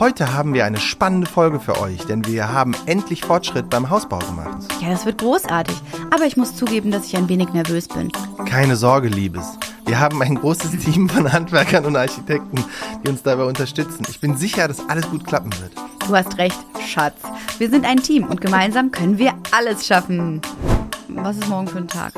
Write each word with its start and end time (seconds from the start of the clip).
Heute 0.00 0.32
haben 0.32 0.54
wir 0.54 0.64
eine 0.64 0.78
spannende 0.78 1.26
Folge 1.26 1.58
für 1.58 1.80
euch, 1.80 2.06
denn 2.06 2.24
wir 2.24 2.52
haben 2.52 2.72
endlich 2.86 3.22
Fortschritt 3.22 3.68
beim 3.68 3.90
Hausbau 3.90 4.20
gemacht. 4.20 4.72
Ja, 4.80 4.90
das 4.90 5.04
wird 5.04 5.18
großartig. 5.18 5.74
Aber 6.12 6.24
ich 6.24 6.36
muss 6.36 6.54
zugeben, 6.54 6.92
dass 6.92 7.06
ich 7.06 7.16
ein 7.16 7.28
wenig 7.28 7.48
nervös 7.52 7.88
bin. 7.88 8.12
Keine 8.46 8.76
Sorge, 8.76 9.08
Liebes. 9.08 9.58
Wir 9.86 9.98
haben 9.98 10.22
ein 10.22 10.36
großes 10.36 10.70
Team 10.84 11.08
von 11.08 11.32
Handwerkern 11.32 11.84
und 11.84 11.96
Architekten, 11.96 12.64
die 13.02 13.08
uns 13.08 13.24
dabei 13.24 13.42
unterstützen. 13.42 14.06
Ich 14.08 14.20
bin 14.20 14.36
sicher, 14.36 14.68
dass 14.68 14.88
alles 14.88 15.10
gut 15.10 15.26
klappen 15.26 15.50
wird. 15.60 15.72
Du 16.06 16.14
hast 16.14 16.38
recht, 16.38 16.58
Schatz. 16.86 17.16
Wir 17.58 17.68
sind 17.68 17.84
ein 17.84 17.96
Team 17.96 18.22
und 18.22 18.40
gemeinsam 18.40 18.92
können 18.92 19.18
wir 19.18 19.34
alles 19.50 19.84
schaffen. 19.84 20.40
Was 21.08 21.38
ist 21.38 21.48
morgen 21.48 21.66
für 21.66 21.78
ein 21.78 21.88
Tag? 21.88 22.12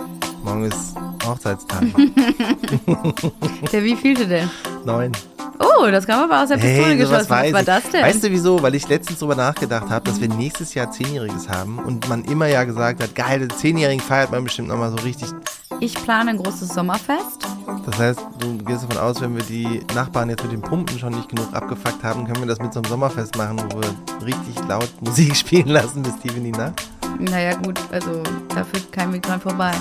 Morgen 0.45 0.65
ist 0.65 0.95
Hochzeitstag. 1.25 1.85
Der 3.73 3.83
wievielte 3.83 4.27
denn? 4.27 4.51
Neun. 4.85 5.13
Oh, 5.83 5.91
das 5.91 6.07
kam 6.07 6.25
aber 6.25 6.43
aus 6.43 6.49
der 6.49 6.57
Pistole 6.57 6.89
Hey, 6.89 6.97
geschossen. 6.97 7.31
Was 7.31 7.53
war 7.53 7.63
das 7.63 7.89
denn? 7.91 8.03
Weißt 8.03 8.23
du 8.23 8.31
wieso? 8.31 8.63
Weil 8.63 8.75
ich 8.75 8.87
letztens 8.89 9.19
drüber 9.19 9.35
nachgedacht 9.35 9.89
habe, 9.89 10.05
dass 10.05 10.21
wir 10.21 10.29
nächstes 10.29 10.75
Jahr 10.75 10.91
Zehnjähriges 10.91 11.49
haben 11.49 11.79
und 11.79 12.07
man 12.09 12.25
immer 12.25 12.47
ja 12.49 12.65
gesagt 12.65 13.03
hat, 13.03 13.15
geil, 13.15 13.41
den 13.41 13.51
Zehnjährigen 13.51 14.01
feiert 14.03 14.31
man 14.31 14.45
bestimmt 14.45 14.69
nochmal 14.69 14.91
so 14.91 14.97
richtig. 14.97 15.31
Ich 15.81 15.95
plane 15.95 16.31
ein 16.31 16.37
großes 16.37 16.69
Sommerfest. 16.69 17.47
Das 17.87 17.99
heißt, 17.99 18.21
du 18.41 18.59
gehst 18.59 18.83
davon 18.83 18.99
aus, 18.99 19.21
wenn 19.23 19.35
wir 19.35 19.43
die 19.43 19.81
Nachbarn 19.95 20.29
jetzt 20.29 20.43
mit 20.43 20.53
den 20.53 20.61
Pumpen 20.61 20.99
schon 20.99 21.15
nicht 21.15 21.31
genug 21.31 21.49
abgefuckt 21.55 22.03
haben, 22.05 22.27
können 22.27 22.41
wir 22.41 22.47
das 22.47 22.59
mit 22.59 22.75
so 22.75 22.81
einem 22.81 22.91
Sommerfest 22.91 23.37
machen, 23.39 23.59
wo 23.71 23.81
wir 23.81 24.27
richtig 24.27 24.57
laut 24.69 24.91
Musik 25.01 25.35
spielen 25.35 25.69
lassen 25.69 26.03
bis 26.03 26.19
tief 26.19 26.37
in 26.37 26.45
die 26.45 26.53
Nacht. 26.53 26.83
Naja, 27.19 27.55
gut, 27.55 27.81
also 27.91 28.23
da 28.55 28.65
führt 28.65 28.93
kein 28.93 29.13
Weg 29.15 29.23
dran 29.23 29.41
vorbei. 29.41 29.73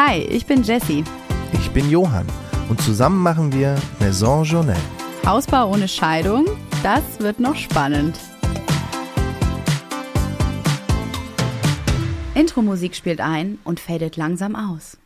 Hi, 0.00 0.18
ich 0.18 0.46
bin 0.46 0.62
Jessie. 0.62 1.02
Ich 1.52 1.72
bin 1.72 1.90
Johann 1.90 2.24
und 2.68 2.80
zusammen 2.80 3.20
machen 3.20 3.52
wir 3.52 3.74
Maison 3.98 4.44
Journal. 4.44 4.76
Hausbau 5.26 5.72
ohne 5.72 5.88
Scheidung, 5.88 6.46
das 6.84 7.18
wird 7.18 7.40
noch 7.40 7.56
spannend. 7.56 8.16
Intro-Musik 12.36 12.94
spielt 12.94 13.20
ein 13.20 13.58
und 13.64 13.80
fadet 13.80 14.16
langsam 14.16 14.54
aus. 14.54 14.98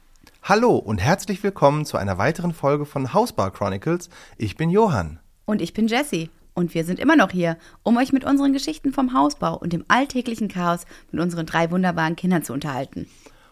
Hallo 0.42 0.76
und 0.76 0.98
herzlich 0.98 1.42
willkommen 1.42 1.86
zu 1.86 1.96
einer 1.96 2.18
weiteren 2.18 2.52
Folge 2.52 2.84
von 2.84 3.14
Hausbau 3.14 3.48
Chronicles. 3.48 4.10
Ich 4.36 4.58
bin 4.58 4.68
Johann. 4.68 5.20
Und 5.46 5.62
ich 5.62 5.72
bin 5.72 5.88
Jessie. 5.88 6.28
Und 6.52 6.74
wir 6.74 6.84
sind 6.84 7.00
immer 7.00 7.16
noch 7.16 7.30
hier, 7.30 7.56
um 7.82 7.96
euch 7.96 8.12
mit 8.12 8.24
unseren 8.24 8.52
Geschichten 8.52 8.92
vom 8.92 9.14
Hausbau 9.14 9.56
und 9.56 9.72
dem 9.72 9.86
alltäglichen 9.88 10.48
Chaos 10.48 10.84
mit 11.10 11.22
unseren 11.22 11.46
drei 11.46 11.70
wunderbaren 11.70 12.14
Kindern 12.14 12.42
zu 12.42 12.52
unterhalten. 12.52 13.06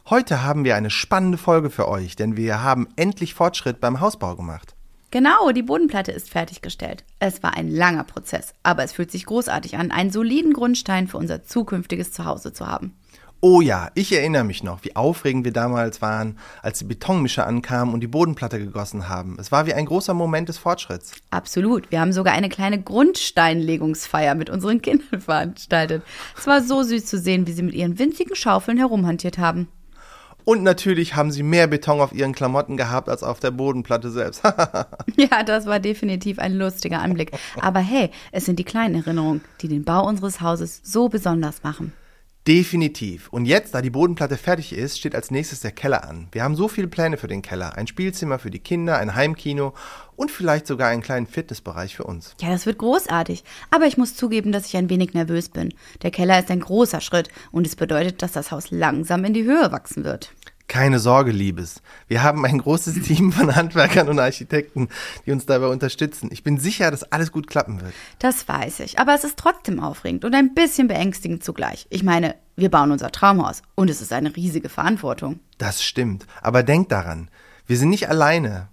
Heute 0.09 0.43
haben 0.43 0.65
wir 0.65 0.77
eine 0.77 0.91
spannende 0.91 1.39
Folge 1.39 1.71
für 1.71 1.87
euch, 1.87 2.17
denn 2.17 2.37
wir 2.37 2.63
haben 2.63 2.89
endlich 2.97 3.35
Fortschritt 3.35 3.81
beim 3.81 4.01
Hausbau 4.01 4.35
gemacht. 4.35 4.75
Genau, 5.13 5.51
die 5.51 5.63
Bodenplatte 5.63 6.13
ist 6.13 6.31
fertiggestellt. 6.31 7.05
Es 7.19 7.43
war 7.43 7.57
ein 7.57 7.69
langer 7.69 8.05
Prozess, 8.05 8.55
aber 8.63 8.85
es 8.85 8.93
fühlt 8.93 9.11
sich 9.11 9.27
großartig 9.27 9.77
an, 9.77 9.91
einen 9.91 10.11
soliden 10.11 10.53
Grundstein 10.53 11.09
für 11.09 11.17
unser 11.17 11.43
zukünftiges 11.43 12.13
Zuhause 12.13 12.53
zu 12.53 12.67
haben. 12.67 12.95
Oh 13.43 13.63
ja, 13.63 13.91
ich 13.95 14.13
erinnere 14.13 14.45
mich 14.45 14.63
noch, 14.63 14.85
wie 14.85 14.95
aufregend 14.95 15.47
wir 15.47 15.53
damals 15.53 16.03
waren, 16.03 16.39
als 16.63 16.81
die 16.81 16.85
Betonmischer 16.85 17.47
ankamen 17.47 17.95
und 17.95 18.01
die 18.01 18.07
Bodenplatte 18.07 18.59
gegossen 18.59 19.09
haben. 19.09 19.39
Es 19.41 19.51
war 19.51 19.67
wie 19.67 19.73
ein 19.73 19.87
großer 19.87 20.13
Moment 20.13 20.51
des 20.51 20.59
Fortschritts. 20.59 21.15
Absolut. 21.31 21.91
Wir 21.91 22.01
haben 22.01 22.13
sogar 22.13 22.35
eine 22.35 22.51
kleine 22.51 22.83
Grundsteinlegungsfeier 22.83 24.35
mit 24.35 24.51
unseren 24.51 24.83
Kindern 24.83 25.21
veranstaltet. 25.23 26.03
Es 26.37 26.47
war 26.47 26.63
so 26.63 26.83
süß 26.83 27.07
zu 27.07 27.19
sehen, 27.19 27.47
wie 27.47 27.53
sie 27.53 27.63
mit 27.63 27.75
ihren 27.75 27.99
winzigen 27.99 28.37
Schaufeln 28.37 28.77
herumhantiert 28.77 29.39
haben. 29.39 29.69
Und 30.51 30.65
natürlich 30.65 31.15
haben 31.15 31.31
sie 31.31 31.45
mehr 31.45 31.69
Beton 31.69 32.01
auf 32.01 32.13
ihren 32.13 32.33
Klamotten 32.33 32.77
gehabt 32.77 33.09
als 33.09 33.23
auf 33.23 33.39
der 33.39 33.53
Bodenplatte 33.53 34.11
selbst. 34.11 34.43
Ja, 35.17 35.45
das 35.45 35.67
war 35.67 35.79
definitiv 35.79 36.41
ein 36.41 36.55
lustiger 36.55 37.01
Anblick. 37.01 37.31
Aber 37.61 37.79
hey, 37.79 38.11
es 38.33 38.47
sind 38.47 38.59
die 38.59 38.65
kleinen 38.65 38.97
Erinnerungen, 38.97 39.43
die 39.61 39.69
den 39.69 39.85
Bau 39.85 40.09
unseres 40.09 40.41
Hauses 40.41 40.81
so 40.83 41.09
besonders 41.09 41.63
machen. 41.63 41.93
Definitiv. 42.49 43.29
Und 43.29 43.45
jetzt, 43.45 43.75
da 43.75 43.83
die 43.83 43.91
Bodenplatte 43.91 44.39
fertig 44.39 44.73
ist, 44.73 44.99
steht 44.99 45.15
als 45.15 45.31
nächstes 45.31 45.61
der 45.61 45.73
Keller 45.73 46.09
an. 46.09 46.29
Wir 46.33 46.43
haben 46.43 46.57
so 46.57 46.69
viele 46.69 46.89
Pläne 46.89 47.19
für 47.19 47.29
den 47.29 47.43
Keller. 47.43 47.77
Ein 47.77 47.87
Spielzimmer 47.87 48.39
für 48.39 48.51
die 48.51 48.59
Kinder, 48.59 48.97
ein 48.97 49.15
Heimkino 49.15 49.75
und 50.17 50.31
vielleicht 50.31 50.67
sogar 50.67 50.89
einen 50.89 51.03
kleinen 51.03 51.27
Fitnessbereich 51.27 51.95
für 51.95 52.05
uns. 52.05 52.35
Ja, 52.41 52.49
das 52.51 52.65
wird 52.65 52.79
großartig. 52.79 53.45
Aber 53.71 53.87
ich 53.87 53.99
muss 53.99 54.17
zugeben, 54.17 54.53
dass 54.53 54.67
ich 54.67 54.77
ein 54.77 54.89
wenig 54.89 55.13
nervös 55.13 55.51
bin. 55.51 55.75
Der 56.03 56.11
Keller 56.11 56.39
ist 56.39 56.51
ein 56.51 56.61
großer 56.61 57.03
Schritt 57.03 57.29
und 57.53 57.67
es 57.67 57.77
bedeutet, 57.77 58.23
dass 58.23 58.33
das 58.33 58.51
Haus 58.51 58.71
langsam 58.71 59.25
in 59.25 59.35
die 59.35 59.45
Höhe 59.45 59.71
wachsen 59.71 60.05
wird. 60.05 60.33
Keine 60.71 61.01
Sorge, 61.01 61.33
Liebes. 61.33 61.83
Wir 62.07 62.23
haben 62.23 62.45
ein 62.45 62.59
großes 62.59 63.03
Team 63.07 63.33
von 63.33 63.57
Handwerkern 63.57 64.09
und 64.09 64.21
Architekten, 64.21 64.89
die 65.27 65.33
uns 65.33 65.45
dabei 65.45 65.67
unterstützen. 65.67 66.31
Ich 66.33 66.45
bin 66.45 66.59
sicher, 66.59 66.93
dass 66.93 67.03
alles 67.03 67.33
gut 67.33 67.49
klappen 67.49 67.81
wird. 67.81 67.93
Das 68.21 68.47
weiß 68.47 68.79
ich. 68.81 69.01
Aber 69.01 69.13
es 69.13 69.25
ist 69.25 69.37
trotzdem 69.37 69.81
aufregend 69.81 70.25
und 70.25 70.33
ein 70.33 70.55
bisschen 70.55 70.87
beängstigend 70.87 71.43
zugleich. 71.43 71.89
Ich 71.91 72.05
meine, 72.05 72.37
wir 72.55 72.71
bauen 72.71 72.93
unser 72.93 73.11
Traumhaus 73.11 73.63
und 73.75 73.91
es 73.91 74.01
ist 74.01 74.13
eine 74.13 74.37
riesige 74.37 74.69
Verantwortung. 74.69 75.41
Das 75.59 75.83
stimmt. 75.83 76.29
Aber 76.41 76.63
denkt 76.63 76.93
daran, 76.93 77.31
wir 77.67 77.77
sind 77.77 77.91
nicht 77.91 78.09
alleine. 78.09 78.69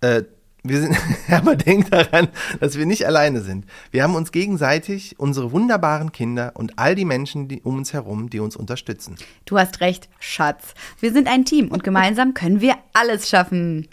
Äh, 0.00 0.22
wir 0.64 0.80
sind, 0.80 0.96
aber 1.30 1.56
denkt 1.56 1.92
daran, 1.92 2.28
dass 2.60 2.78
wir 2.78 2.86
nicht 2.86 3.06
alleine 3.06 3.40
sind. 3.40 3.66
Wir 3.90 4.02
haben 4.02 4.14
uns 4.14 4.32
gegenseitig, 4.32 5.18
unsere 5.18 5.52
wunderbaren 5.52 6.12
Kinder 6.12 6.52
und 6.54 6.78
all 6.78 6.94
die 6.94 7.04
Menschen 7.04 7.48
die, 7.48 7.62
um 7.62 7.78
uns 7.78 7.92
herum, 7.92 8.30
die 8.30 8.40
uns 8.40 8.56
unterstützen. 8.56 9.16
Du 9.44 9.58
hast 9.58 9.80
recht, 9.80 10.08
Schatz. 10.20 10.74
Wir 11.00 11.12
sind 11.12 11.28
ein 11.28 11.44
Team 11.44 11.68
und 11.68 11.82
gemeinsam 11.84 12.34
können 12.34 12.60
wir 12.60 12.76
alles 12.92 13.28
schaffen. 13.28 13.88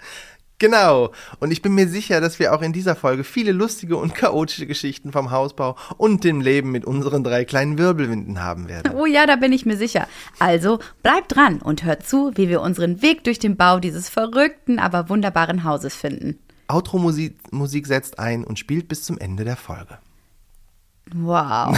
Genau. 0.59 1.13
Und 1.39 1.51
ich 1.51 1.61
bin 1.61 1.73
mir 1.73 1.87
sicher, 1.87 2.19
dass 2.19 2.37
wir 2.37 2.53
auch 2.53 2.61
in 2.61 2.73
dieser 2.73 2.97
Folge 2.97 3.23
viele 3.23 3.53
lustige 3.53 3.95
und 3.95 4.13
chaotische 4.13 4.67
Geschichten 4.67 5.13
vom 5.13 5.31
Hausbau 5.31 5.77
und 5.97 6.25
dem 6.25 6.41
Leben 6.41 6.71
mit 6.71 6.83
unseren 6.83 7.23
drei 7.23 7.45
kleinen 7.45 7.77
Wirbelwinden 7.77 8.43
haben 8.43 8.67
werden. 8.67 8.91
Oh 8.93 9.05
ja, 9.05 9.25
da 9.25 9.37
bin 9.37 9.53
ich 9.53 9.65
mir 9.65 9.77
sicher. 9.77 10.05
Also 10.37 10.79
bleibt 11.01 11.33
dran 11.33 11.61
und 11.61 11.85
hört 11.85 12.05
zu, 12.05 12.33
wie 12.35 12.49
wir 12.49 12.59
unseren 12.59 13.01
Weg 13.01 13.23
durch 13.23 13.39
den 13.39 13.55
Bau 13.55 13.79
dieses 13.79 14.09
verrückten, 14.09 14.79
aber 14.79 15.07
wunderbaren 15.07 15.63
Hauses 15.63 15.95
finden. 15.95 16.39
Outro-Musik 16.69 17.51
Musik 17.51 17.87
setzt 17.87 18.19
ein 18.19 18.43
und 18.43 18.59
spielt 18.59 18.87
bis 18.87 19.03
zum 19.03 19.17
Ende 19.17 19.43
der 19.43 19.57
Folge. 19.57 19.97
Wow. 21.13 21.77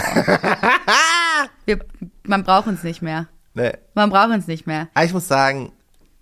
Wir, 1.64 1.84
man 2.24 2.44
braucht 2.44 2.66
uns 2.66 2.82
nicht 2.82 3.02
mehr. 3.02 3.28
Nee. 3.54 3.72
Man 3.94 4.10
braucht 4.10 4.30
uns 4.30 4.46
nicht 4.46 4.66
mehr. 4.66 4.88
Aber 4.94 5.04
ich 5.04 5.12
muss 5.12 5.28
sagen, 5.28 5.72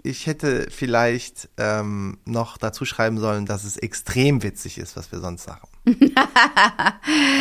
ich 0.03 0.27
hätte 0.27 0.69
vielleicht 0.71 1.49
ähm, 1.57 2.19
noch 2.25 2.57
dazu 2.57 2.85
schreiben 2.85 3.19
sollen, 3.19 3.47
dass 3.47 3.65
es 3.65 3.77
extrem 3.77 4.43
witzig 4.43 4.79
ist, 4.79 4.97
was 4.97 5.13
wir 5.13 5.21
sonst 5.21 5.45
sagen. 5.45 5.69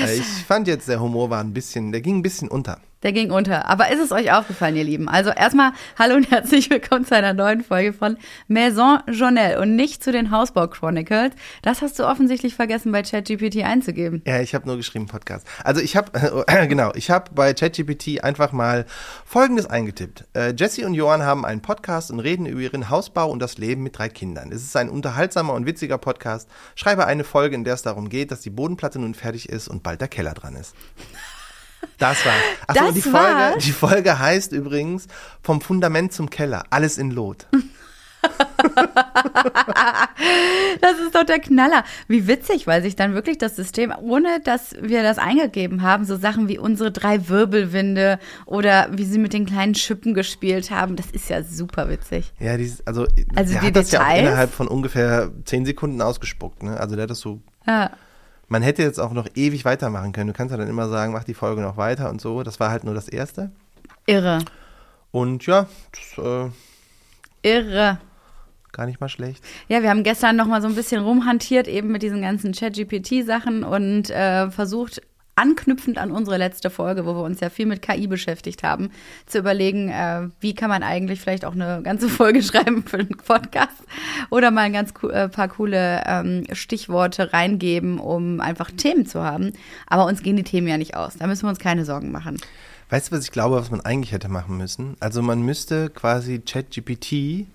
Äh, 0.02 0.16
ich 0.16 0.46
fand 0.48 0.68
jetzt, 0.68 0.88
der 0.88 1.02
Humor 1.02 1.30
war 1.30 1.42
ein 1.42 1.54
bisschen, 1.54 1.92
der 1.92 2.02
ging 2.02 2.18
ein 2.20 2.22
bisschen 2.22 2.48
unter. 2.48 2.80
Der 3.02 3.14
ging 3.14 3.32
unter. 3.32 3.66
Aber 3.68 3.90
ist 3.92 4.02
es 4.02 4.12
euch 4.12 4.34
aufgefallen, 4.34 4.76
ihr 4.76 4.84
Lieben? 4.84 5.08
Also 5.08 5.30
erstmal 5.30 5.72
hallo 5.98 6.16
und 6.16 6.30
herzlich 6.32 6.70
willkommen 6.70 7.06
zu 7.06 7.16
einer 7.16 7.34
neuen 7.34 7.64
Folge 7.64 7.94
von 7.94 8.18
Maison 8.50 9.00
Journal 9.08 9.58
und 9.58 9.78
nicht 9.78 10.04
zu 10.04 10.12
den 10.12 10.32
Hausbau 10.32 10.68
Chronicles. 10.68 11.32
Das 11.62 11.82
hast 11.82 11.98
du 11.98 12.06
offensichtlich 12.06 12.56
vergessen 12.56 12.92
bei 12.92 13.02
ChatGPT 13.02 13.64
einzugeben. 13.64 14.22
Ja, 14.28 14.42
ich 14.42 14.54
habe 14.54 14.68
nur 14.68 14.76
geschrieben 14.76 15.08
Podcast. 15.08 15.48
Also 15.64 15.80
ich 15.80 15.96
habe, 15.96 16.46
äh, 16.48 16.68
genau, 16.68 16.92
ich 16.94 17.10
habe 17.10 17.32
bei 17.34 17.54
ChatGPT 17.54 18.22
einfach 18.22 18.52
mal 18.52 18.86
Folgendes 19.24 19.66
eingetippt. 19.66 20.26
Äh, 20.36 20.54
Jesse 20.58 20.86
und 20.86 20.94
Johann 20.94 21.24
haben 21.24 21.46
einen 21.46 21.62
Podcast 21.62 22.12
und 22.12 22.20
reden 22.20 22.46
über 22.46 22.60
ihren 22.60 22.90
Hausbau 22.90 23.32
und 23.32 23.40
das 23.40 23.58
Leben 23.58 23.82
mit 23.82 23.98
drei 23.98 24.10
Kindern. 24.10 24.52
Es 24.52 24.62
ist 24.62 24.76
ein 24.76 24.90
unterhaltsamer 24.90 25.54
und 25.54 25.66
witziger 25.66 25.98
Podcast. 25.98 26.50
Schreibe 26.76 27.06
eine 27.06 27.24
Folge, 27.24 27.56
in 27.56 27.64
der 27.64 27.76
es 27.76 27.82
darum 27.82 28.10
geht, 28.10 28.32
dass 28.32 28.42
die 28.42 28.50
Bodenplatte 28.50 29.00
nun 29.00 29.14
fertig 29.14 29.48
ist 29.48 29.70
und 29.70 29.84
bald 29.84 30.02
der 30.02 30.10
Keller 30.10 30.34
dran 30.34 30.58
ist. 30.58 30.76
Das 32.00 32.26
war. 32.26 32.34
Achso, 32.68 32.86
Das 32.86 32.94
die 32.96 33.02
Folge, 33.02 33.18
war's? 33.18 33.64
die 33.64 33.72
Folge 33.72 34.20
heißt 34.20 34.52
übrigens 34.54 35.08
vom 35.44 35.62
Fundament 35.62 36.14
zum 36.14 36.30
Keller, 36.30 36.64
alles 36.70 36.98
in 36.98 37.12
Lot. 37.12 37.46
Das 40.82 40.98
ist 41.00 41.16
doch 41.16 41.24
der 41.24 41.40
Knaller. 41.40 41.84
Wie 42.08 42.28
witzig, 42.28 42.68
weil 42.68 42.82
sich 42.82 42.96
dann 42.96 43.14
wirklich 43.14 43.38
das 43.38 43.56
System, 43.56 43.94
ohne 44.02 44.40
dass 44.42 44.76
wir 44.82 45.04
das 45.04 45.18
eingegeben 45.18 45.82
haben, 45.84 46.04
so 46.06 46.16
Sachen 46.18 46.48
wie 46.48 46.58
unsere 46.58 46.92
drei 46.92 47.30
Wirbelwinde 47.30 48.20
oder 48.46 48.90
wie 48.92 49.06
sie 49.06 49.20
mit 49.20 49.34
den 49.34 49.46
kleinen 49.46 49.76
Schippen 49.76 50.14
gespielt 50.14 50.72
haben, 50.72 50.96
das 50.96 51.08
ist 51.12 51.30
ja 51.30 51.44
super 51.44 51.90
witzig. 51.90 52.34
Ja, 52.40 52.58
dieses, 52.58 52.86
also, 52.86 53.08
Also 53.36 53.54
der 53.54 53.62
die 53.62 53.68
hat 53.68 53.76
das 53.76 53.92
ja 53.92 54.02
auch 54.02 54.06
Details? 54.06 54.28
innerhalb 54.28 54.54
von 54.54 54.68
ungefähr 54.68 55.32
zehn 55.46 55.66
Sekunden 55.66 56.02
ausgespuckt. 56.02 56.64
Ne? 56.64 56.78
Also 56.80 56.96
der 56.96 57.04
hat 57.04 57.10
das 57.12 57.20
so 57.20 57.42
Ja. 57.66 57.92
Man 58.50 58.64
hätte 58.64 58.82
jetzt 58.82 59.00
auch 59.00 59.14
noch 59.14 59.28
ewig 59.36 59.64
weitermachen 59.64 60.12
können. 60.12 60.28
Du 60.28 60.34
kannst 60.34 60.52
ja 60.52 60.58
dann 60.58 60.68
immer 60.68 60.90
sagen, 60.90 61.14
mach 61.14 61.24
die 61.24 61.34
Folge 61.36 61.62
noch 61.62 61.78
weiter 61.78 62.10
und 62.10 62.20
so. 62.20 62.44
Das 62.44 62.60
war 62.60 62.72
halt 62.72 62.84
nur 62.84 62.96
das 62.96 63.08
erste. 63.08 63.52
Irre. 64.08 64.40
Und 65.12 65.46
ja, 65.46 65.68
das, 65.92 66.26
äh, 66.26 66.50
Irre. 67.44 68.00
gar 68.72 68.86
nicht 68.86 69.00
mal 69.00 69.10
schlecht. 69.10 69.44
Ja, 69.68 69.82
wir 69.82 69.90
haben 69.90 70.04
gestern 70.04 70.36
noch 70.36 70.48
mal 70.48 70.62
so 70.62 70.68
ein 70.68 70.76
bisschen 70.76 71.02
rumhantiert, 71.04 71.68
eben 71.68 71.92
mit 71.92 72.02
diesen 72.02 72.22
ganzen 72.22 72.54
Chat-GPT-Sachen 72.54 73.64
und 73.64 74.10
äh, 74.10 74.50
versucht, 74.52 75.02
anknüpfend 75.40 75.98
an 75.98 76.12
unsere 76.12 76.38
letzte 76.38 76.70
Folge, 76.70 77.06
wo 77.06 77.16
wir 77.16 77.24
uns 77.24 77.40
ja 77.40 77.50
viel 77.50 77.66
mit 77.66 77.82
KI 77.82 78.08
beschäftigt 78.08 78.62
haben, 78.64 78.92
zu 79.26 79.40
überlegen, 79.40 79.90
äh, 79.90 80.28
wie 80.42 80.54
kann 80.54 80.70
man 80.70 80.84
eigentlich 80.84 81.22
vielleicht 81.22 81.46
auch 81.46 81.54
eine 81.54 81.82
ganze 81.82 82.10
Folge 82.10 82.44
schreiben 82.44 82.84
für 82.84 83.00
einen 83.00 83.18
Podcast 83.18 83.84
oder 84.30 84.52
mal 84.52 84.64
ein 84.64 84.74
ganz 84.74 84.94
äh, 85.10 85.30
paar 85.30 85.48
coole 85.48 86.04
ähm, 86.06 86.44
Stichworte 86.52 87.32
reingeben, 87.32 88.00
um 88.00 88.42
einfach 88.42 88.70
Themen 88.72 89.06
zu 89.06 89.24
haben. 89.24 89.54
Aber 89.88 90.06
uns 90.06 90.22
gehen 90.22 90.36
die 90.36 90.44
Themen 90.44 90.68
ja 90.68 90.78
nicht 90.78 90.96
aus. 90.96 91.16
Da 91.18 91.28
müssen 91.28 91.44
wir 91.44 91.50
uns 91.50 91.60
keine 91.60 91.86
Sorgen 91.86 92.12
machen. 92.12 92.38
Weißt 92.90 93.12
du, 93.12 93.16
was 93.16 93.24
ich 93.24 93.32
glaube, 93.32 93.56
was 93.56 93.72
man 93.72 93.82
eigentlich 93.82 94.12
hätte 94.12 94.30
machen 94.30 94.58
müssen? 94.58 94.98
Also 95.00 95.22
man 95.22 95.42
müsste 95.42 95.90
quasi 95.90 96.40
ChatGPT 96.40 97.46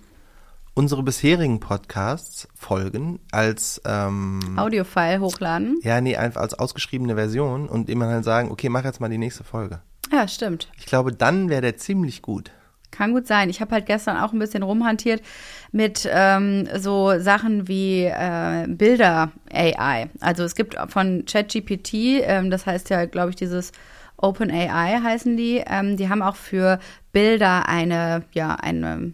unsere 0.75 1.03
bisherigen 1.03 1.61
Podcasts 1.61 2.49
folgen 2.55 3.21
als 3.31 3.81
ähm, 3.87 4.41
Audiofile 4.57 5.21
hochladen. 5.21 5.79
Ja, 5.83 6.01
nee, 6.01 6.17
einfach 6.17 6.43
als 6.43 6.55
ausgeschriebene 6.55 7.15
Version 7.15 7.69
und 7.69 7.89
immer 7.89 8.09
dann 8.09 8.25
sagen, 8.25 8.51
okay, 8.51 8.69
mach 8.69 8.85
jetzt 8.85 9.01
mal 9.01 9.09
die 9.09 9.19
nächste 9.19 9.45
Folge. 9.45 9.81
Ja, 10.13 10.29
stimmt. 10.29 10.69
Ich 10.77 10.87
glaube, 10.87 11.13
dann 11.13 11.49
wäre 11.49 11.63
der 11.63 11.77
ziemlich 11.77 12.23
gut. 12.23 12.51
Kann 12.91 13.13
gut 13.13 13.27
sein. 13.27 13.51
Ich 13.51 13.61
habe 13.61 13.73
halt 13.73 13.87
gestern 13.87 14.17
auch 14.17 14.33
ein 14.33 14.39
bisschen 14.39 14.63
rumhantiert 14.63 15.21
mit 15.73 16.09
ähm, 16.09 16.69
so 16.77 17.19
Sachen 17.19 17.67
wie 17.67 18.05
äh, 18.05 18.67
Bilder 18.69 19.33
AI. 19.53 20.11
Also 20.21 20.45
es 20.45 20.55
gibt 20.55 20.77
von 20.89 21.25
ChatGPT, 21.25 21.95
ähm, 22.23 22.51
das 22.51 22.67
heißt 22.67 22.91
ja, 22.91 23.07
glaube 23.07 23.31
ich, 23.31 23.37
dieses 23.37 23.73
OpenAI 24.17 25.01
heißen 25.03 25.37
die. 25.37 25.65
Ähm, 25.67 25.97
die 25.97 26.09
haben 26.09 26.23
auch 26.23 26.37
für 26.37 26.79
Bilder 27.13 27.69
eine, 27.69 28.23
ja, 28.33 28.55
eine 28.55 29.13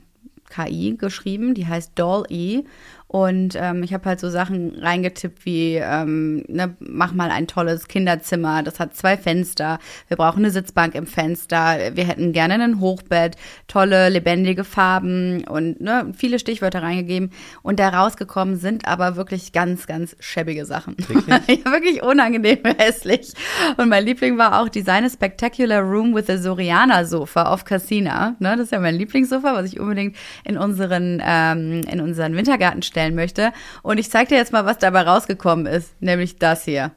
KI 0.51 0.97
geschrieben, 0.99 1.55
die 1.55 1.67
heißt 1.67 1.93
Doll-E 1.95 2.65
und 3.11 3.57
ähm, 3.61 3.83
ich 3.83 3.93
habe 3.93 4.09
halt 4.09 4.21
so 4.21 4.31
Sachen 4.31 4.79
reingetippt 4.79 5.45
wie, 5.45 5.75
ähm, 5.75 6.45
ne, 6.47 6.77
mach 6.79 7.13
mal 7.13 7.33
ein 7.33 7.49
tolles 7.49 7.89
Kinderzimmer, 7.89 8.63
das 8.63 8.79
hat 8.79 8.95
zwei 8.95 9.17
Fenster, 9.17 9.81
wir 10.07 10.17
brauchen 10.17 10.45
eine 10.45 10.53
Sitzbank 10.53 10.95
im 10.95 11.09
Fenster, 11.09 11.97
wir 11.97 12.05
hätten 12.05 12.33
gerne 12.33 12.55
ein 12.55 12.79
Hochbett, 12.79 13.35
tolle, 13.67 14.11
lebendige 14.11 14.63
Farben 14.63 15.43
und 15.49 15.81
ne, 15.81 16.13
viele 16.17 16.39
Stichwörter 16.39 16.85
reingegeben. 16.85 17.33
Und 17.63 17.81
da 17.81 17.89
rausgekommen 17.89 18.55
sind 18.55 18.87
aber 18.87 19.17
wirklich 19.17 19.51
ganz, 19.51 19.89
ganz 19.89 20.15
schäbige 20.21 20.65
Sachen. 20.65 20.95
Wirklich? 20.97 21.25
ja, 21.65 21.73
wirklich 21.73 22.05
unangenehm 22.05 22.61
hässlich. 22.79 23.33
Und 23.77 23.89
mein 23.89 24.05
Liebling 24.05 24.39
war 24.39 24.61
auch 24.61 24.69
Design 24.69 25.05
a 25.05 25.11
Spectacular 25.11 25.81
Room 25.81 26.15
with 26.15 26.31
a 26.31 26.37
Soriana 26.37 27.05
Sofa 27.05 27.47
auf 27.47 27.65
Casina. 27.65 28.37
Ne, 28.39 28.51
das 28.53 28.67
ist 28.67 28.71
ja 28.73 28.79
mein 28.79 28.95
Lieblingssofa, 28.95 29.53
was 29.53 29.73
ich 29.73 29.81
unbedingt 29.81 30.15
in 30.45 30.57
unseren, 30.57 31.21
ähm, 31.27 31.81
in 31.91 32.01
unseren 32.01 32.37
Wintergarten 32.37 32.83
stelle 32.83 33.00
stellen 33.01 33.15
möchte. 33.15 33.53
Und 33.83 33.99
ich 33.99 34.11
zeige 34.11 34.31
dir 34.31 34.37
jetzt 34.37 34.53
mal, 34.53 34.67
was 34.67 34.79
dabei 34.79 35.03
rausgekommen 35.03 35.67
ist, 35.67 36.01
nämlich 36.01 36.37
das 36.37 36.65
hier. 36.65 36.93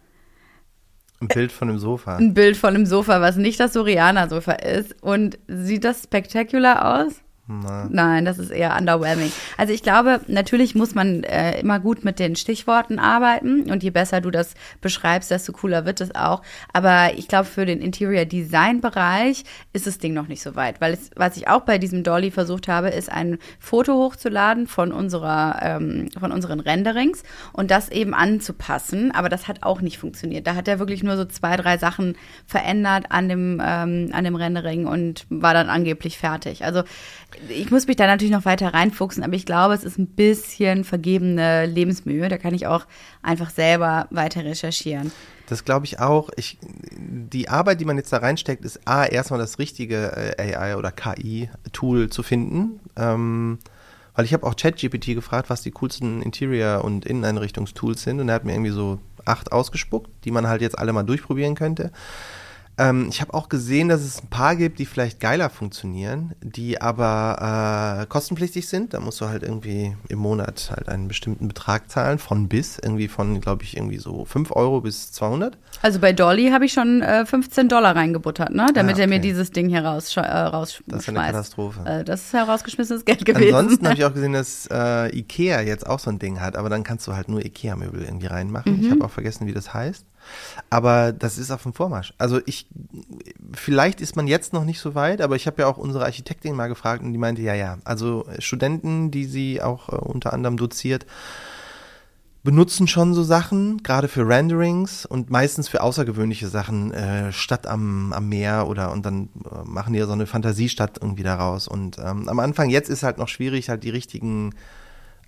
Ein 1.21 1.29
Bild 1.29 1.51
von 1.53 1.69
einem 1.69 1.79
Sofa. 1.79 2.17
Ein 2.17 2.33
Bild 2.33 2.57
von 2.57 2.75
einem 2.75 2.85
Sofa, 2.85 3.21
was 3.21 3.37
nicht 3.37 3.59
das 3.59 3.73
Soriana-Sofa 3.73 4.53
ist. 4.53 5.01
Und 5.01 5.39
sieht 5.47 5.85
das 5.85 6.03
spektakulär 6.03 6.85
aus? 6.85 7.21
Na. 7.45 7.89
Nein, 7.91 8.23
das 8.23 8.39
ist 8.39 8.51
eher 8.51 8.73
underwhelming. 8.77 9.29
Also 9.57 9.73
ich 9.73 9.83
glaube, 9.83 10.21
natürlich 10.27 10.75
muss 10.75 10.95
man 10.95 11.25
äh, 11.25 11.59
immer 11.59 11.81
gut 11.81 12.05
mit 12.05 12.17
den 12.17 12.37
Stichworten 12.37 12.99
arbeiten 12.99 13.69
und 13.69 13.83
je 13.83 13.89
besser 13.89 14.21
du 14.21 14.31
das 14.31 14.53
beschreibst, 14.79 15.29
desto 15.29 15.51
cooler 15.51 15.85
wird 15.85 15.99
es 15.99 16.15
auch. 16.15 16.41
Aber 16.71 17.11
ich 17.17 17.27
glaube, 17.27 17.43
für 17.43 17.65
den 17.65 17.81
Interior 17.81 18.23
Design 18.23 18.79
Bereich 18.79 19.43
ist 19.73 19.87
das 19.87 19.97
Ding 19.97 20.13
noch 20.13 20.29
nicht 20.29 20.41
so 20.41 20.55
weit, 20.55 20.79
weil 20.79 20.93
es, 20.93 21.11
was 21.17 21.35
ich 21.35 21.49
auch 21.49 21.61
bei 21.61 21.77
diesem 21.79 22.03
Dolly 22.03 22.31
versucht 22.31 22.69
habe, 22.69 22.87
ist 22.89 23.11
ein 23.11 23.37
Foto 23.59 23.93
hochzuladen 23.93 24.65
von 24.65 24.93
unserer, 24.93 25.59
ähm, 25.61 26.11
von 26.17 26.31
unseren 26.31 26.61
Renderings 26.61 27.23
und 27.51 27.71
das 27.71 27.89
eben 27.89 28.13
anzupassen. 28.13 29.11
Aber 29.11 29.27
das 29.27 29.49
hat 29.49 29.63
auch 29.63 29.81
nicht 29.81 29.97
funktioniert. 29.97 30.47
Da 30.47 30.55
hat 30.55 30.69
er 30.69 30.79
wirklich 30.79 31.03
nur 31.03 31.17
so 31.17 31.25
zwei, 31.25 31.57
drei 31.57 31.77
Sachen 31.77 32.15
verändert 32.45 33.07
an 33.09 33.27
dem, 33.27 33.61
ähm, 33.61 34.11
an 34.13 34.23
dem 34.23 34.35
Rendering 34.35 34.87
und 34.87 35.25
war 35.29 35.53
dann 35.53 35.67
angeblich 35.67 36.17
fertig. 36.17 36.63
Also 36.63 36.83
ich 37.49 37.71
muss 37.71 37.87
mich 37.87 37.95
da 37.95 38.07
natürlich 38.07 38.31
noch 38.31 38.45
weiter 38.45 38.73
reinfuchsen, 38.73 39.23
aber 39.23 39.33
ich 39.33 39.45
glaube, 39.45 39.73
es 39.73 39.83
ist 39.83 39.97
ein 39.97 40.07
bisschen 40.07 40.83
vergebene 40.83 41.65
Lebensmühe. 41.65 42.29
Da 42.29 42.37
kann 42.37 42.53
ich 42.53 42.67
auch 42.67 42.85
einfach 43.21 43.49
selber 43.49 44.07
weiter 44.09 44.43
recherchieren. 44.43 45.11
Das 45.47 45.65
glaube 45.65 45.85
ich 45.85 45.99
auch. 45.99 46.29
Ich, 46.35 46.57
die 46.91 47.49
Arbeit, 47.49 47.79
die 47.81 47.85
man 47.85 47.97
jetzt 47.97 48.13
da 48.13 48.17
reinsteckt, 48.17 48.63
ist 48.63 48.87
A, 48.87 49.05
erstmal 49.05 49.39
das 49.39 49.59
richtige 49.59 50.35
äh, 50.37 50.55
AI 50.55 50.77
oder 50.77 50.91
KI-Tool 50.91 52.09
zu 52.09 52.23
finden. 52.23 52.79
Ähm, 52.95 53.59
weil 54.15 54.25
ich 54.25 54.33
habe 54.33 54.45
auch 54.45 54.55
ChatGPT 54.55 55.15
gefragt, 55.15 55.49
was 55.49 55.61
die 55.61 55.71
coolsten 55.71 56.21
Interior- 56.21 56.83
und 56.83 57.05
Inneneinrichtungstools 57.05 58.03
sind. 58.03 58.19
Und 58.19 58.29
er 58.29 58.35
hat 58.35 58.45
mir 58.45 58.53
irgendwie 58.53 58.71
so 58.71 58.99
acht 59.25 59.51
ausgespuckt, 59.51 60.09
die 60.25 60.31
man 60.31 60.47
halt 60.47 60.61
jetzt 60.61 60.77
alle 60.77 60.93
mal 60.93 61.03
durchprobieren 61.03 61.55
könnte. 61.55 61.91
Ähm, 62.77 63.07
ich 63.09 63.21
habe 63.21 63.33
auch 63.33 63.49
gesehen, 63.49 63.89
dass 63.89 64.01
es 64.01 64.23
ein 64.23 64.29
paar 64.29 64.55
gibt, 64.55 64.79
die 64.79 64.85
vielleicht 64.85 65.19
geiler 65.19 65.49
funktionieren, 65.49 66.33
die 66.41 66.81
aber 66.81 68.01
äh, 68.01 68.05
kostenpflichtig 68.07 68.67
sind. 68.67 68.93
Da 68.93 68.99
musst 68.99 69.21
du 69.21 69.27
halt 69.27 69.43
irgendwie 69.43 69.95
im 70.09 70.19
Monat 70.19 70.71
halt 70.71 70.89
einen 70.89 71.07
bestimmten 71.07 71.47
Betrag 71.47 71.89
zahlen, 71.89 72.17
von 72.17 72.47
bis, 72.47 72.79
irgendwie 72.79 73.07
von, 73.07 73.39
glaube 73.41 73.63
ich, 73.63 73.77
irgendwie 73.77 73.97
so 73.97 74.25
5 74.25 74.51
Euro 74.51 74.81
bis 74.81 75.11
200. 75.11 75.57
Also 75.81 75.99
bei 75.99 76.13
Dolly 76.13 76.49
habe 76.49 76.65
ich 76.65 76.73
schon 76.73 77.01
äh, 77.01 77.25
15 77.25 77.69
Dollar 77.69 77.95
reingebuttert, 77.95 78.51
ne? 78.51 78.67
damit 78.73 78.93
ah, 78.93 78.95
okay. 78.95 79.01
er 79.01 79.07
mir 79.07 79.19
dieses 79.19 79.51
Ding 79.51 79.69
hier 79.69 79.85
raus, 79.85 80.15
äh, 80.17 80.21
rausschmeißt. 80.21 80.91
Das 80.91 81.01
ist 81.03 81.09
eine 81.09 81.19
Katastrophe. 81.19 81.79
Äh, 81.85 82.03
das 82.03 82.21
ist 82.21 82.33
herausgeschmissenes 82.33 83.05
Geld 83.05 83.23
gewesen. 83.25 83.53
Ansonsten 83.55 83.85
habe 83.85 83.97
ich 83.97 84.05
auch 84.05 84.13
gesehen, 84.13 84.33
dass 84.33 84.67
äh, 84.71 85.15
Ikea 85.15 85.61
jetzt 85.61 85.85
auch 85.85 85.99
so 85.99 86.09
ein 86.09 86.17
Ding 86.17 86.39
hat, 86.41 86.55
aber 86.55 86.69
dann 86.69 86.83
kannst 86.83 87.05
du 87.07 87.13
halt 87.13 87.29
nur 87.29 87.45
Ikea-Möbel 87.45 88.03
irgendwie 88.03 88.27
reinmachen. 88.27 88.77
Mhm. 88.77 88.83
Ich 88.83 88.91
habe 88.91 89.05
auch 89.05 89.11
vergessen, 89.11 89.45
wie 89.45 89.53
das 89.53 89.73
heißt. 89.73 90.05
Aber 90.69 91.11
das 91.11 91.37
ist 91.37 91.51
auf 91.51 91.63
dem 91.63 91.73
Vormarsch. 91.73 92.13
Also 92.17 92.39
ich, 92.45 92.67
vielleicht 93.53 94.01
ist 94.01 94.15
man 94.15 94.27
jetzt 94.27 94.53
noch 94.53 94.65
nicht 94.65 94.79
so 94.79 94.95
weit, 94.95 95.21
aber 95.21 95.35
ich 95.35 95.47
habe 95.47 95.61
ja 95.61 95.67
auch 95.67 95.77
unsere 95.77 96.05
Architektin 96.05 96.55
mal 96.55 96.67
gefragt 96.67 97.03
und 97.03 97.13
die 97.13 97.19
meinte, 97.19 97.41
ja, 97.41 97.53
ja, 97.53 97.77
also 97.83 98.25
Studenten, 98.39 99.11
die 99.11 99.25
sie 99.25 99.61
auch 99.61 99.89
äh, 99.89 99.95
unter 99.95 100.33
anderem 100.33 100.57
doziert, 100.57 101.05
benutzen 102.43 102.87
schon 102.87 103.13
so 103.13 103.23
Sachen, 103.23 103.81
gerade 103.83 104.09
für 104.09 104.27
Renderings 104.27 105.05
und 105.05 105.29
meistens 105.29 105.69
für 105.69 105.81
außergewöhnliche 105.81 106.49
Sachen, 106.49 106.93
äh, 106.93 107.31
Stadt 107.31 107.67
am, 107.67 108.11
am 108.11 108.27
Meer 108.27 108.67
oder 108.67 108.91
und 108.91 109.05
dann 109.05 109.29
äh, 109.45 109.63
machen 109.63 109.93
die 109.93 109.99
ja 109.99 110.05
so 110.05 110.11
eine 110.11 110.27
Fantasiestadt 110.27 110.97
irgendwie 111.01 111.23
daraus. 111.23 111.69
Und 111.69 111.97
ähm, 111.99 112.27
am 112.27 112.39
Anfang 112.39 112.69
jetzt 112.69 112.89
ist 112.89 113.03
halt 113.03 113.17
noch 113.17 113.29
schwierig, 113.29 113.69
halt 113.69 113.83
die 113.83 113.89
richtigen 113.89 114.53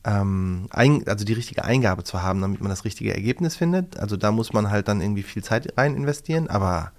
ähm, 0.06 0.68
ein, 0.70 1.08
also 1.08 1.26
die 1.26 1.34
richtige 1.34 1.66
Eingabe 1.66 2.04
zu 2.04 2.22
haben, 2.22 2.42
damit 2.42 2.62
man 2.62 2.70
das 2.70 2.86
richtige 2.86 3.14
Ergebnis 3.14 3.56
findet. 3.56 4.00
Also 4.00 4.16
da 4.16 4.32
muss 4.32 4.54
man 4.54 4.70
halt 4.70 4.88
dann 4.88 5.02
irgendwie 5.02 5.24
viel 5.24 5.44
Zeit 5.44 5.78
rein 5.78 5.96
investieren, 5.96 6.48
aber 6.48 6.92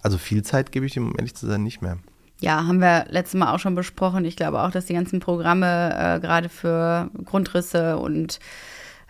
also 0.00 0.16
viel 0.16 0.42
Zeit 0.44 0.70
gebe 0.72 0.86
ich 0.86 0.94
dem, 0.94 1.08
um 1.08 1.18
ehrlich 1.18 1.34
zu 1.34 1.46
sein, 1.46 1.64
nicht 1.64 1.82
mehr. 1.82 1.98
Ja, 2.40 2.66
haben 2.66 2.80
wir 2.80 3.06
letztes 3.08 3.38
Mal 3.38 3.52
auch 3.52 3.58
schon 3.58 3.74
besprochen. 3.74 4.24
Ich 4.24 4.36
glaube 4.36 4.62
auch, 4.62 4.70
dass 4.70 4.86
die 4.86 4.94
ganzen 4.94 5.18
Programme 5.18 5.92
äh, 5.98 6.20
gerade 6.20 6.48
für 6.48 7.10
Grundrisse 7.24 7.98
und 7.98 8.38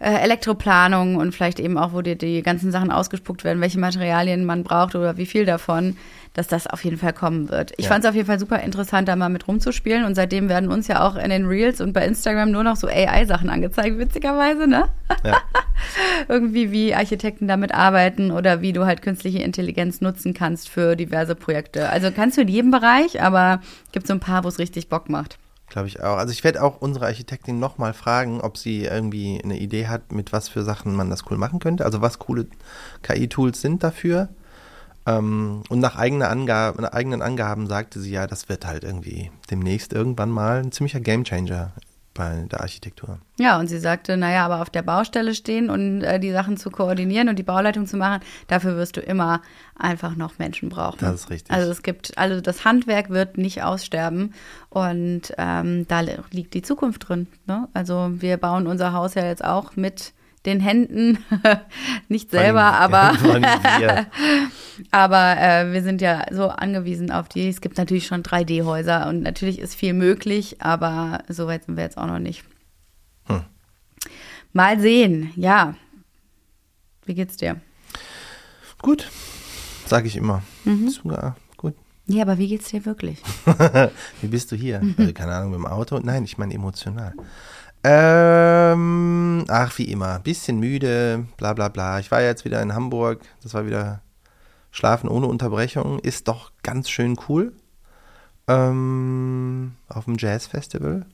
Elektroplanung 0.01 1.17
und 1.17 1.35
vielleicht 1.35 1.59
eben 1.59 1.77
auch, 1.77 1.93
wo 1.93 2.03
dir 2.03 2.17
die 2.17 2.43
ganzen 2.43 2.71
Sachen 2.71 2.93
ausgespuckt 2.93 3.43
werden, 3.43 3.61
welche 3.61 3.81
Materialien 3.81 4.45
man 4.45 4.63
braucht 4.63 4.95
oder 4.95 5.17
wie 5.17 5.27
viel 5.27 5.45
davon, 5.45 5.97
dass 6.35 6.47
das 6.47 6.69
auf 6.69 6.85
jeden 6.85 6.99
Fall 6.99 7.13
kommen 7.13 7.49
wird. 7.49 7.73
Ich 7.79 7.87
ja. 7.87 7.91
fand 7.91 8.05
es 8.05 8.09
auf 8.09 8.15
jeden 8.15 8.29
Fall 8.29 8.39
super 8.39 8.61
interessant, 8.61 9.09
da 9.09 9.17
mal 9.17 9.29
mit 9.29 9.49
rumzuspielen 9.49 10.05
und 10.05 10.15
seitdem 10.15 10.49
werden 10.49 10.71
uns 10.71 10.87
ja 10.87 11.05
auch 11.05 11.17
in 11.17 11.31
den 11.31 11.47
Reels 11.47 11.81
und 11.81 11.93
bei 11.93 12.07
Instagram 12.07 12.53
nur 12.53 12.63
noch 12.63 12.77
so 12.77 12.87
AI-Sachen 12.87 13.51
angezeigt, 13.51 13.99
witzigerweise, 13.99 14.69
ne? 14.69 14.89
Ja. 15.25 15.39
Irgendwie 16.29 16.71
wie 16.71 16.95
Architekten 16.95 17.49
damit 17.49 17.75
arbeiten 17.75 18.31
oder 18.31 18.61
wie 18.61 18.73
du 18.73 18.87
halt 18.87 19.03
künstliche 19.03 19.41
Intelligenz 19.41 20.01
nutzen 20.01 20.33
kannst 20.33 20.69
für 20.69 20.95
diverse 20.95 21.35
Projekte. 21.35 21.89
Also 21.89 22.13
kannst 22.13 22.37
du 22.37 22.43
in 22.43 22.49
jedem 22.49 22.71
Bereich, 22.71 23.21
aber 23.21 23.61
gibt 23.91 24.07
so 24.07 24.13
ein 24.13 24.21
paar, 24.21 24.45
wo 24.45 24.49
es 24.49 24.61
richtig 24.61 24.89
Bock 24.89 25.09
macht. 25.09 25.39
Glaube 25.71 25.89
ich 25.89 26.03
auch. 26.03 26.17
Also 26.17 26.33
ich 26.33 26.45
werde 26.45 26.63
auch 26.63 26.81
unsere 26.81 27.07
Architektin 27.07 27.59
nochmal 27.59 27.93
fragen, 27.93 28.41
ob 28.41 28.57
sie 28.57 28.85
irgendwie 28.85 29.41
eine 29.43 29.59
Idee 29.59 29.87
hat, 29.87 30.13
mit 30.13 30.33
was 30.33 30.49
für 30.49 30.63
Sachen 30.63 30.97
man 30.97 31.11
das 31.11 31.31
cool 31.31 31.37
machen 31.37 31.59
könnte. 31.59 31.85
Also 31.85 32.01
was 32.01 32.19
coole 32.19 32.47
KI-Tools 33.03 33.61
sind 33.61 33.83
dafür. 33.83 34.29
Ähm, 35.07 35.63
und 35.69 35.81
nach 35.81 35.97
eigener 35.97 36.31
Angabe, 36.31 36.83
nach 36.83 36.93
eigenen 36.93 37.23
Angaben 37.23 37.67
sagte 37.67 38.01
sie 38.01 38.11
ja, 38.11 38.27
das 38.27 38.49
wird 38.49 38.67
halt 38.67 38.85
irgendwie 38.85 39.31
demnächst 39.51 39.93
irgendwann 39.93 40.31
mal 40.31 40.61
ein 40.61 40.73
ziemlicher 40.73 41.01
Gamechanger 41.01 41.73
bei 42.19 42.47
der 42.51 42.61
Architektur. 42.61 43.21
Ja, 43.39 43.61
und 43.61 43.69
sie 43.69 43.79
sagte, 43.79 44.17
naja, 44.17 44.45
aber 44.45 44.61
auf 44.61 44.71
der 44.71 44.83
Baustelle 44.83 45.37
stehen 45.37 45.71
und 45.71 46.03
äh, 46.03 46.19
die 46.19 46.33
Sachen 46.33 46.57
zu 46.57 46.69
koordinieren 46.71 47.29
und 47.29 47.39
die 47.39 47.45
Bauleitung 47.45 47.87
zu 47.87 47.97
machen, 47.97 48.21
dafür 48.49 48.77
wirst 48.77 48.97
du 48.97 49.01
immer 49.01 49.41
einfach 49.77 50.17
noch 50.17 50.37
Menschen 50.41 50.69
brauchen. 50.69 50.99
Das 51.01 51.15
ist 51.15 51.31
richtig. 51.31 51.55
Also 51.55 51.71
es 51.71 51.85
gibt, 51.85 52.19
also 52.19 52.41
das 52.41 52.65
Handwerk 52.65 53.11
wird 53.11 53.39
nicht 53.39 53.63
aussterben 53.63 54.35
und 54.69 55.33
ähm, 55.39 55.87
da 55.87 56.01
liegt 56.01 56.55
die 56.55 56.63
Zukunft 56.63 57.09
drin. 57.09 57.29
Ne? 57.47 57.69
Also 57.73 58.11
wir 58.15 58.37
bauen 58.37 58.67
unser 58.67 58.93
Haus 58.93 59.15
ja 59.15 59.25
jetzt 59.25 59.45
auch 59.45 59.77
mit 59.77 60.13
den 60.49 60.61
Händen, 60.61 61.19
nicht 62.09 62.31
selber, 62.31 62.63
aber, 62.63 63.13
aber 64.91 65.37
äh, 65.39 65.73
wir 65.73 65.83
sind 65.83 66.01
ja 66.01 66.25
so 66.31 66.49
angewiesen 66.49 67.13
auf 67.13 67.29
die. 67.29 67.49
Es 67.49 67.61
gibt 67.61 67.77
natürlich 67.79 68.07
schon 68.07 68.23
3D-Häuser 68.23 69.09
und 69.09 69.23
natürlich 69.23 69.59
ist 69.59 69.75
viel 69.75 69.93
möglich, 69.93 70.61
aber 70.61 71.21
so 71.29 71.47
weit 71.47 71.65
sind 71.65 71.77
wir 71.77 71.85
jetzt 71.85 71.99
auch 71.99 72.07
noch 72.07 72.19
nicht. 72.19 72.45
Hm. 73.27 73.43
Mal 74.53 74.81
sehen, 74.81 75.33
ja. 75.37 75.75
Wie 77.05 77.15
geht's 77.15 77.37
dir? 77.37 77.61
Gut. 78.81 79.11
sage 79.87 80.07
ich 80.07 80.17
immer. 80.17 80.43
Mhm. 80.65 80.89
Sogar 80.89 81.37
gut. 81.57 81.75
Ja, 82.07 82.23
aber 82.23 82.39
wie 82.39 82.49
geht's 82.49 82.71
dir 82.71 82.87
wirklich? 82.87 83.23
Wie 84.21 84.29
bist 84.29 84.51
du 84.53 84.57
hier? 84.57 84.81
Äh, 84.97 85.13
keine 85.13 85.33
Ahnung, 85.33 85.51
mit 85.51 85.61
dem 85.61 85.67
Auto? 85.67 85.99
Nein, 86.03 86.25
ich 86.25 86.39
meine 86.39 86.55
emotional. 86.55 87.15
Ähm, 87.85 89.45
ach, 89.49 89.79
wie 89.79 89.85
immer. 89.85 90.19
Bisschen 90.19 90.59
müde, 90.59 91.27
bla 91.37 91.53
bla 91.53 91.69
bla. 91.69 92.01
Ich 92.01 92.11
war 92.11 92.23
jetzt 92.23 92.45
wieder 92.45 92.61
in 92.61 92.75
Hamburg. 92.75 93.21
Das 93.43 93.55
war 93.55 93.67
wieder 93.67 94.03
Schlafen 94.71 95.09
ohne 95.09 95.27
Unterbrechung. 95.27 95.99
Ist 96.01 96.29
doch 96.29 96.53
ganz 96.63 96.91
schön 96.91 97.17
cool. 97.29 97.53
Ähm, 98.47 99.73
auf 99.89 100.07
dem 100.07 100.17
Jazzfestival. 100.19 101.07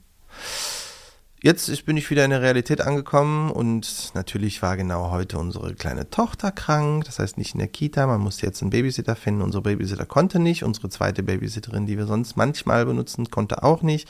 Jetzt 1.42 1.85
bin 1.85 1.99
ich 1.99 2.09
wieder 2.09 2.25
in 2.25 2.30
der 2.30 2.40
Realität 2.40 2.80
angekommen 2.80 3.50
und 3.50 4.12
natürlich 4.14 4.62
war 4.62 4.78
genau 4.78 5.11
heute 5.11 5.37
unsere 5.37 5.75
kleine 5.75 6.09
Tochter 6.09 6.50
krank. 6.50 7.04
Das 7.04 7.18
heißt 7.18 7.37
nicht 7.37 7.52
in 7.52 7.59
der 7.59 7.68
Kita, 7.68 8.06
man 8.06 8.23
musste 8.23 8.47
jetzt 8.47 8.62
einen 8.62 8.71
Babysitter 8.71 9.14
finden. 9.14 9.42
Unsere 9.42 9.62
Babysitter 9.62 10.06
konnte 10.06 10.38
nicht. 10.38 10.62
Unsere 10.62 10.88
zweite 10.88 11.23
Babysitterin, 11.23 11.85
die 11.85 11.99
wir 11.99 12.06
sonst 12.06 12.38
manchmal 12.38 12.87
benutzen, 12.87 13.30
konnte 13.30 13.62
auch 13.62 13.83
nicht. 13.83 14.09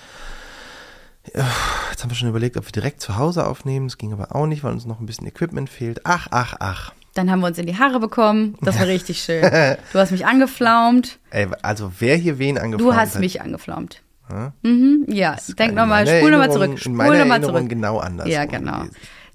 Jetzt 1.33 2.03
haben 2.03 2.11
wir 2.11 2.17
schon 2.17 2.29
überlegt, 2.29 2.57
ob 2.57 2.67
wir 2.67 2.73
direkt 2.73 3.01
zu 3.01 3.17
Hause 3.17 3.47
aufnehmen. 3.47 3.87
Das 3.89 3.99
ging 3.99 4.13
aber 4.13 4.35
auch 4.35 4.47
nicht, 4.47 4.63
weil 4.63 4.73
uns 4.73 4.87
noch 4.87 5.01
ein 5.01 5.07
bisschen 5.07 5.27
Equipment 5.27 5.71
fehlt. 5.71 6.01
Ach, 6.05 6.29
ach, 6.31 6.55
ach. 6.61 6.93
Dann 7.15 7.31
haben 7.31 7.41
wir 7.41 7.47
uns 7.47 7.59
in 7.59 7.67
die 7.67 7.79
Haare 7.79 8.01
bekommen. 8.01 8.57
Das 8.61 8.79
war 8.79 8.87
richtig 8.87 9.23
schön. 9.23 9.43
Du 9.93 9.99
hast 9.99 10.11
mich 10.11 10.27
angeflaumt. 10.27 11.19
Ey, 11.31 11.47
also 11.63 11.93
wer 12.01 12.17
hier 12.17 12.39
wen 12.39 12.59
angefallen 12.59 12.91
Du 12.91 12.97
hast 12.97 13.15
hat, 13.15 13.21
mich 13.21 13.41
angeflaumt. 13.41 14.03
Ja? 14.29 14.53
Mhm, 14.63 15.07
ja, 15.09 15.37
denk 15.59 15.75
nochmal, 15.75 16.07
spul 16.07 16.31
nochmal 16.31 16.51
zurück. 16.51 16.71
In 16.71 16.79
Spul 16.79 16.93
meiner 16.93 17.19
nochmal 17.19 17.39
Erinnerung 17.39 17.57
zurück. 17.57 17.69
genau 17.69 17.99
anders. 17.99 18.29
Ja, 18.29 18.45
genau. 18.47 18.85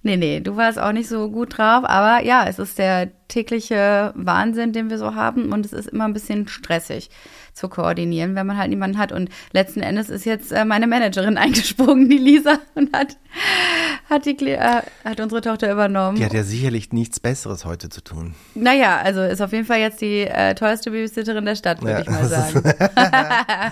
Nee, 0.02 0.18
nee, 0.18 0.40
du 0.40 0.56
warst 0.56 0.80
auch 0.80 0.94
nicht 0.94 1.10
so 1.10 1.30
gut 1.30 1.58
drauf, 1.58 1.84
aber 1.84 2.24
ja, 2.24 2.46
es 2.48 2.58
ist 2.58 2.78
der 2.78 3.10
tägliche 3.28 4.14
Wahnsinn, 4.16 4.72
den 4.72 4.90
wir 4.90 4.98
so 4.98 5.14
haben 5.14 5.52
und 5.52 5.66
es 5.66 5.74
ist 5.74 5.90
immer 5.90 6.06
ein 6.06 6.14
bisschen 6.14 6.48
stressig 6.48 7.10
zu 7.60 7.70
koordinieren, 7.70 8.36
wenn 8.36 8.48
man 8.48 8.58
halt 8.58 8.70
niemanden 8.70 8.98
hat. 8.98 9.12
Und 9.12 9.30
letzten 9.52 9.82
Endes 9.82 10.10
ist 10.10 10.26
jetzt 10.26 10.52
äh, 10.52 10.66
meine 10.66 10.88
Managerin 10.88 11.38
eingesprungen, 11.38 12.10
die 12.10 12.18
Lisa, 12.18 12.60
und 12.76 12.96
hat, 12.96 13.18
hat, 14.10 14.26
die, 14.26 14.38
äh, 14.50 14.82
hat 15.06 15.20
unsere 15.20 15.42
Tochter 15.42 15.72
übernommen. 15.72 16.18
Die 16.18 16.26
hat 16.26 16.34
ja 16.34 16.44
sicherlich 16.44 16.92
nichts 16.94 17.20
Besseres 17.20 17.66
heute 17.66 17.90
zu 17.90 18.02
tun. 18.04 18.34
Naja, 18.56 18.98
also 19.04 19.22
ist 19.22 19.42
auf 19.42 19.52
jeden 19.52 19.66
Fall 19.66 19.80
jetzt 19.80 20.02
die 20.02 20.22
äh, 20.22 20.56
teuerste 20.56 20.92
Babysitterin 20.92 21.46
der 21.46 21.56
Stadt, 21.56 21.82
würde 21.82 21.92
Ja, 21.94 22.00
ich 22.02 22.10
mal 22.10 22.26
sagen. 22.28 22.64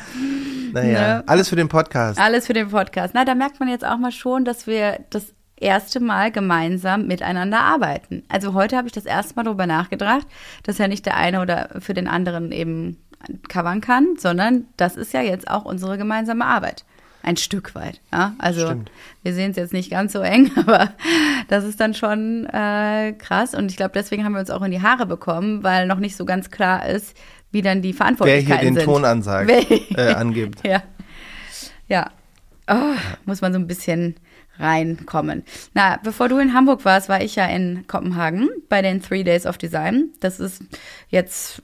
Naja, 0.74 1.18
Ne? 1.18 1.24
alles 1.28 1.50
für 1.50 1.56
den 1.56 1.70
Podcast. 1.70 2.20
Alles 2.20 2.46
für 2.48 2.54
den 2.54 2.70
Podcast. 2.70 3.14
Na, 3.14 3.24
da 3.26 3.36
merkt 3.36 3.60
man 3.60 3.70
jetzt 3.70 3.86
auch 3.86 3.98
mal 3.98 4.12
schon, 4.12 4.44
dass 4.46 4.68
wir 4.68 5.00
das 5.10 5.34
erste 5.56 6.00
Mal 6.00 6.32
gemeinsam 6.32 7.08
miteinander 7.08 7.60
arbeiten. 7.60 8.24
Also 8.30 8.54
heute 8.54 8.78
habe 8.78 8.88
ich 8.88 8.94
das 8.94 9.06
erste 9.06 9.36
Mal 9.36 9.44
darüber 9.44 9.66
nachgedacht, 9.66 10.28
dass 10.64 10.78
ja 10.78 10.88
nicht 10.88 11.06
der 11.06 11.16
eine 11.18 11.42
oder 11.42 11.70
für 11.80 11.94
den 11.94 12.08
anderen 12.08 12.52
eben 12.52 12.98
covern 13.50 13.82
kann, 13.82 14.16
sondern 14.18 14.66
das 14.78 14.96
ist 14.96 15.14
ja 15.14 15.22
jetzt 15.22 15.50
auch 15.50 15.66
unsere 15.66 15.98
gemeinsame 15.98 16.46
Arbeit. 16.46 16.86
Ein 17.24 17.36
Stück 17.38 17.76
weit. 17.76 18.00
Ja? 18.14 18.36
Also 18.38 18.68
Stimmt. 18.68 18.92
wir 19.24 19.34
sehen 19.34 19.52
es 19.52 19.58
jetzt 19.58 19.74
nicht 19.74 19.90
ganz 19.92 20.14
so 20.14 20.20
eng, 20.22 20.52
aber 20.56 20.92
das 21.50 21.64
ist 21.66 21.80
dann 21.80 21.94
schon 21.94 22.46
äh, 22.46 23.14
krass. 23.18 23.54
Und 23.54 23.70
ich 23.72 23.78
glaube, 23.78 23.92
deswegen 23.96 24.24
haben 24.24 24.34
wir 24.34 24.40
uns 24.40 24.50
auch 24.52 24.62
in 24.62 24.72
die 24.72 24.82
Haare 24.82 25.06
bekommen, 25.06 25.64
weil 25.64 25.88
noch 25.88 26.00
nicht 26.00 26.16
so 26.16 26.24
ganz 26.26 26.52
klar 26.52 26.88
ist, 26.88 27.18
wie 27.52 27.62
dann 27.62 27.82
die 27.82 27.90
Wer 27.90 27.98
Verantwortlichkeiten 27.98 28.60
hier 28.62 28.70
den 28.72 28.76
sind. 28.76 28.86
Ton 28.86 29.04
ansagt, 29.06 29.50
Wer- 29.90 30.10
äh, 30.12 30.14
angibt. 30.14 30.60
Ja. 30.66 30.84
Ja. 31.88 32.12
Oh, 32.70 32.96
muss 33.26 33.42
man 33.42 33.54
so 33.54 33.60
ein 33.60 33.68
bisschen 33.68 34.16
reinkommen. 34.60 35.44
Na, 35.74 36.00
bevor 36.04 36.28
du 36.30 36.38
in 36.40 36.54
Hamburg 36.54 36.84
warst, 36.84 37.10
war 37.10 37.22
ich 37.22 37.36
ja 37.36 37.46
in 37.46 37.86
Kopenhagen 37.88 38.50
bei 38.70 38.82
den 38.82 39.02
Three 39.02 39.24
Days 39.24 39.46
of 39.46 39.58
Design. 39.58 40.10
Das 40.20 40.40
ist 40.40 40.64
jetzt 41.10 41.62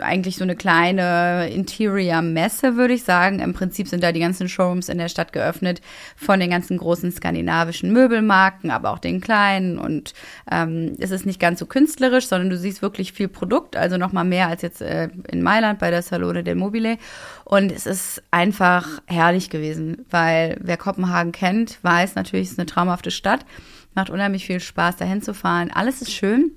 eigentlich 0.00 0.36
so 0.36 0.42
eine 0.42 0.56
kleine 0.56 1.48
Interior-Messe, 1.50 2.76
würde 2.76 2.94
ich 2.94 3.04
sagen. 3.04 3.38
Im 3.38 3.52
Prinzip 3.52 3.86
sind 3.86 4.02
da 4.02 4.10
die 4.10 4.20
ganzen 4.20 4.48
Showrooms 4.48 4.88
in 4.88 4.98
der 4.98 5.08
Stadt 5.08 5.32
geöffnet 5.32 5.80
von 6.16 6.40
den 6.40 6.50
ganzen 6.50 6.76
großen 6.78 7.12
skandinavischen 7.12 7.92
Möbelmarken, 7.92 8.72
aber 8.72 8.90
auch 8.90 8.98
den 8.98 9.20
kleinen. 9.20 9.78
Und 9.78 10.14
ähm, 10.50 10.94
es 10.98 11.12
ist 11.12 11.26
nicht 11.26 11.38
ganz 11.38 11.60
so 11.60 11.66
künstlerisch, 11.66 12.26
sondern 12.26 12.50
du 12.50 12.58
siehst 12.58 12.82
wirklich 12.82 13.12
viel 13.12 13.28
Produkt, 13.28 13.76
also 13.76 13.98
noch 13.98 14.12
mal 14.12 14.24
mehr 14.24 14.48
als 14.48 14.62
jetzt 14.62 14.82
äh, 14.82 15.10
in 15.30 15.42
Mailand 15.42 15.78
bei 15.78 15.90
der 15.90 16.02
Salone 16.02 16.42
del 16.42 16.56
Mobile. 16.56 16.98
Und 17.44 17.70
es 17.70 17.86
ist 17.86 18.22
einfach 18.32 19.00
herrlich 19.06 19.48
gewesen, 19.48 20.04
weil 20.10 20.58
wer 20.60 20.76
Kopenhagen 20.76 21.30
kennt, 21.30 21.78
weiß 21.82 22.16
natürlich, 22.16 22.46
es 22.46 22.52
ist 22.52 22.58
eine 22.58 22.66
traumhafte 22.66 23.12
Stadt. 23.12 23.46
Macht 23.94 24.10
unheimlich 24.10 24.44
viel 24.44 24.58
Spaß, 24.58 24.96
dahin 24.96 25.22
zu 25.22 25.34
fahren. 25.34 25.70
Alles 25.72 26.02
ist 26.02 26.12
schön. 26.12 26.50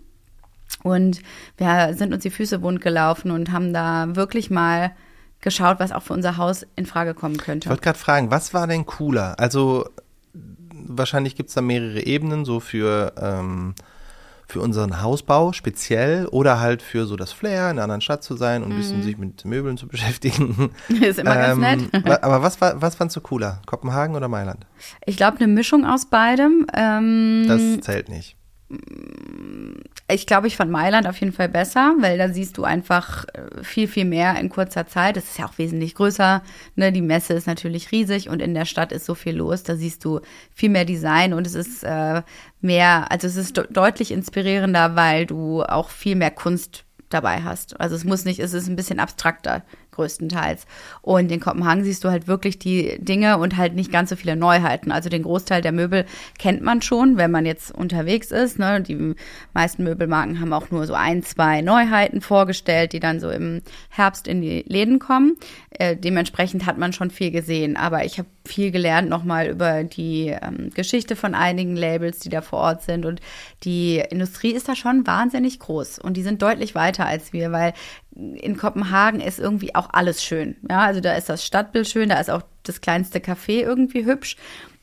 Und 0.84 1.22
wir 1.58 1.94
sind 1.96 2.14
uns 2.14 2.24
die 2.24 2.30
Füße 2.30 2.62
wund 2.62 2.82
gelaufen 2.82 3.32
und 3.32 3.52
haben 3.52 3.74
da 3.74 4.16
wirklich 4.16 4.50
mal 4.50 4.92
geschaut, 5.42 5.80
was 5.80 5.92
auch 5.92 6.04
für 6.04 6.14
unser 6.14 6.38
Haus 6.38 6.66
in 6.76 6.86
Frage 6.86 7.14
kommen 7.14 7.36
Ich 7.36 7.42
könnte. 7.42 7.70
wollte 7.70 7.82
gerade 7.82 8.00
fragen, 8.00 8.32
was 8.32 8.54
war 8.54 8.68
denn 8.68 8.86
cooler? 8.86 9.40
Also 9.40 9.90
wahrscheinlich 10.72 11.36
gibt 11.36 11.50
es 11.50 11.56
da 11.56 11.62
mehrere 11.62 12.02
Ebenen, 12.06 12.46
so 12.46 12.60
für, 12.60 13.14
ähm, 13.22 13.74
für 14.48 14.62
unseren 14.62 15.02
Hausbau 15.02 15.52
speziell 15.54 16.26
oder 16.28 16.60
halt 16.60 16.82
für 16.82 17.06
so 17.06 17.16
das 17.16 17.32
Flair, 17.32 17.66
in 17.66 17.72
einer 17.78 17.84
anderen 17.84 18.02
Stadt 18.02 18.24
zu 18.24 18.36
sein 18.36 18.64
und 18.64 18.70
ein 18.70 18.74
Mhm. 18.74 18.78
bisschen 18.78 19.04
sich 19.04 19.18
mit 19.18 19.46
Möbeln 19.46 19.78
zu 19.78 19.88
beschäftigen. 19.88 20.72
Ist 20.90 21.20
immer 21.20 21.36
ganz 21.36 21.54
Ähm, 21.54 21.90
nett. 21.92 22.06
wa- 22.06 22.20
Aber 22.22 22.42
was, 22.42 22.60
war, 22.60 22.82
was 22.82 22.96
fandst 22.96 23.16
du 23.16 23.22
cooler? 23.22 23.62
Kopenhagen 23.66 24.16
oder 24.16 24.28
Mailand? 24.28 24.66
Ich 25.06 25.18
glaube, 25.18 25.38
eine 25.38 25.48
Mischung 25.48 25.86
aus 25.86 26.06
beidem. 26.08 26.66
Ähm, 26.74 27.46
Das 27.48 27.82
zählt 27.82 28.10
nicht. 28.10 28.36
Ich 30.12 30.28
glaube, 30.28 30.48
ich 30.48 30.56
fand 30.56 30.70
Mailand 30.70 31.08
auf 31.08 31.20
jeden 31.20 31.34
Fall 31.34 31.50
besser, 31.50 31.96
weil 32.00 32.18
da 32.20 32.30
siehst 32.30 32.58
du 32.58 32.64
einfach 32.64 33.26
äh, 33.34 33.64
viel, 33.64 33.88
viel 33.88 34.06
mehr 34.06 34.40
in 34.40 34.50
kurzer 34.50 34.86
Zeit. 34.86 35.18
Das 35.18 35.24
ist 35.26 35.40
ja 35.40 35.48
auch 35.48 35.58
wesentlich 35.58 35.96
größer. 35.96 36.44
Ne? 36.76 36.92
Die 36.92 37.02
Messe 37.02 37.34
ist 37.34 37.48
natürlich 37.48 37.92
riesig 37.92 38.30
und 38.30 38.42
in 38.42 38.54
der 38.54 38.66
Stadt 38.66 38.92
ist 38.92 39.06
so 39.06 39.16
viel 39.16 39.36
los. 39.36 39.64
Da 39.64 39.76
siehst 39.76 40.06
du 40.06 40.20
viel 40.54 40.70
mehr 40.70 40.86
Design 40.86 41.34
und 41.34 41.48
es 41.48 41.56
ist 41.56 41.84
äh, 41.84 42.22
mehr, 42.62 43.12
also 43.12 43.28
es 43.28 43.36
ist 43.36 43.58
de 43.58 43.66
deutlich 43.72 44.12
inspirierender, 44.12 44.96
weil 44.96 45.26
du 45.26 45.64
auch 45.64 45.90
viel 45.90 46.16
mehr 46.16 46.32
Kunst 46.32 46.86
dabei 47.10 47.42
hast. 47.42 47.80
Also 47.80 47.96
es 47.96 48.04
muss 48.04 48.26
nicht, 48.26 48.40
es 48.40 48.54
ist 48.54 48.68
ein 48.68 48.76
bisschen 48.76 49.00
abstrakter 49.00 49.64
größtenteils. 50.00 50.66
Und 51.02 51.32
in 51.32 51.40
Kopenhagen 51.40 51.84
siehst 51.84 52.04
du 52.04 52.10
halt 52.10 52.28
wirklich 52.28 52.58
die 52.58 52.98
Dinge 53.00 53.38
und 53.38 53.58
halt 53.58 53.76
nicht 53.76 53.92
ganz 53.92 54.10
so 54.10 54.16
viele 54.16 54.36
Neuheiten. 54.36 54.92
Also 54.92 55.10
den 55.10 55.24
Großteil 55.24 55.62
der 55.62 55.74
Möbel 55.74 56.06
kennt 56.38 56.62
man 56.62 56.82
schon, 56.82 57.18
wenn 57.18 57.32
man 57.32 57.46
jetzt 57.46 57.72
unterwegs 57.72 58.32
ist. 58.32 58.60
Ne? 58.60 58.82
Die 58.82 59.16
meisten 59.54 59.84
Möbelmarken 59.84 60.40
haben 60.40 60.54
auch 60.54 60.72
nur 60.72 60.86
so 60.88 60.94
ein, 60.94 61.24
zwei 61.24 61.62
Neuheiten 61.62 62.22
vorgestellt, 62.22 62.94
die 62.94 63.00
dann 63.00 63.20
so 63.20 63.30
im 63.30 63.62
Herbst 63.90 64.28
in 64.28 64.42
die 64.42 64.64
Läden 64.68 65.00
kommen. 65.00 65.36
Äh, 65.72 65.98
dementsprechend 65.98 66.66
hat 66.66 66.78
man 66.78 66.94
schon 66.94 67.12
viel 67.12 67.32
gesehen. 67.32 67.76
Aber 67.76 68.06
ich 68.06 68.18
habe 68.20 68.30
viel 68.50 68.72
gelernt 68.72 69.10
nochmal 69.10 69.48
über 69.48 69.84
die 69.84 70.28
ähm, 70.28 70.72
Geschichte 70.74 71.16
von 71.16 71.36
einigen 71.36 71.76
Labels, 71.76 72.20
die 72.20 72.30
da 72.30 72.42
vor 72.42 72.60
Ort 72.60 72.82
sind. 72.82 73.06
Und 73.06 73.22
die 73.64 74.04
Industrie 74.10 74.52
ist 74.52 74.68
da 74.68 74.76
schon 74.76 75.08
wahnsinnig 75.08 75.60
groß. 75.60 76.00
Und 76.00 76.18
die 76.18 76.24
sind 76.24 76.42
deutlich 76.42 76.76
weiter 76.76 77.06
als 77.06 77.32
wir, 77.32 77.52
weil 77.52 77.74
in 78.16 78.58
Kopenhagen 78.58 79.22
ist 79.22 79.40
irgendwie 79.40 79.76
auch 79.76 79.90
alles 79.94 80.24
schön. 80.24 80.58
Ja, 80.70 80.80
also 80.80 81.00
da 81.00 81.14
ist 81.14 81.30
das 81.30 81.46
Stadtbild 81.46 81.88
schön, 81.88 82.10
da 82.10 82.20
ist 82.20 82.30
auch 82.30 82.42
das 82.64 82.82
kleinste 82.82 83.20
Café 83.20 83.62
irgendwie 83.62 84.06
hübsch. 84.06 84.36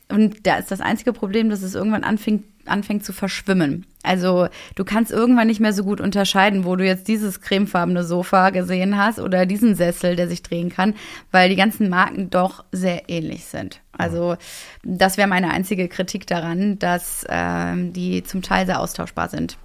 Und 0.09 0.47
da 0.47 0.57
ist 0.57 0.71
das 0.71 0.79
einzige 0.79 1.11
Problem, 1.11 1.49
dass 1.49 1.61
es 1.61 1.75
irgendwann 1.75 2.03
anfängt, 2.03 2.45
anfängt 2.65 3.03
zu 3.03 3.11
verschwimmen. 3.11 3.85
Also 4.03 4.47
du 4.75 4.85
kannst 4.85 5.11
irgendwann 5.11 5.47
nicht 5.47 5.59
mehr 5.59 5.73
so 5.73 5.83
gut 5.83 5.99
unterscheiden, 5.99 6.63
wo 6.63 6.77
du 6.77 6.85
jetzt 6.85 7.09
dieses 7.09 7.41
cremefarbene 7.41 8.03
Sofa 8.03 8.51
gesehen 8.51 8.97
hast 8.97 9.19
oder 9.19 9.45
diesen 9.45 9.75
Sessel, 9.75 10.15
der 10.15 10.29
sich 10.29 10.43
drehen 10.43 10.69
kann, 10.69 10.93
weil 11.31 11.49
die 11.49 11.57
ganzen 11.57 11.89
Marken 11.89 12.29
doch 12.29 12.63
sehr 12.71 13.09
ähnlich 13.09 13.45
sind. 13.45 13.81
Also 13.91 14.37
das 14.83 15.17
wäre 15.17 15.27
meine 15.27 15.51
einzige 15.51 15.89
Kritik 15.89 16.25
daran, 16.27 16.79
dass 16.79 17.25
ähm, 17.29 17.91
die 17.91 18.23
zum 18.23 18.41
Teil 18.41 18.65
sehr 18.65 18.79
austauschbar 18.79 19.27
sind. 19.27 19.57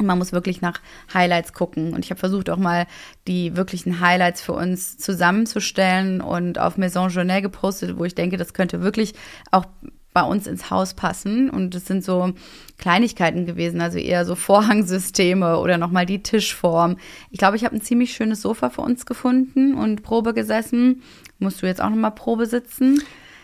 Man 0.00 0.18
muss 0.18 0.32
wirklich 0.32 0.60
nach 0.60 0.80
Highlights 1.12 1.52
gucken. 1.52 1.94
Und 1.94 2.04
ich 2.04 2.10
habe 2.10 2.20
versucht, 2.20 2.50
auch 2.50 2.56
mal 2.56 2.86
die 3.26 3.56
wirklichen 3.56 4.00
Highlights 4.00 4.40
für 4.40 4.52
uns 4.52 4.98
zusammenzustellen 4.98 6.20
und 6.20 6.58
auf 6.58 6.76
Maison 6.76 7.08
Journal 7.08 7.42
gepostet, 7.42 7.98
wo 7.98 8.04
ich 8.04 8.14
denke, 8.14 8.36
das 8.36 8.54
könnte 8.54 8.80
wirklich 8.80 9.14
auch 9.50 9.66
bei 10.14 10.22
uns 10.22 10.46
ins 10.46 10.70
Haus 10.70 10.94
passen. 10.94 11.48
Und 11.48 11.74
es 11.74 11.86
sind 11.86 12.04
so 12.04 12.32
Kleinigkeiten 12.78 13.46
gewesen, 13.46 13.80
also 13.80 13.98
eher 13.98 14.24
so 14.24 14.34
Vorhangsysteme 14.36 15.58
oder 15.58 15.78
nochmal 15.78 16.06
die 16.06 16.22
Tischform. 16.22 16.96
Ich 17.30 17.38
glaube, 17.38 17.56
ich 17.56 17.64
habe 17.64 17.76
ein 17.76 17.82
ziemlich 17.82 18.12
schönes 18.12 18.42
Sofa 18.42 18.70
für 18.70 18.82
uns 18.82 19.06
gefunden 19.06 19.74
und 19.74 20.02
Probe 20.02 20.34
gesessen. 20.34 21.02
Musst 21.38 21.62
du 21.62 21.66
jetzt 21.66 21.80
auch 21.80 21.90
nochmal 21.90 22.12
Probe 22.12 22.46
sitzen? 22.46 23.00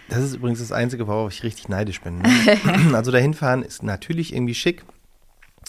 Das 0.09 0.23
ist 0.23 0.35
übrigens 0.35 0.59
das 0.59 0.73
Einzige, 0.73 1.07
worauf 1.07 1.33
ich 1.33 1.43
richtig 1.45 1.69
neidisch 1.69 2.01
bin. 2.01 2.19
Ne? 2.19 2.29
also 2.93 3.11
dahin 3.11 3.35
fahren 3.35 3.63
ist 3.63 3.83
natürlich 3.83 4.35
irgendwie 4.35 4.55
schick. 4.55 4.85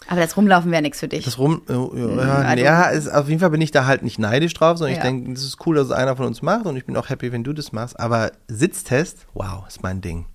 Aber 0.07 0.21
das 0.21 0.37
Rumlaufen 0.37 0.71
wäre 0.71 0.81
nichts 0.81 0.99
für 0.99 1.07
dich. 1.07 1.25
Das 1.25 1.37
rum, 1.39 1.61
äh, 1.67 1.73
ja, 1.73 2.35
also- 2.35 2.63
ja, 2.63 2.83
ist, 2.89 3.07
auf 3.07 3.27
jeden 3.27 3.39
Fall 3.39 3.49
bin 3.49 3.61
ich 3.61 3.71
da 3.71 3.85
halt 3.85 4.03
nicht 4.03 4.19
neidisch 4.19 4.53
drauf, 4.53 4.77
sondern 4.77 4.93
Ja. 4.95 4.97
ich 4.97 5.03
denke, 5.03 5.33
das 5.33 5.43
ist 5.43 5.65
cool, 5.65 5.75
dass 5.75 5.85
es 5.87 5.91
einer 5.91 6.15
von 6.15 6.25
uns 6.27 6.41
macht 6.41 6.65
und 6.65 6.77
ich 6.77 6.85
bin 6.85 6.95
auch 6.97 7.09
happy, 7.09 7.31
wenn 7.31 7.43
du 7.43 7.53
das 7.53 7.71
machst. 7.71 7.99
Aber 7.99 8.31
Sitztest, 8.47 9.25
wow, 9.33 9.65
ist 9.67 9.81
mein 9.83 10.01
Ding. 10.01 10.25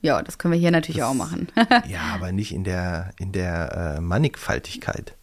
Ja, 0.00 0.22
das 0.22 0.38
können 0.38 0.52
wir 0.52 0.60
hier 0.60 0.70
natürlich 0.70 1.02
auch 1.02 1.14
machen. 1.14 1.48
ja, 1.88 2.00
aber 2.14 2.32
nicht 2.32 2.54
in 2.54 2.64
der, 2.64 3.10
in 3.18 3.32
der 3.32 3.96
äh, 3.96 4.00
Mannigfaltigkeit. 4.00 5.14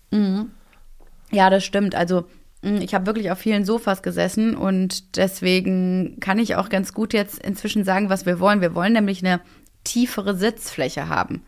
Ja, 1.31 1.49
das 1.49 1.63
stimmt. 1.65 1.95
Also 1.95 2.25
mh, 2.61 2.81
ich 2.81 2.93
habe 2.93 3.05
wirklich 3.05 3.31
auf 3.31 3.37
vielen 3.39 3.65
Sofas 3.65 4.01
gesessen 4.03 4.55
und 4.55 5.17
deswegen 5.17 6.19
kann 6.19 6.39
ich 6.39 6.55
auch 6.55 6.69
ganz 6.69 6.93
gut 6.93 7.13
jetzt 7.13 7.39
inzwischen 7.39 7.83
sagen, 7.83 8.09
was 8.09 8.25
wir 8.25 8.39
wollen. 8.39 8.61
Wir 8.61 8.75
wollen 8.75 8.93
nämlich 8.93 9.25
eine 9.25 9.41
tiefere 9.83 10.35
Sitzfläche 10.35 11.09
haben. 11.09 11.41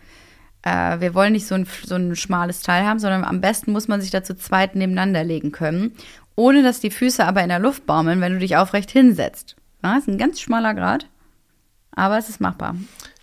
Äh, 0.67 0.99
wir 0.99 1.13
wollen 1.13 1.31
nicht 1.31 1.47
so 1.47 1.55
ein, 1.55 1.65
so 1.85 1.95
ein 1.95 2.15
schmales 2.15 2.61
Teil 2.61 2.85
haben, 2.85 2.99
sondern 2.99 3.23
am 3.23 3.39
besten 3.39 3.71
muss 3.71 3.87
man 3.87 4.01
sich 4.01 4.11
da 4.11 4.23
zu 4.23 4.35
zweit 4.35 4.75
nebeneinander 4.75 5.23
legen 5.23 5.51
können, 5.53 5.93
ohne 6.35 6.61
dass 6.61 6.81
die 6.81 6.91
Füße 6.91 7.23
aber 7.23 7.41
in 7.41 7.49
der 7.49 7.59
Luft 7.59 7.85
baumeln, 7.85 8.19
wenn 8.19 8.33
du 8.33 8.39
dich 8.39 8.57
aufrecht 8.57 8.91
hinsetzt. 8.91 9.55
Ja, 9.83 9.97
ist 9.97 10.07
ein 10.07 10.17
ganz 10.17 10.41
schmaler 10.41 10.73
Grad, 10.73 11.07
aber 11.95 12.17
es 12.17 12.27
ist 12.27 12.41
machbar. 12.41 12.75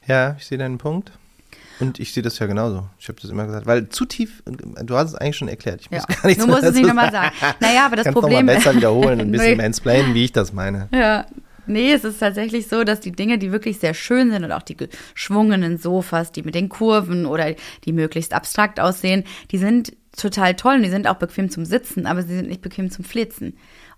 Ja, 0.07 0.37
ich 0.39 0.47
sehe 0.47 0.57
deinen 0.59 0.79
Punkt. 0.79 1.13
Und 1.81 1.99
ich 1.99 2.13
sehe 2.15 2.23
das 2.23 2.39
ja 2.39 2.47
genauso. 2.47 2.89
Ich 3.01 3.09
habe 3.09 3.21
das 3.21 3.31
immer 3.31 3.47
gesagt, 3.47 3.67
weil 3.67 3.89
zu 3.89 4.05
tief, 4.05 4.45
du 4.47 4.97
hast 4.97 5.09
es 5.09 5.15
eigentlich 5.17 5.37
schon 5.37 5.49
erklärt. 5.49 5.81
Ich 5.81 5.91
muss 5.91 6.05
Ja. 6.09 6.15
gar 6.15 6.27
nichts 6.29 6.45
Du 6.45 6.51
musst 6.51 6.63
es 6.63 6.75
nicht 6.75 6.87
nochmal 6.87 7.11
sagen. 7.11 7.35
Naja, 7.59 7.87
aber 7.87 7.97
das 7.97 8.05
Kannst 8.05 8.21
Problem 8.21 8.47
noch 8.47 8.53
mal 8.53 8.57
besser 8.57 8.77
wiederholen, 8.77 9.21
ein 9.21 9.33
bisschen 9.33 9.57
mansplainen, 9.59 10.15
wie 10.15 10.25
ich 10.25 10.33
das 10.33 10.53
meine. 10.53 10.89
Ja. 10.95 11.27
Nee, 11.67 11.93
es 11.93 12.05
ist 12.05 12.19
tatsächlich 12.19 12.67
so, 12.69 12.85
dass 12.85 13.01
die 13.01 13.13
Dinge, 13.13 13.39
die 13.39 13.53
wirklich 13.53 13.79
sehr 13.79 13.95
schön 13.95 14.31
sind 14.31 14.45
und 14.45 14.53
auch 14.53 14.63
die 14.63 14.77
geschwungenen 14.77 15.79
Sofas, 15.79 16.33
die 16.33 16.43
mit 16.43 16.55
den 16.55 16.69
Kurven 16.69 17.27
oder 17.27 17.55
die 17.85 17.93
möglichst 17.93 18.35
abstrakt 18.35 18.81
aussehen, 18.81 19.25
die 19.51 19.59
sind 19.59 19.97
total 20.17 20.55
toll 20.55 20.77
und 20.77 20.83
die 20.83 20.91
sind 20.91 21.07
auch 21.07 21.17
bequem 21.17 21.51
zum 21.51 21.65
Sitzen, 21.65 22.07
aber 22.07 22.23
sie 22.23 22.37
sind 22.37 22.49
nicht 22.49 22.63
bequem 22.63 22.91
zum 22.91 23.05
Flitzen. 23.05 23.57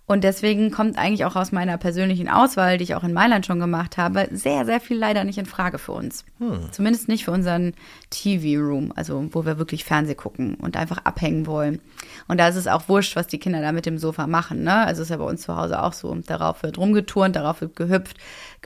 Und 0.08 0.22
deswegen 0.22 0.70
kommt 0.70 0.96
eigentlich 0.98 1.24
auch 1.24 1.34
aus 1.34 1.50
meiner 1.50 1.78
persönlichen 1.78 2.28
Auswahl, 2.28 2.78
die 2.78 2.84
ich 2.84 2.94
auch 2.94 3.02
in 3.02 3.12
Mailand 3.12 3.44
schon 3.44 3.58
gemacht 3.58 3.96
habe, 3.96 4.28
sehr, 4.30 4.64
sehr 4.64 4.80
viel 4.80 4.96
leider 4.96 5.24
nicht 5.24 5.38
in 5.38 5.46
Frage 5.46 5.78
für 5.78 5.92
uns. 5.92 6.24
Zumindest 6.70 7.08
nicht 7.08 7.24
für 7.24 7.32
unseren 7.32 7.74
TV-Room, 8.10 8.92
also 8.94 9.28
wo 9.32 9.44
wir 9.44 9.58
wirklich 9.58 9.84
Fernseh 9.84 10.14
gucken 10.14 10.54
und 10.54 10.76
einfach 10.76 10.98
abhängen 10.98 11.46
wollen. 11.46 11.80
Und 12.28 12.38
da 12.38 12.46
ist 12.46 12.54
es 12.54 12.68
auch 12.68 12.88
wurscht, 12.88 13.16
was 13.16 13.26
die 13.26 13.38
Kinder 13.38 13.60
da 13.60 13.72
mit 13.72 13.84
dem 13.84 13.98
Sofa 13.98 14.28
machen. 14.28 14.62
Ne? 14.62 14.74
Also 14.74 15.02
ist 15.02 15.10
ja 15.10 15.16
bei 15.16 15.24
uns 15.24 15.42
zu 15.42 15.56
Hause 15.56 15.82
auch 15.82 15.92
so. 15.92 16.14
Darauf 16.14 16.62
wird 16.62 16.78
rumgeturnt, 16.78 17.34
darauf 17.34 17.60
wird 17.60 17.74
gehüpft, 17.74 18.16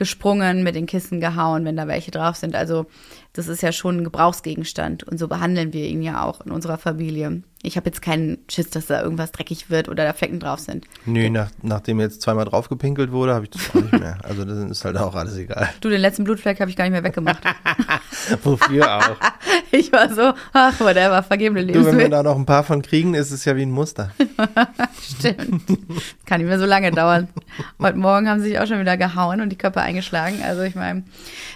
gesprungen, 0.01 0.63
mit 0.63 0.77
den 0.77 0.87
Kissen 0.87 1.21
gehauen, 1.21 1.67
wenn 1.67 1.77
da 1.77 1.87
welche 1.87 2.11
drauf 2.11 2.35
sind. 2.35 2.57
Also 2.57 2.87
das 3.35 3.49
ist 3.49 3.63
ja 3.63 3.71
schon 3.71 3.99
ein 3.99 4.05
Gebrauchsgegenstand. 4.05 5.05
Und 5.05 5.19
so 5.19 5.29
behandeln 5.29 5.75
wir 5.75 5.87
ihn 5.87 6.01
ja 6.01 6.25
auch 6.25 6.41
in 6.41 6.51
unserer 6.51 6.79
Familie. 6.79 7.43
Ich 7.63 7.77
habe 7.77 7.91
jetzt 7.91 8.01
keinen 8.01 8.39
Schiss, 8.49 8.71
dass 8.71 8.87
da 8.87 9.03
irgendwas 9.03 9.33
dreckig 9.33 9.69
wird 9.69 9.91
oder 9.91 10.05
da 10.05 10.15
Flecken 10.15 10.41
drauf 10.41 10.61
sind. 10.61 10.87
Nö, 11.05 11.29
nach, 11.29 11.51
nachdem 11.61 12.01
jetzt 12.01 12.23
zweimal 12.23 12.47
drauf 12.47 12.71
gepinkelt 12.71 13.13
wurde, 13.13 13.35
habe 13.35 13.45
ich 13.45 13.51
das 13.51 13.69
auch 13.71 13.75
nicht 13.75 13.93
mehr. 14.01 14.17
Also 14.23 14.47
das 14.47 14.59
ist 14.71 14.85
halt 14.87 14.97
auch 14.97 15.15
alles 15.15 15.37
egal. 15.37 15.69
Du, 15.83 15.91
den 15.91 16.01
letzten 16.01 16.25
Blutfleck 16.25 16.59
habe 16.61 16.71
ich 16.71 16.77
gar 16.77 16.85
nicht 16.85 16.93
mehr 16.93 17.05
weggemacht. 17.05 17.43
Wofür 18.43 18.97
auch. 18.97 19.17
ich 19.71 19.93
war 19.93 20.13
so, 20.13 20.33
ach, 20.55 20.81
whatever, 20.81 21.23
vergebene 21.23 21.61
Du, 21.61 21.67
wenn 21.67 21.75
wir 21.75 21.83
Lebensmittel. 21.83 22.11
da 22.11 22.23
noch 22.23 22.37
ein 22.37 22.47
paar 22.47 22.65
von 22.65 22.81
kriegen, 22.81 23.13
ist 23.13 23.31
es 23.31 23.45
ja 23.45 23.55
wie 23.55 23.63
ein 23.63 23.71
Muster. 23.71 24.11
Stimmt. 25.19 25.63
Kann 26.25 26.41
nicht 26.41 26.49
mehr 26.49 26.59
so 26.59 26.65
lange 26.67 26.91
dauern. 26.91 27.29
Heute 27.79 27.99
Morgen 27.99 28.27
haben 28.27 28.41
sie 28.41 28.49
sich 28.49 28.59
auch 28.59 28.67
schon 28.67 28.81
wieder 28.81 28.97
gehauen 28.97 29.43
und 29.43 29.51
die 29.51 29.59
Köpfe 29.59 29.83
eingeschlagen. 29.91 30.43
Also 30.43 30.63
ich 30.63 30.75
meine, 30.75 31.05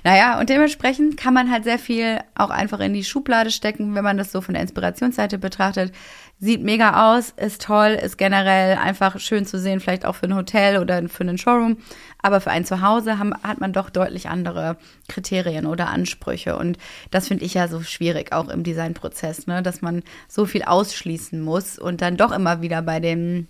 naja, 0.02 0.38
und 0.38 0.50
dementsprechend 0.50 1.16
kann 1.16 1.34
man 1.34 1.50
halt 1.50 1.64
sehr 1.64 1.78
viel 1.78 2.18
auch 2.34 2.50
einfach 2.50 2.80
in 2.80 2.92
die 2.92 3.04
Schublade 3.04 3.50
stecken, 3.50 3.94
wenn 3.94 4.04
man 4.04 4.18
das 4.18 4.32
so 4.32 4.40
von 4.40 4.54
der 4.54 4.62
Inspirationsseite 4.62 5.38
betrachtet. 5.38 5.92
Sieht 6.40 6.62
mega 6.62 7.14
aus, 7.14 7.30
ist 7.30 7.62
toll, 7.62 7.98
ist 8.02 8.18
generell 8.18 8.76
einfach 8.76 9.18
schön 9.20 9.46
zu 9.46 9.58
sehen, 9.58 9.80
vielleicht 9.80 10.04
auch 10.04 10.16
für 10.16 10.26
ein 10.26 10.34
Hotel 10.34 10.78
oder 10.78 11.08
für 11.08 11.22
einen 11.22 11.38
Showroom. 11.38 11.78
Aber 12.20 12.40
für 12.40 12.50
ein 12.50 12.64
Zuhause 12.64 13.18
haben, 13.18 13.32
hat 13.42 13.60
man 13.60 13.72
doch 13.72 13.88
deutlich 13.88 14.28
andere 14.28 14.76
Kriterien 15.08 15.64
oder 15.64 15.88
Ansprüche. 15.88 16.56
Und 16.56 16.76
das 17.10 17.28
finde 17.28 17.44
ich 17.44 17.54
ja 17.54 17.68
so 17.68 17.82
schwierig, 17.82 18.32
auch 18.32 18.48
im 18.48 18.64
Designprozess, 18.64 19.46
ne? 19.46 19.62
dass 19.62 19.80
man 19.80 20.02
so 20.28 20.44
viel 20.44 20.64
ausschließen 20.64 21.40
muss 21.40 21.78
und 21.78 22.02
dann 22.02 22.16
doch 22.16 22.32
immer 22.32 22.60
wieder 22.62 22.82
bei 22.82 22.98
dem, 22.98 23.46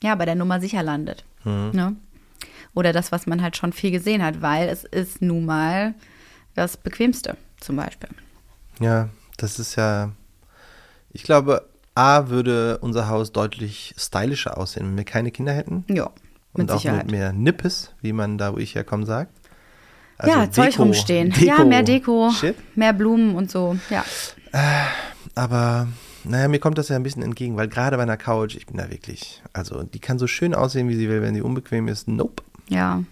ja, 0.00 0.14
bei 0.14 0.24
der 0.24 0.36
Nummer 0.36 0.60
sicher 0.60 0.82
landet. 0.82 1.24
Ne? 1.72 1.96
Oder 2.78 2.92
das, 2.92 3.10
was 3.10 3.26
man 3.26 3.42
halt 3.42 3.56
schon 3.56 3.72
viel 3.72 3.90
gesehen 3.90 4.22
hat, 4.24 4.40
weil 4.40 4.68
es 4.68 4.84
ist 4.84 5.20
nun 5.20 5.44
mal 5.44 5.94
das 6.54 6.76
Bequemste, 6.76 7.36
zum 7.60 7.74
Beispiel. 7.74 8.08
Ja, 8.78 9.08
das 9.36 9.58
ist 9.58 9.74
ja. 9.74 10.12
Ich 11.12 11.24
glaube, 11.24 11.66
A 11.96 12.28
würde 12.28 12.78
unser 12.78 13.08
Haus 13.08 13.32
deutlich 13.32 13.94
stylischer 13.98 14.56
aussehen, 14.58 14.86
wenn 14.86 14.96
wir 14.96 15.02
keine 15.04 15.32
Kinder 15.32 15.52
hätten. 15.52 15.84
Ja, 15.88 16.10
mit 16.54 16.60
und 16.60 16.70
auch 16.70 16.76
Sicherheit. 16.80 17.06
mit 17.06 17.10
mehr 17.10 17.32
Nippes, 17.32 17.90
wie 18.00 18.12
man 18.12 18.38
da, 18.38 18.52
wo 18.52 18.58
ich 18.58 18.76
herkomme, 18.76 19.06
sagt. 19.06 19.32
ja, 20.24 20.48
Zeug 20.48 20.74
Deko- 20.74 20.82
rumstehen. 20.82 21.30
Deko 21.30 21.44
ja, 21.44 21.64
mehr 21.64 21.82
Deko, 21.82 22.30
Shit. 22.30 22.54
mehr 22.76 22.92
Blumen 22.92 23.34
und 23.34 23.50
so. 23.50 23.76
Ja. 23.90 24.04
Aber 25.34 25.88
naja, 26.22 26.46
mir 26.46 26.60
kommt 26.60 26.78
das 26.78 26.88
ja 26.90 26.96
ein 26.96 27.02
bisschen 27.02 27.22
entgegen, 27.22 27.56
weil 27.56 27.66
gerade 27.68 27.96
bei 27.96 28.02
einer 28.04 28.16
Couch, 28.16 28.54
ich 28.54 28.66
bin 28.66 28.76
da 28.76 28.88
wirklich, 28.90 29.42
also 29.52 29.82
die 29.82 29.98
kann 29.98 30.18
so 30.20 30.26
schön 30.28 30.54
aussehen, 30.54 30.88
wie 30.88 30.94
sie 30.96 31.08
will, 31.08 31.22
wenn 31.22 31.34
sie 31.34 31.42
unbequem 31.42 31.88
ist. 31.88 32.06
Nope. 32.06 32.44
Ja, 32.68 33.02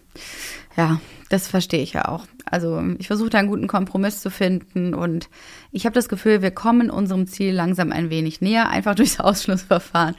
ja, 0.77 1.01
das 1.29 1.49
verstehe 1.49 1.83
ich 1.83 1.93
ja 1.95 2.07
auch. 2.09 2.27
Also 2.49 2.81
ich 2.99 3.09
versuche 3.09 3.31
da 3.31 3.39
einen 3.39 3.49
guten 3.49 3.67
Kompromiss 3.67 4.21
zu 4.21 4.31
finden 4.31 4.95
und 4.95 5.29
ich 5.73 5.85
habe 5.85 5.95
das 5.95 6.09
Gefühl, 6.09 6.43
wir 6.43 6.53
kommen 6.53 6.91
unserem 6.91 7.27
Ziel 7.27 7.53
langsam 7.53 7.91
ein 7.91 8.09
wenig 8.09 8.41
näher, 8.41 8.69
einfach 8.69 8.95
durchs 8.97 9.19
Ausschlussverfahren. 9.19 10.15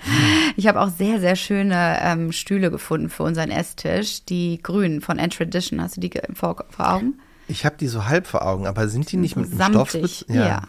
Ich 0.57 0.67
habe 0.67 0.81
auch 0.81 0.89
sehr, 0.89 1.19
sehr 1.21 1.35
schöne 1.37 1.97
ähm, 2.01 2.31
Stühle 2.33 2.69
gefunden 2.69 3.09
für 3.09 3.23
unseren 3.23 3.49
Esstisch, 3.49 4.25
die 4.25 4.59
grünen 4.61 4.99
von 5.01 5.19
End 5.19 5.35
Tradition. 5.37 5.81
Hast 5.81 5.95
du 5.97 6.01
die 6.01 6.11
vor, 6.33 6.65
vor 6.69 6.93
Augen? 6.93 7.19
Ich 7.47 7.65
habe 7.65 7.77
die 7.77 7.87
so 7.87 8.05
halb 8.05 8.27
vor 8.27 8.45
Augen, 8.45 8.67
aber 8.67 8.89
sind 8.89 9.09
die 9.11 9.17
nicht 9.17 9.37
mit 9.37 9.49
samtig, 9.49 10.17
Stoff? 10.25 10.35
ja. 10.35 10.63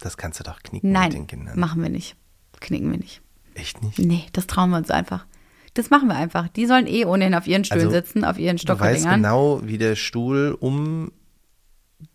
Das 0.00 0.16
kannst 0.16 0.40
du 0.40 0.44
doch 0.44 0.60
knicken 0.62 0.90
mit 0.90 1.12
den 1.12 1.12
Nein, 1.12 1.26
Kindern. 1.28 1.58
machen 1.60 1.80
wir 1.80 1.88
nicht. 1.90 2.16
Knicken 2.60 2.90
wir 2.90 2.98
nicht. 2.98 3.22
Echt 3.54 3.82
nicht? 3.82 4.00
Nee, 4.00 4.24
das 4.32 4.48
trauen 4.48 4.70
wir 4.70 4.78
uns 4.78 4.90
einfach. 4.90 5.26
Das 5.74 5.90
machen 5.90 6.08
wir 6.08 6.14
einfach. 6.16 6.48
Die 6.48 6.66
sollen 6.66 6.86
eh 6.86 7.04
ohnehin 7.04 7.34
auf 7.34 7.46
ihren 7.46 7.64
Stühlen 7.64 7.80
Also, 7.86 7.90
sitzen, 7.92 8.24
auf 8.24 8.38
ihren 8.38 8.56
Du 8.56 8.62
weißt 8.68 8.78
Stockerdingern. 9.02 9.22
genau, 9.22 9.60
wie 9.64 9.78
der 9.78 9.96
Stuhl 9.96 10.56
um 10.58 11.10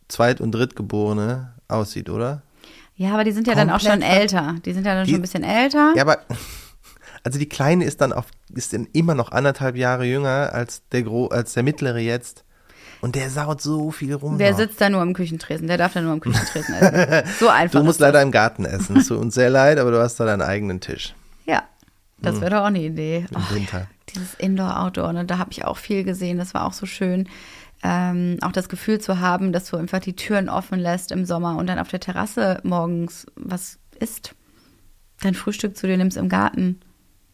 Zweit- 0.08 0.42
und 0.42 0.52
Drittgeborene 0.54 1.54
aussieht, 1.68 2.10
oder? 2.10 2.42
Ja, 2.96 3.14
aber 3.14 3.24
die 3.24 3.32
sind 3.32 3.48
ja 3.48 3.56
dann 3.56 3.70
auch 3.70 3.80
schon 3.80 3.92
Komplett 3.92 4.12
älter. 4.22 4.56
Die 4.66 4.74
sind 4.74 4.86
ja 4.86 4.94
dann 4.96 5.06
Die- 5.06 5.12
schon 5.12 5.20
ein 5.20 5.24
bisschen 5.24 5.44
älter. 5.44 5.94
Ja, 5.96 6.02
aber 6.04 6.20
also 7.24 7.38
die 7.40 7.48
Kleine 7.50 7.86
ist 7.86 8.02
dann 8.02 8.12
auf, 8.14 8.26
ist 8.54 8.74
dann 8.74 8.88
immer 8.94 9.14
noch 9.16 9.32
anderthalb 9.32 9.76
Jahre 9.76 10.06
jünger 10.06 10.52
als 10.54 10.82
der 10.92 11.04
Gro 11.04 11.28
als 11.28 11.54
der 11.54 11.64
mittlere 11.64 12.00
jetzt. 12.00 12.44
Und 13.02 13.16
der 13.16 13.30
saut 13.30 13.62
so 13.62 13.92
viel 13.92 14.14
rum. 14.14 14.38
Der 14.38 14.52
noch. 14.52 14.58
sitzt 14.58 14.82
da 14.82 14.90
nur 14.90 15.00
am 15.02 15.14
Küchentresen. 15.14 15.68
Der 15.68 15.78
darf 15.78 15.94
da 15.94 16.02
nur 16.02 16.12
am 16.12 16.20
Küchentresen 16.20 16.74
essen. 16.82 17.30
So 17.40 17.48
einfach. 17.48 17.80
Du 17.80 17.86
musst 17.86 18.00
leider 18.02 18.22
im 18.22 18.32
Garten 18.32 18.66
essen. 18.66 18.98
Es 18.98 19.08
tut 19.08 19.20
uns 19.20 19.36
sehr 19.36 19.50
leid, 19.50 19.80
aber 19.80 19.92
du 19.92 20.00
hast 20.02 20.20
da 20.20 20.26
deinen 20.26 20.42
eigenen 20.42 20.82
Tisch 20.82 21.14
das 22.22 22.42
wäre 22.42 22.52
doch 22.52 22.62
auch 22.62 22.66
eine 22.66 22.82
Idee. 22.82 23.26
im 23.30 23.38
Oh, 23.38 23.54
Winter. 23.56 23.88
dieses 24.14 24.34
Indoor-Outdoor, 24.36 25.14
ne, 25.14 25.26
da 25.26 25.38
habe 25.38 25.52
ich 25.52 25.66
auch 25.66 25.78
viel 25.78 26.04
gesehen. 26.04 26.38
Das 26.38 26.54
war 26.54 26.66
auch 26.66 26.74
so 26.74 26.86
schön. 26.86 27.28
Ähm, 27.82 28.38
auch 28.42 28.52
das 28.52 28.68
Gefühl 28.68 29.00
zu 29.00 29.20
haben, 29.22 29.54
dass 29.54 29.70
du 29.70 29.78
einfach 29.78 30.00
die 30.00 30.16
Türen 30.16 30.50
offen 30.50 30.80
lässt 30.80 31.12
im 31.14 31.26
Sommer 31.26 31.56
und 31.58 31.68
dann 31.68 31.80
auf 31.80 31.88
der 31.88 32.02
Terrasse 32.02 32.60
morgens 32.64 33.26
was 33.36 33.80
isst. 34.00 34.36
Dein 35.22 35.34
Frühstück 35.34 35.78
zu 35.78 35.88
dir 35.88 35.98
nimmst 35.98 36.18
im 36.18 36.28
Garten. 36.30 36.82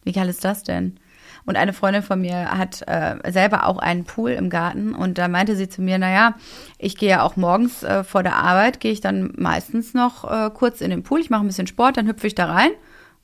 Wie 0.04 0.12
geil 0.12 0.30
ist 0.30 0.46
das 0.46 0.62
denn? 0.64 1.00
Und 1.48 1.58
eine 1.58 1.74
Freundin 1.74 2.02
von 2.04 2.22
mir 2.22 2.52
hat 2.52 2.84
äh, 2.88 3.16
selber 3.32 3.66
auch 3.68 3.78
einen 3.78 4.04
Pool 4.04 4.32
im 4.32 4.50
Garten 4.50 4.96
und 4.96 5.18
da 5.20 5.28
meinte 5.28 5.56
sie 5.56 5.70
zu 5.70 5.82
mir, 5.82 5.98
naja, 6.00 6.36
ich 6.80 6.98
gehe 6.98 7.10
ja 7.10 7.22
auch 7.24 7.36
morgens 7.36 7.84
äh, 7.84 8.04
vor 8.04 8.24
der 8.24 8.36
Arbeit, 8.36 8.80
gehe 8.80 8.92
ich 8.92 9.02
dann 9.02 9.32
meistens 9.38 9.94
noch 9.94 10.24
äh, 10.32 10.50
kurz 10.52 10.82
in 10.82 10.90
den 10.90 11.04
Pool, 11.04 11.20
ich 11.20 11.30
mache 11.30 11.44
ein 11.44 11.48
bisschen 11.48 11.68
Sport, 11.68 11.98
dann 11.98 12.08
hüpfe 12.08 12.26
ich 12.26 12.34
da 12.36 12.46
rein, 12.46 12.72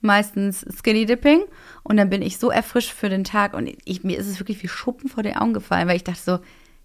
meistens 0.01 0.65
Skinny 0.77 1.05
Dipping 1.05 1.41
und 1.83 1.97
dann 1.97 2.09
bin 2.09 2.21
ich 2.21 2.37
so 2.37 2.49
erfrischt 2.49 2.91
für 2.91 3.09
den 3.09 3.23
Tag 3.23 3.53
und 3.53 3.69
ich, 3.85 4.03
mir 4.03 4.17
ist 4.17 4.27
es 4.27 4.39
wirklich 4.39 4.61
wie 4.63 4.67
Schuppen 4.67 5.09
vor 5.09 5.23
den 5.23 5.35
Augen 5.35 5.53
gefallen, 5.53 5.87
weil 5.87 5.95
ich 5.95 6.03
dachte 6.03 6.21
so, 6.21 6.39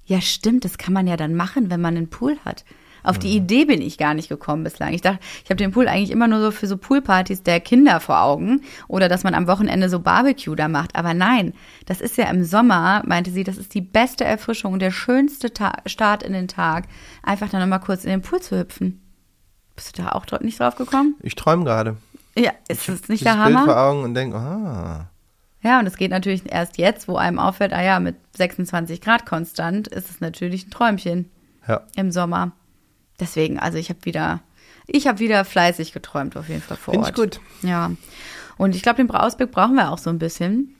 ja 0.04 0.20
stimmt, 0.20 0.64
das 0.64 0.78
kann 0.78 0.92
man 0.94 1.06
ja 1.06 1.16
dann 1.16 1.34
machen, 1.34 1.70
wenn 1.70 1.80
man 1.80 1.96
einen 1.96 2.10
Pool 2.10 2.36
hat. 2.44 2.64
Auf 3.06 3.20
die 3.20 3.36
Idee 3.36 3.66
bin 3.66 3.80
ich 3.82 3.98
gar 3.98 4.14
nicht 4.14 4.28
gekommen 4.28 4.64
bislang. 4.64 4.92
Ich 4.92 5.00
dachte, 5.00 5.20
ich 5.44 5.50
habe 5.50 5.56
den 5.56 5.70
Pool 5.70 5.86
eigentlich 5.86 6.10
immer 6.10 6.26
nur 6.26 6.40
so 6.40 6.50
für 6.50 6.66
so 6.66 6.76
Poolpartys 6.76 7.44
der 7.44 7.60
Kinder 7.60 8.00
vor 8.00 8.20
Augen 8.20 8.62
oder 8.88 9.08
dass 9.08 9.22
man 9.22 9.34
am 9.34 9.46
Wochenende 9.46 9.88
so 9.88 10.00
Barbecue 10.00 10.56
da 10.56 10.66
macht. 10.66 10.96
Aber 10.96 11.14
nein, 11.14 11.52
das 11.86 12.00
ist 12.00 12.16
ja 12.16 12.28
im 12.28 12.42
Sommer, 12.42 13.04
meinte 13.06 13.30
sie, 13.30 13.44
das 13.44 13.58
ist 13.58 13.74
die 13.74 13.80
beste 13.80 14.24
Erfrischung 14.24 14.72
und 14.72 14.80
der 14.80 14.90
schönste 14.90 15.52
Ta 15.52 15.74
Start 15.86 16.24
in 16.24 16.32
den 16.32 16.48
Tag, 16.48 16.88
einfach 17.22 17.48
dann 17.48 17.60
nochmal 17.60 17.78
kurz 17.78 18.02
in 18.02 18.10
den 18.10 18.22
Pool 18.22 18.40
zu 18.40 18.58
hüpfen. 18.58 19.00
Bist 19.76 19.96
du 19.96 20.02
da 20.02 20.08
auch 20.08 20.26
nicht 20.40 20.58
drauf 20.58 20.74
gekommen? 20.74 21.14
Ich 21.22 21.36
träume 21.36 21.62
gerade. 21.62 21.96
Ja, 22.36 22.52
ist 22.68 22.88
das 22.88 23.08
nicht 23.08 23.24
der 23.24 23.32
Bild 23.32 23.52
vor 23.54 23.60
Hammer? 23.60 23.76
Augen 23.76 24.04
und 24.04 24.14
denke, 24.14 24.36
ah, 24.36 25.08
Ja, 25.62 25.78
und 25.78 25.86
es 25.86 25.96
geht 25.96 26.10
natürlich 26.10 26.50
erst 26.50 26.78
jetzt, 26.78 27.08
wo 27.08 27.16
einem 27.16 27.38
auffällt, 27.38 27.72
ah 27.72 27.82
ja, 27.82 27.98
mit 28.00 28.16
26 28.36 29.00
Grad 29.00 29.26
konstant 29.26 29.88
ist 29.88 30.10
es 30.10 30.20
natürlich 30.20 30.66
ein 30.66 30.70
Träumchen 30.70 31.30
ja. 31.66 31.82
im 31.96 32.10
Sommer. 32.10 32.52
Deswegen, 33.18 33.58
also 33.58 33.78
ich 33.78 33.88
habe 33.88 34.04
wieder, 34.04 34.40
ich 34.86 35.06
habe 35.06 35.18
wieder 35.18 35.44
fleißig 35.44 35.92
geträumt 35.92 36.36
auf 36.36 36.48
jeden 36.48 36.62
Fall 36.62 36.76
vor 36.76 36.92
Finde 36.92 37.08
ich 37.08 37.18
Ort. 37.18 37.32
gut. 37.32 37.40
Ja. 37.62 37.90
Und 38.58 38.74
ich 38.74 38.82
glaube, 38.82 38.96
den 38.96 39.10
Ausblick 39.10 39.50
brauchen 39.50 39.74
wir 39.74 39.90
auch 39.90 39.98
so 39.98 40.10
ein 40.10 40.18
bisschen. 40.18 40.74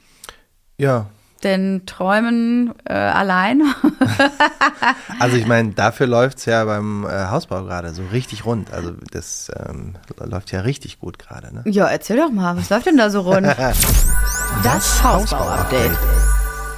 Ja, 0.79 1.07
den 1.45 1.85
Träumen 1.87 2.75
äh, 2.85 2.95
allein. 2.95 3.63
also 5.21 5.37
ich 5.37 5.47
meine, 5.47 5.73
dafür 5.73 6.07
läuft's 6.07 6.45
ja 6.47 6.65
beim 6.65 7.05
äh, 7.05 7.27
Hausbau 7.27 7.65
gerade 7.65 7.93
so 7.93 8.03
richtig 8.13 8.45
rund. 8.45 8.73
Also 8.73 8.93
das 9.11 9.51
ähm, 9.69 9.95
läuft 10.19 10.53
ja 10.53 10.61
richtig 10.61 10.99
gut 10.99 11.19
gerade. 11.19 11.55
Ne? 11.55 11.63
Ja, 11.67 11.87
erzähl 11.87 12.17
doch 12.17 12.31
mal, 12.31 12.57
was 12.57 12.71
läuft 12.71 12.87
denn 12.87 12.97
da 12.97 13.11
so 13.11 13.21
rund? 13.21 13.47
das 14.63 15.05
Hausbau-Update. 15.05 15.99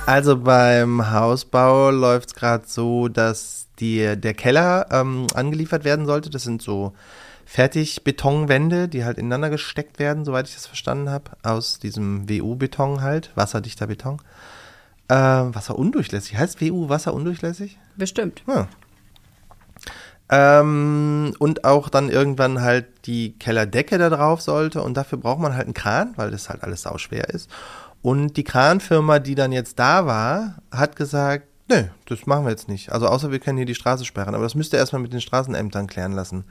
Also 0.07 0.39
beim 0.39 1.11
Hausbau 1.11 1.91
läuft's 1.91 2.35
gerade 2.35 2.65
so, 2.67 3.09
dass 3.09 3.69
die, 3.79 4.17
der 4.17 4.35
Keller 4.35 4.87
ähm, 4.91 5.27
angeliefert 5.35 5.85
werden 5.85 6.07
sollte. 6.07 6.31
Das 6.31 6.43
sind 6.43 6.63
so 6.63 6.95
Fertigbetonwände, 7.45 8.89
die 8.89 9.07
halt 9.07 9.17
ineinander 9.17 9.49
gesteckt 9.49 9.99
werden, 9.99 10.27
soweit 10.27 10.49
ich 10.49 10.55
das 10.55 10.67
verstanden 10.67 11.09
habe, 11.09 11.31
aus 11.43 11.79
diesem 11.79 12.29
WU-Beton 12.29 13.01
halt, 13.01 13.31
wasserdichter 13.37 13.87
Beton. 13.87 14.21
Äh, 15.09 15.15
wasserundurchlässig. 15.15 16.37
Heißt 16.37 16.61
WU 16.61 16.89
wasserundurchlässig? 16.89 17.79
Bestimmt. 17.97 18.43
Ja. 18.47 18.69
Ähm, 20.31 21.35
und 21.39 21.65
auch 21.65 21.89
dann 21.89 22.11
irgendwann 22.11 22.61
halt 22.61 22.87
die 23.07 23.39
Kellerdecke 23.39 23.97
da 23.97 24.11
drauf 24.11 24.43
sollte 24.43 24.83
und 24.83 24.95
dafür 24.95 25.19
braucht 25.19 25.41
man 25.41 25.55
halt 25.55 25.65
einen 25.65 25.75
Kran, 25.75 26.13
weil 26.17 26.31
das 26.31 26.51
halt 26.51 26.63
alles 26.63 26.83
sau 26.83 26.99
schwer 26.99 27.31
ist. 27.31 27.51
Und 28.03 28.37
die 28.37 28.45
Kranfirma, 28.45 29.19
die 29.19 29.35
dann 29.35 29.53
jetzt 29.53 29.79
da 29.79 30.05
war, 30.05 30.57
hat 30.71 30.97
gesagt, 30.97 31.47
nee, 31.69 31.89
das 32.07 32.27
machen 32.27 32.45
wir 32.45 32.51
jetzt 32.51 32.69
nicht. 32.69 32.93
Also 32.93 33.07
außer 33.09 33.33
wir 33.33 33.39
können 33.39 33.57
hier 33.57 33.67
die 33.67 33.75
Straße 33.75 34.05
sperren, 34.05 34.35
aber 34.35 34.45
das 34.45 34.55
müsst 34.55 34.75
ihr 34.75 34.79
erstmal 34.79 35.03
mit 35.03 35.13
den 35.13 35.23
Straßenämtern 35.23 35.87
klären 35.87 36.13
lassen. 36.13 36.45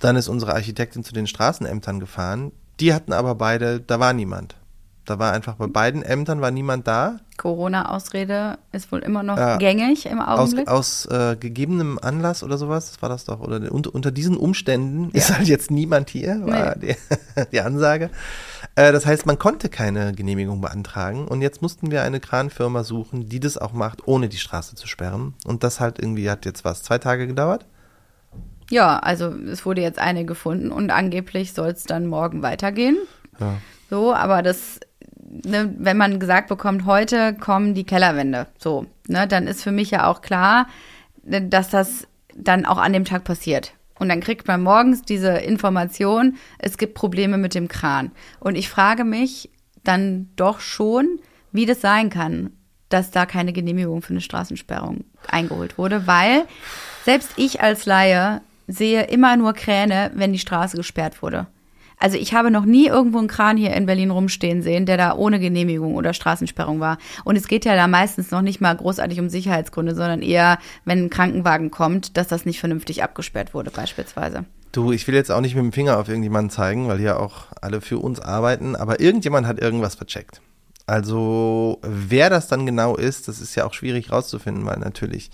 Dann 0.00 0.16
ist 0.16 0.28
unsere 0.28 0.54
Architektin 0.54 1.02
zu 1.02 1.12
den 1.12 1.26
Straßenämtern 1.26 2.00
gefahren. 2.00 2.52
Die 2.78 2.92
hatten 2.94 3.12
aber 3.12 3.34
beide, 3.34 3.80
da 3.80 3.98
war 3.98 4.12
niemand. 4.12 4.54
Da 5.08 5.18
war 5.18 5.32
einfach 5.32 5.54
bei 5.54 5.66
beiden 5.66 6.02
Ämtern 6.02 6.42
war 6.42 6.50
niemand 6.50 6.86
da. 6.86 7.16
Corona-Ausrede 7.38 8.58
ist 8.72 8.92
wohl 8.92 8.98
immer 8.98 9.22
noch 9.22 9.38
ja, 9.38 9.56
gängig 9.56 10.04
im 10.04 10.20
Augenblick. 10.20 10.68
Aus, 10.68 11.06
aus 11.06 11.32
äh, 11.32 11.36
gegebenem 11.36 11.98
Anlass 12.02 12.42
oder 12.42 12.58
sowas, 12.58 12.90
das 12.90 13.00
war 13.00 13.08
das 13.08 13.24
doch. 13.24 13.40
Oder 13.40 13.72
unter, 13.72 13.94
unter 13.94 14.10
diesen 14.10 14.36
Umständen 14.36 15.04
ja. 15.04 15.10
ist 15.14 15.34
halt 15.34 15.48
jetzt 15.48 15.70
niemand 15.70 16.10
hier, 16.10 16.46
war 16.46 16.76
nee. 16.76 16.94
die, 16.94 17.44
die, 17.52 17.60
Ansage. 17.62 18.10
Äh, 18.74 18.92
das 18.92 19.06
heißt, 19.06 19.24
man 19.24 19.38
konnte 19.38 19.70
keine 19.70 20.12
Genehmigung 20.12 20.60
beantragen 20.60 21.26
und 21.26 21.40
jetzt 21.40 21.62
mussten 21.62 21.90
wir 21.90 22.02
eine 22.02 22.20
Kranfirma 22.20 22.84
suchen, 22.84 23.30
die 23.30 23.40
das 23.40 23.56
auch 23.56 23.72
macht, 23.72 24.06
ohne 24.06 24.28
die 24.28 24.36
Straße 24.36 24.74
zu 24.74 24.86
sperren. 24.86 25.32
Und 25.46 25.64
das 25.64 25.80
halt 25.80 25.98
irgendwie 25.98 26.28
hat 26.28 26.44
jetzt 26.44 26.66
was, 26.66 26.82
zwei 26.82 26.98
Tage 26.98 27.26
gedauert? 27.26 27.64
Ja, 28.70 28.98
also 28.98 29.28
es 29.28 29.64
wurde 29.64 29.80
jetzt 29.80 29.98
eine 29.98 30.26
gefunden 30.26 30.70
und 30.70 30.90
angeblich 30.90 31.54
soll 31.54 31.70
es 31.70 31.84
dann 31.84 32.06
morgen 32.06 32.42
weitergehen. 32.42 32.98
Ja. 33.40 33.56
So, 33.90 34.12
aber 34.12 34.42
das, 34.42 34.80
ne, 35.30 35.74
wenn 35.78 35.96
man 35.96 36.20
gesagt 36.20 36.48
bekommt, 36.48 36.86
heute 36.86 37.34
kommen 37.34 37.74
die 37.74 37.84
Kellerwände, 37.84 38.46
so, 38.58 38.86
ne, 39.06 39.26
dann 39.26 39.46
ist 39.46 39.62
für 39.62 39.72
mich 39.72 39.90
ja 39.90 40.06
auch 40.06 40.22
klar, 40.22 40.68
dass 41.22 41.70
das 41.70 42.06
dann 42.34 42.64
auch 42.64 42.78
an 42.78 42.92
dem 42.92 43.04
Tag 43.04 43.24
passiert. 43.24 43.72
Und 43.98 44.08
dann 44.08 44.20
kriegt 44.20 44.46
man 44.46 44.62
morgens 44.62 45.02
diese 45.02 45.30
Information, 45.38 46.36
es 46.58 46.78
gibt 46.78 46.94
Probleme 46.94 47.36
mit 47.36 47.54
dem 47.54 47.68
Kran. 47.68 48.12
Und 48.38 48.56
ich 48.56 48.68
frage 48.68 49.04
mich 49.04 49.50
dann 49.82 50.28
doch 50.36 50.60
schon, 50.60 51.18
wie 51.50 51.66
das 51.66 51.80
sein 51.80 52.10
kann, 52.10 52.50
dass 52.88 53.10
da 53.10 53.26
keine 53.26 53.52
Genehmigung 53.52 54.02
für 54.02 54.10
eine 54.10 54.20
Straßensperrung 54.20 55.04
eingeholt 55.26 55.78
wurde, 55.78 56.06
weil 56.06 56.44
selbst 57.04 57.32
ich 57.36 57.60
als 57.60 57.86
Laie 57.86 58.40
sehe 58.66 59.04
immer 59.04 59.36
nur 59.36 59.52
Kräne, 59.52 60.10
wenn 60.14 60.32
die 60.32 60.38
Straße 60.38 60.76
gesperrt 60.76 61.22
wurde. 61.22 61.46
Also 61.98 62.16
ich 62.16 62.34
habe 62.34 62.50
noch 62.50 62.64
nie 62.64 62.86
irgendwo 62.86 63.18
einen 63.18 63.28
Kran 63.28 63.56
hier 63.56 63.74
in 63.74 63.86
Berlin 63.86 64.10
rumstehen 64.10 64.62
sehen, 64.62 64.86
der 64.86 64.96
da 64.96 65.14
ohne 65.14 65.40
Genehmigung 65.40 65.94
oder 65.94 66.14
Straßensperrung 66.14 66.80
war. 66.80 66.98
Und 67.24 67.36
es 67.36 67.48
geht 67.48 67.64
ja 67.64 67.74
da 67.74 67.86
meistens 67.88 68.30
noch 68.30 68.42
nicht 68.42 68.60
mal 68.60 68.76
großartig 68.76 69.20
um 69.20 69.28
Sicherheitsgründe, 69.28 69.94
sondern 69.94 70.22
eher, 70.22 70.58
wenn 70.84 71.04
ein 71.04 71.10
Krankenwagen 71.10 71.70
kommt, 71.70 72.16
dass 72.16 72.28
das 72.28 72.46
nicht 72.46 72.60
vernünftig 72.60 73.02
abgesperrt 73.02 73.54
wurde 73.54 73.70
beispielsweise. 73.70 74.44
Du, 74.72 74.92
ich 74.92 75.06
will 75.08 75.14
jetzt 75.14 75.30
auch 75.30 75.40
nicht 75.40 75.54
mit 75.54 75.64
dem 75.64 75.72
Finger 75.72 75.98
auf 75.98 76.08
irgendjemanden 76.08 76.50
zeigen, 76.50 76.88
weil 76.88 76.98
hier 76.98 77.18
auch 77.18 77.46
alle 77.60 77.80
für 77.80 77.98
uns 77.98 78.20
arbeiten, 78.20 78.76
aber 78.76 79.00
irgendjemand 79.00 79.46
hat 79.46 79.58
irgendwas 79.58 79.94
vercheckt. 79.94 80.40
Also 80.86 81.78
wer 81.82 82.30
das 82.30 82.48
dann 82.48 82.64
genau 82.64 82.96
ist, 82.96 83.28
das 83.28 83.40
ist 83.40 83.54
ja 83.54 83.66
auch 83.66 83.74
schwierig 83.74 84.10
rauszufinden, 84.10 84.64
weil 84.64 84.78
natürlich 84.78 85.30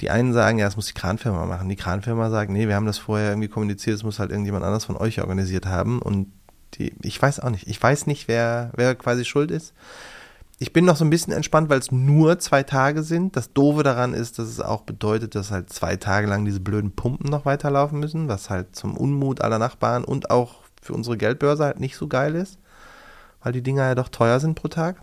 die 0.00 0.10
einen 0.10 0.32
sagen, 0.32 0.58
ja, 0.58 0.66
das 0.66 0.76
muss 0.76 0.86
die 0.86 0.94
Kranfirma 0.94 1.46
machen. 1.46 1.68
Die 1.68 1.76
Kranfirma 1.76 2.30
sagt, 2.30 2.50
nee, 2.50 2.68
wir 2.68 2.76
haben 2.76 2.86
das 2.86 2.98
vorher 2.98 3.30
irgendwie 3.30 3.48
kommuniziert, 3.48 3.96
es 3.96 4.04
muss 4.04 4.18
halt 4.18 4.30
irgendjemand 4.30 4.64
anders 4.64 4.84
von 4.84 4.96
euch 4.96 5.20
organisiert 5.20 5.66
haben. 5.66 6.00
Und 6.00 6.32
die, 6.74 6.94
ich 7.02 7.20
weiß 7.20 7.40
auch 7.40 7.50
nicht. 7.50 7.66
Ich 7.66 7.82
weiß 7.82 8.06
nicht, 8.06 8.28
wer, 8.28 8.70
wer 8.76 8.94
quasi 8.94 9.24
schuld 9.24 9.50
ist. 9.50 9.74
Ich 10.60 10.72
bin 10.72 10.84
noch 10.84 10.96
so 10.96 11.04
ein 11.04 11.10
bisschen 11.10 11.32
entspannt, 11.32 11.68
weil 11.68 11.78
es 11.78 11.92
nur 11.92 12.38
zwei 12.40 12.64
Tage 12.64 13.04
sind. 13.04 13.36
Das 13.36 13.52
Doofe 13.52 13.84
daran 13.84 14.12
ist, 14.12 14.38
dass 14.38 14.48
es 14.48 14.60
auch 14.60 14.82
bedeutet, 14.82 15.34
dass 15.34 15.52
halt 15.52 15.72
zwei 15.72 15.96
Tage 15.96 16.26
lang 16.26 16.44
diese 16.44 16.60
blöden 16.60 16.92
Pumpen 16.96 17.30
noch 17.30 17.44
weiterlaufen 17.44 18.00
müssen, 18.00 18.28
was 18.28 18.50
halt 18.50 18.74
zum 18.74 18.96
Unmut 18.96 19.40
aller 19.40 19.60
Nachbarn 19.60 20.04
und 20.04 20.30
auch 20.30 20.56
für 20.82 20.94
unsere 20.94 21.16
Geldbörse 21.16 21.64
halt 21.64 21.80
nicht 21.80 21.96
so 21.96 22.08
geil 22.08 22.34
ist, 22.34 22.58
weil 23.42 23.52
die 23.52 23.62
Dinger 23.62 23.84
ja 23.84 23.94
doch 23.94 24.08
teuer 24.08 24.40
sind 24.40 24.54
pro 24.54 24.68
Tag. 24.68 25.02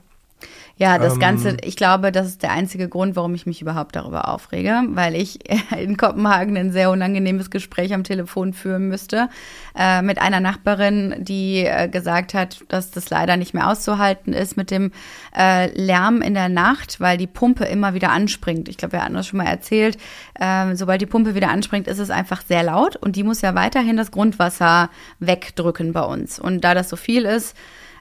Ja, 0.78 0.98
das 0.98 1.13
ähm, 1.13 1.19
Ganze, 1.19 1.58
ich 1.63 1.78
glaube, 1.78 2.12
das 2.12 2.28
ist 2.28 2.43
der 2.43 2.52
einzige 2.52 2.89
Grund, 2.89 3.15
warum 3.15 3.34
ich 3.34 3.45
mich 3.45 3.62
überhaupt 3.62 3.95
darüber 3.95 4.28
aufrege, 4.28 4.82
weil 4.89 5.15
ich 5.15 5.39
in 5.78 5.95
Kopenhagen 5.95 6.58
ein 6.58 6.71
sehr 6.71 6.91
unangenehmes 6.91 7.50
Gespräch 7.50 7.93
am 7.93 8.04
Telefon 8.04 8.52
führen 8.52 8.89
müsste 8.89 9.30
äh, 9.78 10.02
mit 10.02 10.19
einer 10.19 10.41
Nachbarin, 10.41 11.15
die 11.19 11.65
äh, 11.65 11.88
gesagt 11.88 12.34
hat, 12.34 12.65
dass 12.67 12.91
das 12.91 13.10
leider 13.10 13.38
nicht 13.38 13.54
mehr 13.54 13.69
auszuhalten 13.69 14.34
ist 14.34 14.58
mit 14.58 14.69
dem 14.69 14.91
äh, 15.38 15.67
Lärm 15.80 16.21
in 16.21 16.34
der 16.34 16.50
Nacht, 16.50 17.00
weil 17.00 17.17
die 17.17 17.28
Pumpe 17.28 17.63
immer 17.63 17.93
wieder 17.93 18.12
anspringt. 18.12 18.67
Ich 18.67 18.76
glaube, 18.76 18.93
wir 18.93 19.04
hatten 19.04 19.13
das 19.13 19.28
schon 19.28 19.38
mal 19.38 19.48
erzählt. 19.48 19.98
Ähm, 20.38 20.76
sobald 20.76 21.00
die 21.00 21.06
Pumpe 21.06 21.36
wieder 21.36 21.50
anspringt, 21.50 21.88
ist 21.88 22.00
es 22.00 22.10
einfach 22.10 22.41
sehr 22.41 22.63
laut 22.63 22.98
und 22.98 23.15
die 23.15 23.24
muss 23.24 23.41
ja 23.41 23.56
weiterhin 23.56 23.95
das 23.95 24.12
Grundwasser 24.12 24.89
wegdrücken 25.19 25.93
bei 25.93 26.04
uns. 26.04 26.38
Und 26.38 26.65
da 26.65 26.74
das 26.74 26.89
so 26.89 26.98
viel 26.98 27.24
ist, 27.24 27.56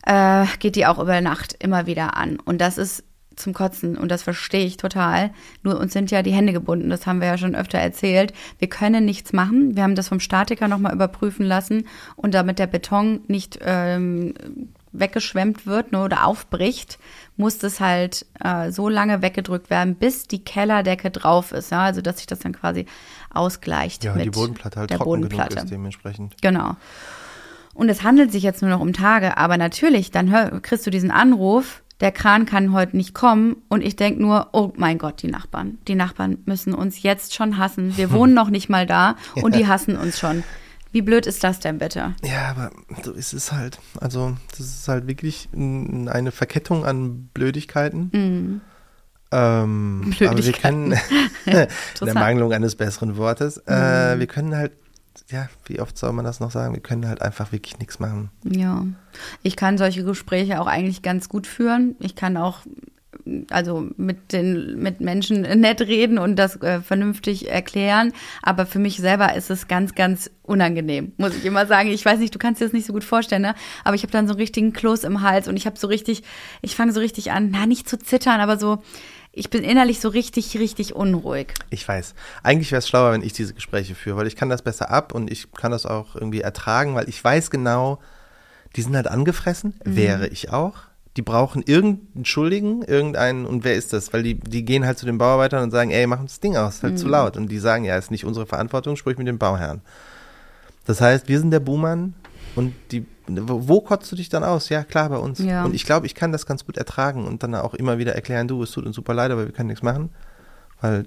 äh, 0.06 0.46
geht 0.58 0.76
die 0.76 0.86
auch 0.86 0.98
über 0.98 1.20
Nacht 1.20 1.56
immer 1.58 1.86
wieder 1.86 2.16
an. 2.16 2.38
Und 2.44 2.60
das 2.60 2.78
ist 2.78 3.04
zum 3.36 3.52
Kotzen 3.52 3.96
und 3.96 4.10
das 4.10 4.22
verstehe 4.22 4.64
ich 4.64 4.76
total. 4.76 5.30
Nur 5.62 5.78
uns 5.78 5.92
sind 5.92 6.10
ja 6.10 6.22
die 6.22 6.32
Hände 6.32 6.52
gebunden, 6.52 6.90
das 6.90 7.06
haben 7.06 7.20
wir 7.20 7.28
ja 7.28 7.38
schon 7.38 7.54
öfter 7.54 7.78
erzählt. 7.78 8.32
Wir 8.58 8.68
können 8.68 9.04
nichts 9.04 9.32
machen. 9.32 9.76
Wir 9.76 9.82
haben 9.82 9.96
das 9.96 10.08
vom 10.08 10.20
Statiker 10.20 10.68
nochmal 10.68 10.94
überprüfen 10.94 11.44
lassen 11.44 11.86
und 12.16 12.34
damit 12.34 12.58
der 12.58 12.66
Beton 12.66 13.22
nicht 13.26 13.58
ähm, 13.62 14.34
weggeschwemmt 14.92 15.66
wird 15.66 15.92
ne, 15.92 16.02
oder 16.02 16.26
aufbricht, 16.26 16.98
muss 17.36 17.58
das 17.58 17.80
halt 17.80 18.26
äh, 18.42 18.70
so 18.70 18.88
lange 18.88 19.22
weggedrückt 19.22 19.68
werden, 19.68 19.96
bis 19.96 20.28
die 20.28 20.44
Kellerdecke 20.44 21.10
drauf 21.10 21.52
ist. 21.52 21.72
Ja? 21.72 21.82
Also 21.82 22.00
dass 22.00 22.18
sich 22.18 22.26
das 22.26 22.38
dann 22.38 22.52
quasi 22.52 22.86
ausgleicht. 23.30 24.04
Ja, 24.04 24.14
mit 24.14 24.26
die 24.26 24.30
Bodenplatte 24.30 24.78
halt 24.78 24.90
der 24.90 24.98
trocken 24.98 25.22
Bodenplatte. 25.22 25.50
genug 25.50 25.64
ist 25.64 25.70
dementsprechend. 25.72 26.36
Genau. 26.40 26.76
Und 27.74 27.88
es 27.88 28.02
handelt 28.02 28.32
sich 28.32 28.42
jetzt 28.42 28.62
nur 28.62 28.70
noch 28.70 28.80
um 28.80 28.92
Tage, 28.92 29.36
aber 29.36 29.56
natürlich, 29.58 30.10
dann 30.10 30.30
hör, 30.30 30.60
kriegst 30.60 30.86
du 30.86 30.90
diesen 30.90 31.10
Anruf, 31.10 31.82
der 32.00 32.12
Kran 32.12 32.46
kann 32.46 32.72
heute 32.72 32.96
nicht 32.96 33.14
kommen 33.14 33.56
und 33.68 33.82
ich 33.82 33.96
denk 33.96 34.18
nur, 34.18 34.48
oh 34.52 34.72
mein 34.76 34.98
Gott, 34.98 35.22
die 35.22 35.28
Nachbarn. 35.28 35.78
Die 35.86 35.94
Nachbarn 35.94 36.38
müssen 36.44 36.74
uns 36.74 37.02
jetzt 37.02 37.34
schon 37.34 37.58
hassen. 37.58 37.96
Wir 37.96 38.10
wohnen 38.10 38.34
noch 38.34 38.50
nicht 38.50 38.68
mal 38.68 38.86
da 38.86 39.16
und 39.36 39.54
die 39.54 39.66
hassen 39.66 39.96
uns 39.96 40.18
schon. 40.18 40.42
Wie 40.92 41.02
blöd 41.02 41.26
ist 41.26 41.42
das 41.42 41.58
denn 41.58 41.78
bitte? 41.78 42.14
Ja, 42.22 42.50
aber 42.50 42.70
so 43.02 43.12
ist 43.12 43.32
es 43.32 43.52
halt. 43.52 43.78
Also, 44.00 44.36
das 44.50 44.60
ist 44.60 44.86
halt 44.86 45.08
wirklich 45.08 45.48
eine 45.54 46.30
Verkettung 46.30 46.84
an 46.84 47.30
Blödigkeiten. 47.34 48.10
Mhm. 48.12 48.60
Ähm, 49.32 50.14
aber 50.20 50.44
wir 50.44 50.52
können, 50.52 50.92
in 51.46 51.66
der 52.02 52.14
Mangelung 52.14 52.52
eines 52.52 52.76
besseren 52.76 53.16
Wortes, 53.16 53.56
äh, 53.66 54.14
mhm. 54.14 54.20
wir 54.20 54.26
können 54.28 54.56
halt 54.56 54.72
ja, 55.30 55.48
wie 55.66 55.80
oft 55.80 55.96
soll 55.96 56.12
man 56.12 56.24
das 56.24 56.40
noch 56.40 56.50
sagen? 56.50 56.74
Wir 56.74 56.82
können 56.82 57.06
halt 57.06 57.22
einfach 57.22 57.52
wirklich 57.52 57.78
nichts 57.78 57.98
machen. 57.98 58.30
Ja, 58.44 58.84
ich 59.42 59.56
kann 59.56 59.78
solche 59.78 60.04
Gespräche 60.04 60.60
auch 60.60 60.66
eigentlich 60.66 61.02
ganz 61.02 61.28
gut 61.28 61.46
führen. 61.46 61.96
Ich 62.00 62.14
kann 62.14 62.36
auch 62.36 62.60
also 63.50 63.88
mit 63.96 64.32
den 64.32 64.78
mit 64.78 65.00
Menschen 65.00 65.42
nett 65.42 65.80
reden 65.80 66.18
und 66.18 66.36
das 66.36 66.60
äh, 66.62 66.80
vernünftig 66.80 67.48
erklären, 67.48 68.12
aber 68.42 68.66
für 68.66 68.78
mich 68.78 68.96
selber 68.98 69.34
ist 69.34 69.50
es 69.50 69.68
ganz 69.68 69.94
ganz 69.94 70.30
unangenehm, 70.42 71.12
muss 71.16 71.36
ich 71.36 71.44
immer 71.44 71.66
sagen. 71.66 71.90
Ich 71.90 72.04
weiß 72.04 72.18
nicht, 72.18 72.34
du 72.34 72.38
kannst 72.38 72.60
dir 72.60 72.66
das 72.66 72.72
nicht 72.72 72.86
so 72.86 72.92
gut 72.92 73.04
vorstellen, 73.04 73.42
ne? 73.42 73.54
aber 73.82 73.94
ich 73.94 74.02
habe 74.02 74.12
dann 74.12 74.26
so 74.26 74.32
einen 74.32 74.40
richtigen 74.40 74.72
Kloß 74.72 75.04
im 75.04 75.22
Hals 75.22 75.48
und 75.48 75.56
ich 75.56 75.66
habe 75.66 75.78
so 75.78 75.86
richtig 75.86 76.22
ich 76.60 76.76
fange 76.76 76.92
so 76.92 77.00
richtig 77.00 77.32
an, 77.32 77.50
na 77.50 77.66
nicht 77.66 77.88
zu 77.88 77.98
zittern, 77.98 78.40
aber 78.40 78.58
so 78.58 78.82
ich 79.36 79.50
bin 79.50 79.64
innerlich 79.64 80.00
so 80.00 80.08
richtig, 80.08 80.56
richtig 80.58 80.94
unruhig. 80.94 81.54
Ich 81.70 81.86
weiß. 81.86 82.14
Eigentlich 82.42 82.70
wäre 82.70 82.78
es 82.78 82.88
schlauer, 82.88 83.12
wenn 83.12 83.22
ich 83.22 83.32
diese 83.32 83.54
Gespräche 83.54 83.94
führe, 83.94 84.16
weil 84.16 84.26
ich 84.26 84.36
kann 84.36 84.48
das 84.48 84.62
besser 84.62 84.90
ab 84.90 85.12
und 85.12 85.30
ich 85.30 85.50
kann 85.52 85.72
das 85.72 85.86
auch 85.86 86.14
irgendwie 86.14 86.40
ertragen, 86.40 86.94
weil 86.94 87.08
ich 87.08 87.22
weiß 87.22 87.50
genau, 87.50 87.98
die 88.76 88.82
sind 88.82 88.94
halt 88.94 89.08
angefressen, 89.08 89.74
mhm. 89.84 89.96
wäre 89.96 90.28
ich 90.28 90.52
auch. 90.52 90.74
Die 91.16 91.22
brauchen 91.22 91.62
irgendeinen 91.62 92.24
Schuldigen, 92.24 92.82
irgendeinen, 92.82 93.46
und 93.46 93.62
wer 93.62 93.74
ist 93.74 93.92
das? 93.92 94.12
Weil 94.12 94.24
die, 94.24 94.34
die 94.34 94.64
gehen 94.64 94.84
halt 94.84 94.98
zu 94.98 95.06
den 95.06 95.18
Bauarbeitern 95.18 95.62
und 95.62 95.70
sagen, 95.70 95.90
ey, 95.90 96.06
mach 96.06 96.18
uns 96.18 96.32
das 96.32 96.40
Ding 96.40 96.56
aus, 96.56 96.82
halt 96.82 96.94
mhm. 96.94 96.98
zu 96.98 97.08
laut. 97.08 97.36
Und 97.36 97.48
die 97.48 97.58
sagen, 97.58 97.84
ja, 97.84 97.96
ist 97.96 98.10
nicht 98.10 98.24
unsere 98.24 98.46
Verantwortung, 98.46 98.96
sprich 98.96 99.16
mit 99.16 99.28
dem 99.28 99.38
Bauherrn. 99.38 99.80
Das 100.86 101.00
heißt, 101.00 101.28
wir 101.28 101.38
sind 101.38 101.50
der 101.50 101.60
Buhmann 101.60 102.14
und 102.56 102.74
die 102.90 103.06
wo, 103.26 103.68
wo 103.68 103.80
kotzt 103.80 104.10
du 104.12 104.16
dich 104.16 104.28
dann 104.28 104.44
aus? 104.44 104.68
Ja, 104.68 104.84
klar, 104.84 105.08
bei 105.08 105.16
uns. 105.18 105.38
Ja. 105.38 105.64
Und 105.64 105.74
ich 105.74 105.84
glaube, 105.84 106.06
ich 106.06 106.14
kann 106.14 106.32
das 106.32 106.46
ganz 106.46 106.64
gut 106.66 106.76
ertragen 106.76 107.26
und 107.26 107.42
dann 107.42 107.54
auch 107.54 107.74
immer 107.74 107.98
wieder 107.98 108.14
erklären, 108.14 108.48
du, 108.48 108.62
es 108.62 108.70
tut 108.72 108.86
uns 108.86 108.96
super 108.96 109.14
leid, 109.14 109.30
aber 109.30 109.46
wir 109.46 109.52
können 109.52 109.68
nichts 109.68 109.82
machen. 109.82 110.10
Weil 110.80 111.06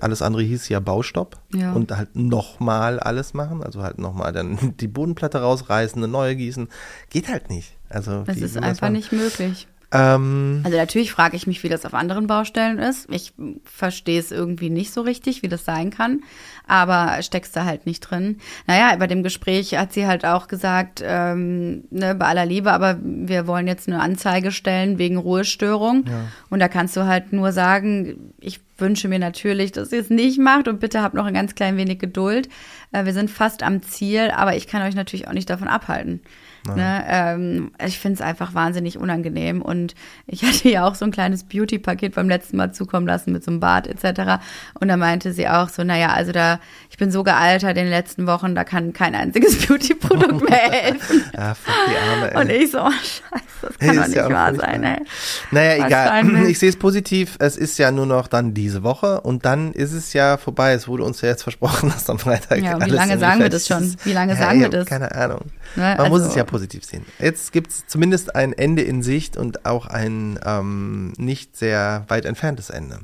alles 0.00 0.22
andere 0.22 0.42
hieß 0.42 0.68
ja 0.68 0.80
Baustopp 0.80 1.36
Ja. 1.52 1.72
und 1.72 1.90
halt 1.96 2.14
nochmal 2.14 3.00
alles 3.00 3.34
machen. 3.34 3.62
Also 3.62 3.82
halt 3.82 3.98
nochmal 3.98 4.32
dann 4.32 4.76
die 4.80 4.88
Bodenplatte 4.88 5.40
rausreißen, 5.40 6.02
eine 6.02 6.10
neue 6.10 6.36
gießen. 6.36 6.68
Geht 7.10 7.28
halt 7.28 7.50
nicht. 7.50 7.76
Also 7.88 8.22
Das 8.22 8.36
wie 8.36 8.40
ist 8.42 8.56
einfach 8.56 8.88
nicht 8.90 9.12
möglich. 9.12 9.66
Ähm, 9.92 10.62
Also 10.64 10.76
natürlich 10.76 11.12
frage 11.12 11.36
ich 11.36 11.46
mich, 11.46 11.62
wie 11.62 11.68
das 11.68 11.84
auf 11.84 11.92
anderen 11.92 12.26
Baustellen 12.26 12.78
ist. 12.78 13.08
Ich 13.10 13.34
verstehe 13.64 14.18
es 14.18 14.32
irgendwie 14.32 14.70
nicht 14.70 14.92
so 14.92 15.02
richtig, 15.02 15.42
wie 15.42 15.48
das 15.48 15.64
sein 15.64 15.90
kann. 15.90 16.22
Aber 16.66 17.20
steckst 17.22 17.54
da 17.54 17.64
halt 17.64 17.84
nicht 17.84 18.00
drin. 18.00 18.38
Naja, 18.66 18.96
bei 18.96 19.06
dem 19.06 19.22
Gespräch 19.22 19.76
hat 19.76 19.92
sie 19.92 20.06
halt 20.06 20.24
auch 20.24 20.48
gesagt, 20.48 21.02
ähm, 21.04 21.84
ne, 21.90 22.14
bei 22.14 22.26
aller 22.26 22.46
Liebe, 22.46 22.72
aber 22.72 22.98
wir 23.02 23.46
wollen 23.46 23.66
jetzt 23.66 23.88
eine 23.88 24.00
Anzeige 24.00 24.50
stellen 24.50 24.98
wegen 24.98 25.16
Ruhestörung. 25.18 26.04
Und 26.48 26.60
da 26.60 26.68
kannst 26.68 26.96
du 26.96 27.06
halt 27.06 27.32
nur 27.32 27.52
sagen, 27.52 28.32
ich 28.40 28.60
wünsche 28.78 29.08
mir 29.08 29.18
natürlich, 29.18 29.72
dass 29.72 29.92
ihr 29.92 30.00
es 30.00 30.10
nicht 30.10 30.38
macht 30.38 30.68
und 30.68 30.80
bitte 30.80 31.02
habt 31.02 31.14
noch 31.14 31.26
ein 31.26 31.34
ganz 31.34 31.54
klein 31.54 31.76
wenig 31.76 31.98
Geduld. 31.98 32.48
Äh, 32.92 33.04
wir 33.04 33.12
sind 33.12 33.30
fast 33.30 33.62
am 33.62 33.82
Ziel, 33.82 34.30
aber 34.34 34.56
ich 34.56 34.66
kann 34.66 34.82
euch 34.82 34.94
natürlich 34.94 35.28
auch 35.28 35.32
nicht 35.32 35.50
davon 35.50 35.68
abhalten. 35.68 36.20
Ne, 36.64 37.04
ähm, 37.08 37.72
ich 37.84 37.98
finde 37.98 38.14
es 38.14 38.20
einfach 38.20 38.54
wahnsinnig 38.54 38.96
unangenehm 38.96 39.62
und 39.62 39.94
ich 40.26 40.44
hatte 40.44 40.68
ja 40.68 40.86
auch 40.86 40.94
so 40.94 41.04
ein 41.04 41.10
kleines 41.10 41.42
Beauty-Paket 41.44 42.14
beim 42.14 42.28
letzten 42.28 42.56
Mal 42.56 42.72
zukommen 42.72 43.06
lassen 43.06 43.32
mit 43.32 43.42
so 43.42 43.50
einem 43.50 43.58
Bad 43.58 43.88
etc. 43.88 44.40
Und 44.78 44.86
da 44.88 44.96
meinte 44.96 45.32
sie 45.32 45.48
auch 45.48 45.68
so, 45.68 45.82
naja, 45.82 46.12
also 46.12 46.30
da, 46.30 46.60
ich 46.88 46.98
bin 46.98 47.10
so 47.10 47.24
gealtert 47.24 47.76
in 47.76 47.84
den 47.84 47.90
letzten 47.90 48.28
Wochen, 48.28 48.54
da 48.54 48.62
kann 48.62 48.92
kein 48.92 49.14
einziges 49.16 49.66
Beauty-Produkt 49.66 50.48
mehr 50.48 50.58
helfen. 50.58 51.24
ah, 51.36 51.54
fuck 51.54 51.74
die 51.88 51.96
Arme, 51.96 52.32
ey. 52.32 52.40
Und 52.40 52.50
ich 52.50 52.70
so, 52.70 52.78
oh, 52.80 52.90
scheiße, 52.90 53.44
das 53.62 53.78
kann 53.78 53.96
doch 53.96 54.06
nicht 54.06 54.16
ja 54.16 54.30
wahr 54.30 54.54
sein, 54.54 54.84
ey. 54.84 55.02
Naja, 55.50 55.78
Was 55.80 55.86
egal. 55.86 56.46
Ich 56.46 56.58
sehe 56.58 56.68
es 56.68 56.76
positiv. 56.76 57.36
Es 57.40 57.56
ist 57.56 57.78
ja 57.78 57.90
nur 57.90 58.06
noch 58.06 58.28
dann 58.28 58.54
diese 58.54 58.82
Woche 58.84 59.20
und 59.22 59.44
dann 59.44 59.72
ist 59.72 59.92
es 59.92 60.12
ja 60.12 60.36
vorbei. 60.36 60.74
Es 60.74 60.86
wurde 60.86 61.02
uns 61.04 61.20
ja 61.22 61.28
jetzt 61.28 61.42
versprochen, 61.42 61.90
dass 61.92 62.08
am 62.08 62.18
Freitag. 62.20 62.62
Ja, 62.62 62.84
wie 62.84 62.90
lange 62.90 63.18
sagen 63.18 63.40
wir 63.40 63.48
das 63.48 63.66
schon? 63.66 63.96
Wie 64.04 64.12
lange 64.12 64.34
ja, 64.34 64.38
sagen 64.38 64.60
wir 64.60 64.68
das? 64.68 64.86
Keine 64.86 65.12
Ahnung. 65.12 65.40
Ne, 65.74 65.94
Man 65.98 66.08
muss 66.08 66.20
also- 66.20 66.30
es 66.30 66.36
ja 66.36 66.44
positiv 66.52 66.84
sehen. 66.84 67.04
Jetzt 67.18 67.52
gibt 67.52 67.70
es 67.70 67.86
zumindest 67.88 68.36
ein 68.36 68.52
Ende 68.52 68.82
in 68.82 69.02
Sicht 69.02 69.36
und 69.36 69.66
auch 69.66 69.86
ein 69.86 70.38
ähm, 70.44 71.12
nicht 71.16 71.56
sehr 71.56 72.04
weit 72.08 72.24
entferntes 72.24 72.70
Ende. 72.70 73.00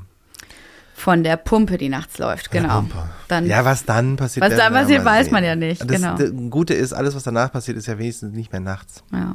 Von 0.95 1.23
der 1.23 1.37
Pumpe, 1.37 1.79
die 1.79 1.89
nachts 1.89 2.19
läuft, 2.19 2.49
Von 2.51 2.61
genau. 2.63 2.85
Dann, 3.29 3.47
ja, 3.47 3.65
was 3.65 3.85
dann 3.85 4.17
passiert? 4.17 4.45
Was 4.45 4.57
dann 4.57 4.73
passiert, 4.73 5.05
weiß 5.05 5.27
sehen. 5.27 5.33
man 5.33 5.45
ja 5.45 5.55
nicht, 5.55 5.81
Das 5.81 5.89
genau. 5.89 6.17
das 6.17 6.31
Gute 6.51 6.75
ist, 6.75 6.93
alles, 6.93 7.15
was 7.15 7.23
danach 7.23 7.53
passiert, 7.53 7.77
ist 7.77 7.87
ja 7.87 7.99
wenigstens 7.99 8.35
nicht 8.35 8.53
mehr 8.53 8.61
nachts. 8.61 9.03
ja. 9.13 9.35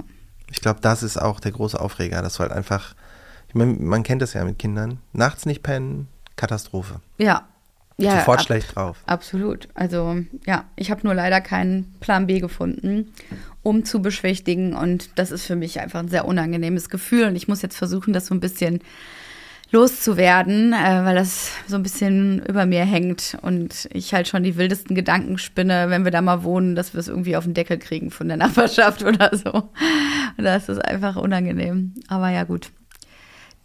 Ich 0.51 0.61
glaube, 0.61 0.81
das 0.81 1.01
ist 1.01 1.17
auch 1.19 1.39
der 1.39 1.51
große 1.51 1.79
Aufreger, 1.81 2.21
dass 2.21 2.35
du 2.35 2.39
halt 2.41 2.51
einfach, 2.51 2.93
ich 3.47 3.55
meine, 3.55 3.73
man 3.73 4.03
kennt 4.03 4.21
das 4.21 4.33
ja 4.33 4.43
mit 4.43 4.59
Kindern, 4.59 4.99
nachts 5.11 5.47
nicht 5.47 5.63
pennen, 5.63 6.07
Katastrophe. 6.35 6.99
Ja. 7.17 7.47
ja 7.97 8.19
Sofort 8.19 8.41
ab- 8.41 8.45
schlecht 8.45 8.75
drauf. 8.75 8.97
Absolut. 9.07 9.67
Also 9.73 10.17
ja, 10.45 10.65
ich 10.75 10.91
habe 10.91 11.01
nur 11.05 11.15
leider 11.15 11.41
keinen 11.41 11.95
Plan 12.01 12.27
B 12.27 12.39
gefunden, 12.39 13.13
um 13.63 13.85
zu 13.85 14.01
beschwichtigen. 14.01 14.73
Und 14.73 15.09
das 15.15 15.31
ist 15.31 15.45
für 15.45 15.55
mich 15.55 15.79
einfach 15.79 15.99
ein 15.99 16.09
sehr 16.09 16.25
unangenehmes 16.25 16.89
Gefühl. 16.89 17.25
Und 17.25 17.35
ich 17.35 17.47
muss 17.47 17.61
jetzt 17.61 17.77
versuchen, 17.77 18.13
das 18.13 18.27
so 18.27 18.35
ein 18.35 18.39
bisschen 18.39 18.81
loszuwerden, 19.71 20.71
äh, 20.71 21.03
weil 21.03 21.15
das 21.15 21.51
so 21.67 21.75
ein 21.75 21.83
bisschen 21.83 22.45
über 22.45 22.67
mir 22.67 22.85
hängt 22.85 23.35
und 23.41 23.89
ich 23.91 24.13
halt 24.13 24.27
schon 24.27 24.43
die 24.43 24.55
wildesten 24.55 24.95
Gedanken 24.95 25.39
spinne, 25.39 25.89
wenn 25.89 26.03
wir 26.03 26.11
da 26.11 26.21
mal 26.21 26.43
wohnen, 26.43 26.75
dass 26.75 26.93
wir 26.93 26.99
es 26.99 27.07
irgendwie 27.07 27.35
auf 27.35 27.45
den 27.45 27.55
Deckel 27.55 27.79
kriegen 27.79 28.11
von 28.11 28.27
der 28.27 28.37
Nachbarschaft 28.37 29.03
oder 29.03 29.35
so. 29.35 29.51
Und 30.37 30.43
das 30.43 30.69
ist 30.69 30.77
einfach 30.77 31.15
unangenehm. 31.15 31.93
Aber 32.07 32.29
ja 32.29 32.43
gut. 32.43 32.69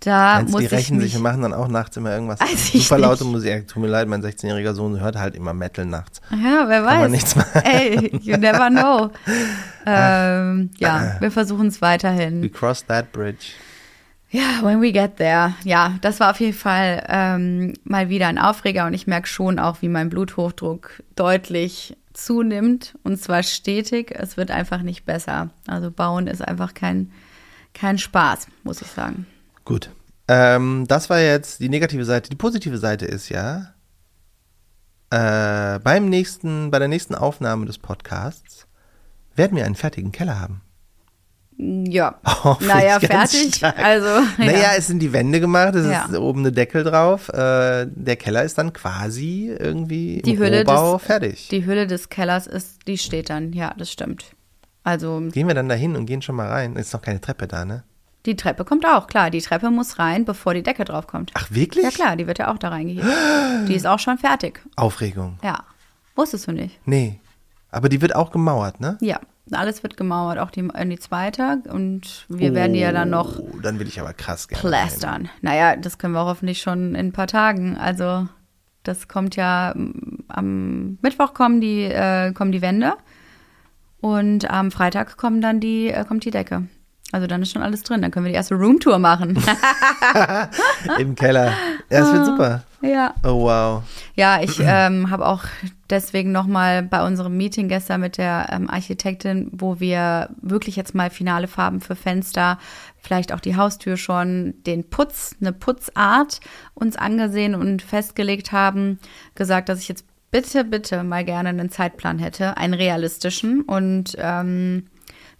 Da 0.01 0.37
Meinst, 0.37 0.53
muss 0.53 0.61
die 0.61 0.67
ich 0.67 0.73
rächen 0.73 1.01
sich 1.01 1.17
und 1.17 1.23
machen 1.23 1.43
dann 1.43 1.53
auch 1.53 1.67
nachts 1.67 1.97
immer 1.97 2.13
irgendwas. 2.13 2.41
Weiß 2.41 2.73
Super 2.73 2.99
laute. 2.99 3.25
Musik. 3.25 3.67
Tut 3.67 3.83
mir 3.83 3.89
leid, 3.89 4.07
mein 4.07 4.23
16-jähriger 4.23 4.73
Sohn 4.73 5.01
hört 5.01 5.17
halt 5.17 5.35
immer 5.35 5.55
Metal 5.55 5.85
nachts. 5.85 6.21
Ja, 6.31 6.69
wer 6.69 6.85
weiß. 6.85 6.93
Kann 6.93 7.01
man 7.01 7.11
nichts 7.11 7.35
machen. 7.37 7.63
Ey, 7.65 8.17
you 8.23 8.37
never 8.37 8.71
know. 8.71 9.11
ähm, 9.87 10.71
ja, 10.79 11.17
wir 11.19 11.31
versuchen 11.33 11.67
es 11.67 11.79
We 11.79 11.87
weiterhin. 11.87 12.53
cross 12.53 12.87
that 12.87 13.11
bridge. 13.13 13.47
Ja, 14.31 14.63
when 14.63 14.81
we 14.83 14.93
get 14.93 15.17
there. 15.17 15.55
Ja, 15.65 15.95
das 16.03 16.21
war 16.21 16.31
auf 16.31 16.41
jeden 16.41 16.57
Fall 16.57 17.05
ähm, 17.09 17.73
mal 17.85 18.09
wieder 18.09 18.29
ein 18.29 18.39
Aufreger 18.39 18.87
und 18.87 18.93
ich 18.95 19.07
merke 19.07 19.27
schon 19.27 19.59
auch, 19.59 19.81
wie 19.81 19.89
mein 19.89 20.11
Bluthochdruck 20.11 21.03
deutlich 21.17 21.97
zunimmt 22.13 22.95
und 23.05 23.17
zwar 23.21 23.43
stetig. 23.43 24.15
Es 24.15 24.37
wird 24.37 24.51
einfach 24.51 24.83
nicht 24.83 25.07
besser. 25.07 25.49
Also 25.67 25.91
bauen 25.91 26.27
ist 26.27 26.47
einfach 26.47 26.75
kein, 26.75 27.11
kein 27.73 27.97
Spaß, 27.97 28.49
muss 28.65 28.83
ich 28.83 28.89
sagen. 28.89 29.27
Gut. 29.69 29.91
Ähm, 30.29 30.87
das 30.89 31.11
war 31.11 31.21
jetzt 31.21 31.61
die 31.61 31.69
negative 31.69 32.05
Seite. 32.07 32.31
Die 32.31 32.37
positive 32.37 32.79
Seite 32.79 33.05
ist 33.05 33.29
ja, 33.29 33.75
äh, 35.11 35.79
beim 35.81 36.09
nächsten, 36.09 36.71
bei 36.71 36.79
der 36.79 36.89
nächsten 36.89 37.15
Aufnahme 37.15 37.67
des 37.67 37.77
Podcasts 37.79 38.67
werden 39.37 39.57
wir 39.59 39.67
einen 39.67 39.75
fertigen 39.75 40.11
Keller 40.11 40.41
haben. 40.41 40.63
Ja, 41.61 42.19
Oh, 42.45 42.57
naja, 42.61 42.99
fertig. 43.01 43.57
stark. 43.57 43.79
Also, 43.79 44.07
Naja, 44.39 44.53
ja. 44.59 44.69
es 44.77 44.87
sind 44.87 45.01
die 45.01 45.13
Wände 45.13 45.39
gemacht, 45.41 45.75
es 45.75 45.87
Ja. 45.91 46.05
ist 46.07 46.17
oben 46.17 46.41
eine 46.41 46.53
Deckel 46.53 46.83
drauf. 46.85 47.29
Äh, 47.31 47.87
der 47.91 48.17
Keller 48.17 48.45
ist 48.45 48.57
dann 48.59 48.73
quasi 48.73 49.55
irgendwie 49.59 50.23
die 50.23 50.33
im 50.35 50.39
Hülle 50.39 50.61
Rohbau 50.61 50.97
des, 50.99 51.07
fertig. 51.07 51.49
Die 51.49 51.67
Hülle 51.67 51.87
des 51.87 52.09
Kellers 52.09 52.47
ist, 52.47 52.87
die 52.87 52.97
steht 52.97 53.29
dann. 53.29 53.53
Ja, 53.53 53.75
das 53.77 53.91
stimmt. 53.93 54.33
Also 54.83 55.21
Gehen 55.33 55.47
wir 55.49 55.55
dann 55.55 55.69
dahin 55.69 55.97
und 55.97 56.07
gehen 56.07 56.23
schon 56.23 56.37
mal 56.37 56.49
rein. 56.49 56.77
Ist 56.77 56.95
noch 56.95 57.03
keine 57.03 57.21
Treppe 57.21 57.47
da, 57.49 57.65
ne? 57.65 57.83
Die 58.27 58.37
Treppe 58.37 58.65
kommt 58.65 58.85
auch, 58.85 59.07
klar. 59.07 59.31
Die 59.31 59.41
Treppe 59.41 59.71
muss 59.71 59.99
rein, 59.99 60.25
bevor 60.25 60.53
die 60.55 60.63
Decke 60.63 60.85
drauf 60.85 61.07
kommt. 61.07 61.31
Ach, 61.35 61.47
wirklich? 61.51 61.85
Ja 61.85 61.91
klar, 61.91 62.17
die 62.17 62.27
wird 62.27 62.39
ja 62.39 62.53
auch 62.53 62.59
da 62.59 62.69
reingehievt. 62.69 63.07
Die 63.69 63.75
ist 63.75 63.87
auch 63.87 63.99
schon 63.99 64.19
fertig. 64.19 64.61
Aufregung. 64.77 65.39
Ja. 65.43 65.65
Wusstest 66.17 66.49
du 66.49 66.53
nicht? 66.53 66.79
Nee. 66.85 67.21
Aber 67.71 67.89
die 67.89 68.01
wird 68.01 68.15
auch 68.17 68.31
gemauert, 68.33 68.81
ne? 68.81 68.99
Ja. 69.01 69.21
Alles 69.51 69.83
wird 69.83 69.97
gemauert, 69.97 70.39
auch 70.39 70.51
die, 70.51 70.61
in 70.61 70.91
die 70.91 70.99
zweite. 70.99 71.63
Und 71.71 72.27
wir 72.29 72.55
werden 72.55 72.75
die 72.75 72.81
ja 72.81 72.93
dann 72.93 73.09
noch 73.09 73.39
Oh, 73.39 73.49
dann 73.63 73.79
will 73.79 73.89
ich 73.89 73.99
aber 73.99 74.13
krass 74.13 74.47
gerne. 74.47 74.63
rein. 74.63 74.71
plastern. 74.71 75.29
Naja, 75.41 75.75
das 75.77 75.97
können 75.97 76.13
wir 76.13 76.27
hoffentlich 76.27 76.61
schon 76.61 76.95
in 76.95 77.07
ein 77.09 77.13
paar 77.13 77.29
Tagen. 77.29 77.79
Also, 77.79 78.29
das 78.83 79.09
kommt 79.09 79.37
ja 79.37 79.75
am 80.29 80.99
Mittwoch 81.01 81.33
kommen 81.33 81.63
die, 81.63 81.85
äh, 81.85 82.33
kommen 82.33 82.53
die 82.53 82.61
Wände. 82.61 82.93
Und 84.01 84.51
am 84.51 84.71
Freitag 84.71 85.17
kommen 85.17 85.41
dann 85.41 85.61
die, 85.61 85.89
äh, 85.89 86.05
kommt 86.05 86.25
die 86.27 86.31
Decke. 86.31 86.67
Also 87.11 87.27
dann 87.27 87.40
ist 87.40 87.53
schon 87.53 87.62
alles 87.62 87.83
drin. 87.83 88.03
Dann 88.03 88.11
können 88.11 88.27
wir 88.27 88.33
die 88.33 88.37
erste 88.37 88.55
Roomtour 88.55 88.99
machen. 88.99 89.42
Im 90.99 91.14
Keller. 91.14 91.55
Ja, 91.90 92.01
es 92.01 92.12
wird 92.12 92.27
super. 92.27 92.64
ja. 92.83 93.14
Oh, 93.25 93.44
wow. 93.44 93.83
Ja, 94.14 94.42
ich 94.42 94.61
ähm, 94.61 95.09
habe 95.11 95.27
auch 95.27 95.44
deswegen 95.88 96.33
nochmal 96.33 96.83
bei 96.83 97.07
unserem 97.07 97.35
Meeting 97.37 97.68
gestern 97.68 98.03
mit 98.03 98.18
der 98.18 98.49
ähm, 98.53 98.68
Architektin, 98.68 99.49
wo 99.53 99.81
wir 99.81 100.29
wirklich 100.42 100.77
jetzt 100.77 100.94
mal 100.94 101.09
finale 101.09 101.49
Farben 101.49 101.81
für 101.81 101.97
Fenster, 101.97 102.59
vielleicht 103.01 103.33
auch 103.33 103.40
die 103.40 103.57
Haustür 103.57 103.97
schon, 103.97 104.55
den 104.66 104.90
Putz, 104.90 105.35
eine 105.40 105.53
Putzart 105.53 106.40
uns 106.75 106.97
angesehen 106.97 107.55
und 107.55 107.81
festgelegt 107.81 108.53
haben, 108.53 108.99
gesagt, 109.35 109.71
dass 109.71 109.81
ich 109.81 109.88
jetzt 109.88 110.05
bitte, 110.31 110.62
bitte 110.64 111.03
mal 111.05 111.25
gerne 111.25 111.49
einen 111.49 111.71
Zeitplan 111.71 112.18
hätte, 112.18 112.59
einen 112.59 112.75
realistischen 112.75 113.62
und 113.62 114.14
ähm, 114.18 114.85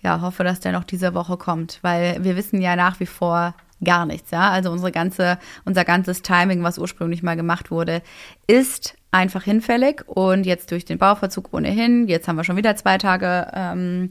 ja, 0.02 0.20
hoffe, 0.20 0.44
dass 0.44 0.61
der 0.61 0.72
noch 0.72 0.84
diese 0.84 1.14
Woche 1.14 1.37
kommt, 1.37 1.78
weil 1.82 2.22
wir 2.22 2.37
wissen 2.37 2.61
ja 2.61 2.76
nach 2.76 3.00
wie 3.00 3.06
vor 3.06 3.54
gar 3.82 4.06
nichts, 4.06 4.30
ja. 4.30 4.50
Also 4.50 4.70
unsere 4.70 4.92
ganze, 4.92 5.38
unser 5.64 5.84
ganzes 5.84 6.22
Timing, 6.22 6.62
was 6.62 6.78
ursprünglich 6.78 7.22
mal 7.22 7.37
gemacht 7.37 7.70
wurde, 7.70 8.02
ist 8.46 8.94
einfach 9.11 9.44
hinfällig 9.44 10.06
und 10.06 10.44
jetzt 10.44 10.70
durch 10.70 10.84
den 10.84 10.98
Bauverzug 10.98 11.52
ohnehin, 11.52 12.08
jetzt 12.08 12.28
haben 12.28 12.37
wir 12.37 12.44
schon 12.44 12.56
wieder 12.56 12.76
zwei 12.76 12.98
Tage 12.98 13.50
ähm, 13.54 14.11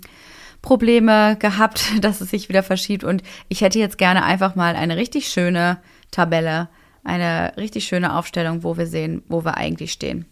Probleme 0.61 1.37
gehabt, 1.37 1.85
dass 2.01 2.21
es 2.21 2.29
sich 2.29 2.49
wieder 2.49 2.63
verschiebt 2.63 3.03
und 3.03 3.23
ich 3.47 3.61
hätte 3.61 3.79
jetzt 3.79 3.97
gerne 3.97 4.23
einfach 4.23 4.55
mal 4.55 4.75
eine 4.75 4.97
richtig 4.97 5.27
schöne 5.27 5.77
Tabelle, 6.11 6.69
eine 7.03 7.53
richtig 7.57 7.85
schöne 7.85 8.15
Aufstellung, 8.15 8.63
wo 8.63 8.77
wir 8.77 8.87
sehen, 8.87 9.23
wo 9.27 9.45
wir 9.45 9.57
eigentlich 9.57 9.91
stehen. 9.91 10.25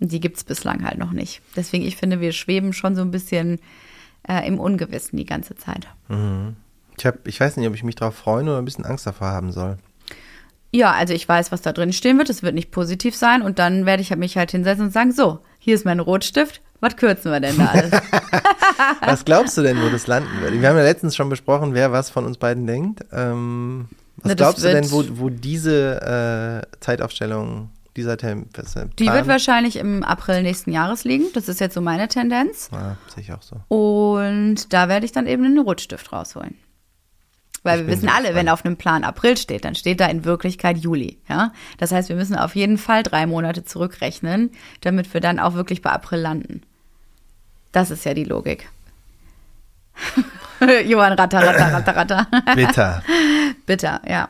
Die 0.00 0.20
gibt's 0.20 0.44
bislang 0.44 0.84
halt 0.84 0.98
noch 0.98 1.12
nicht. 1.12 1.40
Deswegen, 1.56 1.84
ich 1.84 1.96
finde, 1.96 2.20
wir 2.20 2.32
schweben 2.32 2.72
schon 2.72 2.94
so 2.94 3.02
ein 3.02 3.10
bisschen 3.10 3.58
äh, 4.28 4.46
im 4.46 4.58
Ungewissen 4.58 5.16
die 5.16 5.26
ganze 5.26 5.56
Zeit. 5.56 5.86
Ich, 6.98 7.06
hab, 7.06 7.26
ich 7.26 7.40
weiß 7.40 7.56
nicht, 7.56 7.68
ob 7.68 7.74
ich 7.74 7.84
mich 7.84 7.96
darauf 7.96 8.14
freuen 8.14 8.48
oder 8.48 8.58
ein 8.58 8.64
bisschen 8.64 8.84
Angst 8.84 9.06
davor 9.06 9.28
haben 9.28 9.52
soll. 9.52 9.78
Ja, 10.74 10.90
also 10.92 11.14
ich 11.14 11.28
weiß, 11.28 11.52
was 11.52 11.62
da 11.62 11.72
drin 11.72 11.92
stehen 11.92 12.18
wird. 12.18 12.30
Es 12.30 12.42
wird 12.42 12.54
nicht 12.54 12.72
positiv 12.72 13.14
sein. 13.14 13.42
Und 13.42 13.60
dann 13.60 13.86
werde 13.86 14.02
ich 14.02 14.14
mich 14.16 14.36
halt 14.36 14.50
hinsetzen 14.50 14.86
und 14.86 14.92
sagen, 14.92 15.12
so, 15.12 15.38
hier 15.60 15.76
ist 15.76 15.84
mein 15.84 16.00
Rotstift. 16.00 16.60
Was 16.80 16.96
kürzen 16.96 17.30
wir 17.30 17.38
denn 17.38 17.56
da 17.56 17.66
alles? 17.66 17.92
Was 19.00 19.24
glaubst 19.24 19.56
du 19.56 19.62
denn, 19.62 19.80
wo 19.80 19.88
das 19.88 20.06
landen 20.06 20.40
wird? 20.40 20.60
Wir 20.60 20.68
haben 20.68 20.76
ja 20.76 20.82
letztens 20.82 21.14
schon 21.14 21.28
besprochen, 21.28 21.74
wer 21.74 21.92
was 21.92 22.10
von 22.10 22.26
uns 22.26 22.36
beiden 22.36 22.66
denkt. 22.66 23.04
Ähm, 23.12 23.88
was 24.16 24.30
Na, 24.30 24.34
glaubst 24.34 24.64
du 24.64 24.68
denn, 24.68 24.90
wo, 24.90 25.04
wo 25.12 25.30
diese 25.30 26.64
äh, 26.74 26.76
Zeitaufstellung 26.80 27.70
dieser 27.96 28.16
Termin? 28.16 28.48
Die 28.98 29.06
wird 29.06 29.26
wahrscheinlich 29.26 29.76
im 29.76 30.02
April 30.02 30.42
nächsten 30.42 30.72
Jahres 30.72 31.04
liegen. 31.04 31.24
Das 31.34 31.48
ist 31.48 31.60
jetzt 31.60 31.74
so 31.74 31.80
meine 31.80 32.08
Tendenz. 32.08 32.70
Ja, 32.72 32.96
sehe 33.14 33.22
ich 33.22 33.32
auch 33.32 33.42
so. 33.42 33.56
Und 33.74 34.72
da 34.72 34.88
werde 34.88 35.06
ich 35.06 35.12
dann 35.12 35.26
eben 35.26 35.44
einen 35.44 35.58
Rotstift 35.58 36.12
rausholen. 36.12 36.56
Weil 37.62 37.80
Ich 37.80 37.86
wir 37.86 37.94
wissen 37.94 38.10
alle, 38.10 38.34
wenn 38.34 38.50
auf 38.50 38.64
einem 38.64 38.76
Plan 38.76 39.04
April 39.04 39.38
steht, 39.38 39.64
dann 39.64 39.74
steht 39.74 39.98
da 39.98 40.06
in 40.06 40.24
Wirklichkeit 40.24 40.76
Juli. 40.76 41.18
Ja? 41.28 41.52
Das 41.78 41.92
heißt, 41.92 42.10
wir 42.10 42.16
müssen 42.16 42.36
auf 42.36 42.54
jeden 42.54 42.76
Fall 42.76 43.02
drei 43.02 43.26
Monate 43.26 43.64
zurückrechnen, 43.64 44.50
damit 44.82 45.12
wir 45.14 45.22
dann 45.22 45.38
auch 45.40 45.54
wirklich 45.54 45.80
bei 45.80 45.90
April 45.90 46.20
landen. 46.20 46.62
Das 47.72 47.90
ist 47.90 48.04
ja 48.04 48.12
die 48.12 48.24
Logik. 48.24 48.68
Johann 50.86 51.14
Ratter, 51.14 51.38
Ratter, 51.42 51.72
Ratter, 51.72 51.96
Ratter. 51.96 52.26
Bitter. 52.54 53.02
Bitter, 53.66 54.00
ja. 54.06 54.28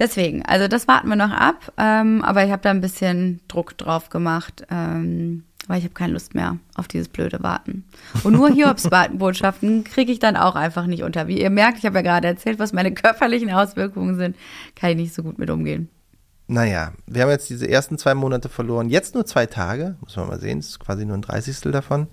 Deswegen, 0.00 0.42
also 0.46 0.66
das 0.66 0.88
warten 0.88 1.08
wir 1.10 1.16
noch 1.16 1.30
ab, 1.30 1.72
ähm, 1.76 2.24
aber 2.24 2.42
ich 2.42 2.50
habe 2.50 2.62
da 2.62 2.70
ein 2.70 2.80
bisschen 2.80 3.40
Druck 3.48 3.76
drauf 3.76 4.08
gemacht, 4.08 4.66
ähm, 4.70 5.44
weil 5.68 5.78
ich 5.78 5.84
habe 5.84 5.92
keine 5.92 6.14
Lust 6.14 6.34
mehr 6.34 6.56
auf 6.74 6.88
dieses 6.88 7.08
blöde 7.08 7.42
Warten. 7.42 7.84
Und 8.24 8.32
nur 8.32 8.48
Hiobsbotschaften 8.48 9.84
kriege 9.84 10.10
ich 10.10 10.18
dann 10.18 10.36
auch 10.36 10.56
einfach 10.56 10.86
nicht 10.86 11.02
unter. 11.02 11.28
Wie 11.28 11.38
ihr 11.38 11.50
merkt, 11.50 11.78
ich 11.78 11.84
habe 11.84 11.96
ja 11.96 12.02
gerade 12.02 12.28
erzählt, 12.28 12.58
was 12.58 12.72
meine 12.72 12.94
körperlichen 12.94 13.50
Auswirkungen 13.52 14.16
sind, 14.16 14.36
kann 14.74 14.90
ich 14.90 14.96
nicht 14.96 15.14
so 15.14 15.22
gut 15.22 15.38
mit 15.38 15.50
umgehen. 15.50 15.90
Naja, 16.46 16.92
wir 17.06 17.22
haben 17.22 17.30
jetzt 17.30 17.50
diese 17.50 17.68
ersten 17.68 17.98
zwei 17.98 18.14
Monate 18.14 18.48
verloren. 18.48 18.88
Jetzt 18.88 19.14
nur 19.14 19.26
zwei 19.26 19.44
Tage. 19.44 19.96
Muss 20.00 20.16
man 20.16 20.28
mal 20.28 20.40
sehen. 20.40 20.60
Das 20.60 20.70
ist 20.70 20.80
quasi 20.80 21.04
nur 21.04 21.16
ein 21.18 21.22
Dreißigstel 21.22 21.72
davon. 21.72 22.08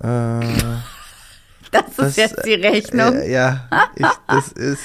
Äh, 0.00 0.40
Das 1.74 1.88
ist 1.88 1.98
das, 1.98 2.16
jetzt 2.16 2.46
die 2.46 2.54
Rechnung. 2.54 3.14
Äh, 3.14 3.32
ja, 3.32 3.68
ich, 3.96 4.06
das 4.28 4.52
ist 4.52 4.82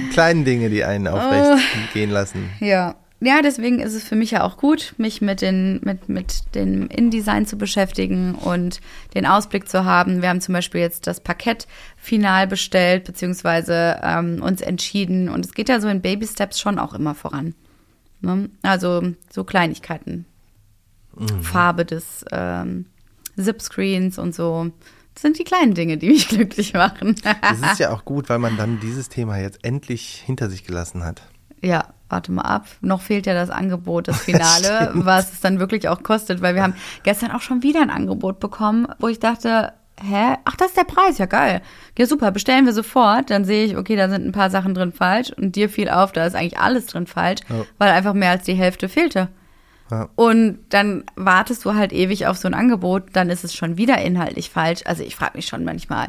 die 0.00 0.08
kleinen 0.10 0.44
Dinge, 0.44 0.70
die 0.70 0.84
einen 0.84 1.06
aufrecht 1.08 1.50
Oh. 1.52 1.92
gehen 1.92 2.10
lassen. 2.10 2.48
Ja. 2.60 2.94
Ja, 3.20 3.42
deswegen 3.42 3.80
ist 3.80 3.94
es 3.94 4.04
für 4.04 4.14
mich 4.14 4.30
ja 4.30 4.44
auch 4.44 4.56
gut, 4.58 4.94
mich 4.96 5.20
mit, 5.20 5.40
den, 5.42 5.80
mit, 5.82 6.08
mit 6.08 6.54
dem 6.54 6.86
InDesign 6.86 7.46
zu 7.46 7.58
beschäftigen 7.58 8.36
und 8.36 8.80
den 9.14 9.26
Ausblick 9.26 9.68
zu 9.68 9.84
haben. 9.84 10.22
Wir 10.22 10.28
haben 10.28 10.40
zum 10.40 10.52
Beispiel 10.52 10.80
jetzt 10.82 11.08
das 11.08 11.18
Parkett 11.18 11.66
final 11.96 12.46
bestellt, 12.46 13.02
beziehungsweise 13.02 13.98
ähm, 14.04 14.40
uns 14.40 14.60
entschieden. 14.60 15.28
Und 15.28 15.44
es 15.44 15.52
geht 15.52 15.68
ja 15.68 15.80
so 15.80 15.88
in 15.88 16.00
Baby-Steps 16.00 16.60
schon 16.60 16.78
auch 16.78 16.94
immer 16.94 17.16
voran. 17.16 17.56
Ne? 18.20 18.50
Also 18.62 19.02
so 19.32 19.42
Kleinigkeiten. 19.42 20.24
Farbe 21.42 21.84
des 21.84 22.24
ähm, 22.30 22.86
Zip-Screens 23.36 24.18
und 24.18 24.32
so. 24.32 24.70
Das 25.18 25.22
sind 25.22 25.36
die 25.40 25.42
kleinen 25.44 25.74
Dinge, 25.74 25.96
die 25.96 26.06
mich 26.10 26.28
glücklich 26.28 26.74
machen. 26.74 27.16
Das 27.42 27.72
ist 27.72 27.80
ja 27.80 27.90
auch 27.92 28.04
gut, 28.04 28.28
weil 28.28 28.38
man 28.38 28.56
dann 28.56 28.78
dieses 28.78 29.08
Thema 29.08 29.36
jetzt 29.36 29.64
endlich 29.64 30.22
hinter 30.24 30.48
sich 30.48 30.62
gelassen 30.62 31.04
hat. 31.04 31.22
Ja, 31.60 31.86
warte 32.08 32.30
mal 32.30 32.42
ab. 32.42 32.66
Noch 32.82 33.00
fehlt 33.00 33.26
ja 33.26 33.34
das 33.34 33.50
Angebot, 33.50 34.06
das 34.06 34.20
Finale, 34.22 34.90
Stimmt. 34.90 35.06
was 35.06 35.32
es 35.32 35.40
dann 35.40 35.58
wirklich 35.58 35.88
auch 35.88 36.04
kostet, 36.04 36.40
weil 36.40 36.54
wir 36.54 36.62
haben 36.62 36.74
gestern 37.02 37.32
auch 37.32 37.40
schon 37.40 37.64
wieder 37.64 37.82
ein 37.82 37.90
Angebot 37.90 38.38
bekommen, 38.38 38.86
wo 39.00 39.08
ich 39.08 39.18
dachte, 39.18 39.72
hä? 40.00 40.36
Ach, 40.44 40.54
das 40.54 40.68
ist 40.68 40.76
der 40.76 40.84
Preis, 40.84 41.18
ja 41.18 41.26
geil. 41.26 41.62
Ja, 41.98 42.06
super, 42.06 42.30
bestellen 42.30 42.64
wir 42.66 42.72
sofort. 42.72 43.30
Dann 43.30 43.44
sehe 43.44 43.64
ich, 43.64 43.76
okay, 43.76 43.96
da 43.96 44.08
sind 44.08 44.24
ein 44.24 44.30
paar 44.30 44.50
Sachen 44.50 44.72
drin 44.72 44.92
falsch 44.92 45.32
und 45.36 45.56
dir 45.56 45.68
fiel 45.68 45.88
auf, 45.88 46.12
da 46.12 46.26
ist 46.26 46.36
eigentlich 46.36 46.60
alles 46.60 46.86
drin 46.86 47.08
falsch, 47.08 47.40
Ja. 47.48 47.64
weil 47.78 47.90
einfach 47.90 48.14
mehr 48.14 48.30
als 48.30 48.44
die 48.44 48.54
Hälfte 48.54 48.88
fehlte. 48.88 49.26
Ja. 49.90 50.08
Und 50.16 50.58
dann 50.68 51.04
wartest 51.16 51.64
du 51.64 51.74
halt 51.74 51.92
ewig 51.92 52.26
auf 52.26 52.36
so 52.36 52.46
ein 52.48 52.54
Angebot, 52.54 53.04
dann 53.14 53.30
ist 53.30 53.44
es 53.44 53.54
schon 53.54 53.76
wieder 53.76 53.98
inhaltlich 54.02 54.50
falsch. 54.50 54.82
Also 54.84 55.02
ich 55.02 55.16
frage 55.16 55.36
mich 55.36 55.46
schon 55.46 55.64
manchmal, 55.64 56.08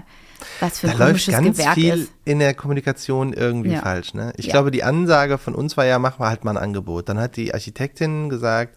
was 0.60 0.80
für 0.80 0.88
Da 0.88 0.94
ein 0.94 1.00
läuft 1.00 1.10
komisches 1.12 1.34
ganz 1.36 1.58
Gewerk 1.58 1.74
viel 1.76 1.94
ist. 1.94 2.12
in 2.26 2.40
der 2.40 2.54
Kommunikation 2.54 3.32
irgendwie 3.34 3.72
Ja. 3.72 3.80
falsch. 3.82 4.14
Ne? 4.14 4.34
Ich 4.38 4.48
Ja. 4.48 4.52
glaube, 4.52 4.72
die 4.72 4.84
Ansage 4.84 5.38
von 5.38 5.56
uns 5.56 5.78
war 5.78 5.86
ja, 5.86 5.98
mach 6.00 6.20
mal 6.20 6.30
halt 6.30 6.44
mal 6.44 6.52
ein 6.52 6.64
Angebot. 6.64 7.08
Dann 7.08 7.20
hat 7.20 7.36
die 7.38 7.54
Architektin 7.54 8.30
gesagt 8.30 8.76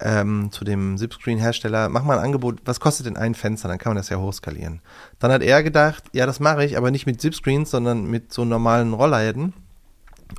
ähm, 0.00 0.52
zu 0.52 0.64
dem 0.64 0.96
Zipscreen-Hersteller, 0.96 1.88
mach 1.88 2.04
mal 2.04 2.18
ein 2.18 2.24
Angebot, 2.24 2.60
was 2.64 2.78
kostet 2.78 3.06
denn 3.06 3.16
ein 3.16 3.34
Fenster? 3.34 3.66
Dann 3.66 3.78
kann 3.78 3.90
man 3.90 3.96
das 3.96 4.08
ja 4.10 4.18
hochskalieren. 4.18 4.80
Dann 5.18 5.32
hat 5.32 5.42
er 5.42 5.64
gedacht, 5.64 6.04
ja, 6.12 6.24
das 6.24 6.38
mache 6.38 6.64
ich, 6.64 6.76
aber 6.76 6.92
nicht 6.92 7.06
mit 7.06 7.20
Zipscreens, 7.20 7.72
sondern 7.72 8.04
mit 8.04 8.32
so 8.32 8.44
normalen 8.44 8.92
Rollläden 8.92 9.54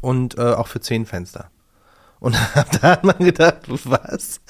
und 0.02 0.38
äh, 0.38 0.42
auch 0.54 0.68
für 0.68 0.80
zehn 0.80 1.06
Fenster. 1.06 1.50
Und 2.20 2.36
da 2.82 2.92
hat 2.92 3.04
man 3.04 3.18
gedacht, 3.18 3.64
was? 3.68 4.42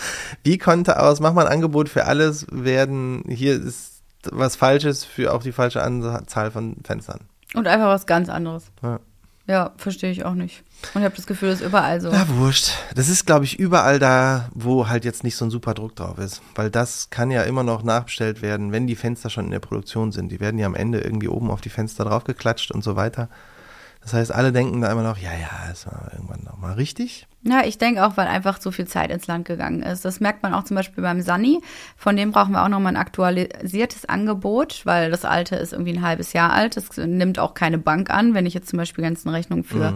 Wie 0.43 0.57
konnte 0.57 0.99
aus, 0.99 1.19
mach 1.19 1.33
mal 1.33 1.45
ein 1.45 1.53
Angebot 1.53 1.89
für 1.89 2.05
alles 2.05 2.47
werden, 2.51 3.23
hier 3.27 3.53
ist 3.53 4.01
was 4.31 4.55
Falsches 4.55 5.05
für 5.05 5.33
auch 5.33 5.43
die 5.43 5.53
falsche 5.53 5.81
Anzahl 5.81 6.51
von 6.51 6.77
Fenstern. 6.83 7.21
Und 7.53 7.67
einfach 7.67 7.87
was 7.87 8.05
ganz 8.05 8.29
anderes. 8.29 8.65
Ja. 8.83 8.99
Ja, 9.49 9.71
verstehe 9.77 10.11
ich 10.11 10.25
auch 10.25 10.35
nicht. 10.35 10.63
Und 10.93 11.01
ich 11.01 11.05
habe 11.05 11.15
das 11.15 11.25
Gefühl, 11.25 11.49
das 11.49 11.61
ist 11.61 11.65
überall 11.65 11.99
so. 11.99 12.11
Na, 12.11 12.27
wurscht. 12.37 12.71
Das 12.93 13.09
ist, 13.09 13.25
glaube 13.25 13.45
ich, 13.45 13.57
überall 13.57 13.97
da, 13.97 14.49
wo 14.53 14.87
halt 14.87 15.05
jetzt 15.05 15.23
nicht 15.23 15.35
so 15.35 15.43
ein 15.43 15.49
super 15.49 15.73
Druck 15.73 15.95
drauf 15.95 16.19
ist. 16.19 16.43
Weil 16.53 16.69
das 16.69 17.09
kann 17.09 17.31
ja 17.31 17.41
immer 17.41 17.63
noch 17.63 17.81
nachbestellt 17.81 18.43
werden, 18.43 18.71
wenn 18.71 18.85
die 18.85 18.95
Fenster 18.95 19.31
schon 19.31 19.45
in 19.45 19.51
der 19.51 19.59
Produktion 19.59 20.11
sind. 20.11 20.31
Die 20.31 20.39
werden 20.39 20.59
ja 20.59 20.67
am 20.67 20.75
Ende 20.75 20.99
irgendwie 20.99 21.29
oben 21.29 21.49
auf 21.49 21.61
die 21.61 21.69
Fenster 21.69 22.05
draufgeklatscht 22.05 22.69
und 22.69 22.83
so 22.83 22.95
weiter. 22.95 23.27
Das 24.01 24.13
heißt, 24.13 24.33
alle 24.33 24.51
denken 24.51 24.81
da 24.81 24.91
immer 24.91 25.03
noch, 25.03 25.17
ja, 25.17 25.31
ja, 25.33 25.49
das 25.69 25.85
war 25.85 26.09
irgendwann 26.13 26.43
noch 26.43 26.57
mal 26.57 26.73
richtig. 26.73 27.27
Ja, 27.41 27.63
ich 27.63 27.77
denke 27.77 28.05
auch, 28.05 28.17
weil 28.17 28.27
einfach 28.27 28.59
so 28.59 28.69
viel 28.69 28.85
Zeit 28.85 29.11
ins 29.11 29.27
Land 29.27 29.45
gegangen 29.45 29.81
ist. 29.81 30.03
Das 30.03 30.19
merkt 30.19 30.43
man 30.43 30.53
auch 30.53 30.63
zum 30.63 30.75
Beispiel 30.75 31.01
beim 31.01 31.21
Sunny. 31.21 31.61
Von 31.95 32.17
dem 32.17 32.31
brauchen 32.31 32.51
wir 32.51 32.63
auch 32.63 32.69
nochmal 32.69 32.93
ein 32.93 33.01
aktualisiertes 33.01 34.05
Angebot, 34.05 34.81
weil 34.85 35.09
das 35.09 35.23
alte 35.23 35.55
ist 35.55 35.71
irgendwie 35.71 35.93
ein 35.93 36.01
halbes 36.01 36.33
Jahr 36.33 36.51
alt. 36.51 36.75
Das 36.75 36.97
nimmt 36.97 37.39
auch 37.39 37.53
keine 37.53 37.77
Bank 37.77 38.09
an, 38.09 38.33
wenn 38.33 38.45
ich 38.45 38.53
jetzt 38.53 38.69
zum 38.69 38.77
Beispiel 38.77 39.05
ganzen 39.05 39.29
Rechnungen 39.29 39.63
für 39.63 39.93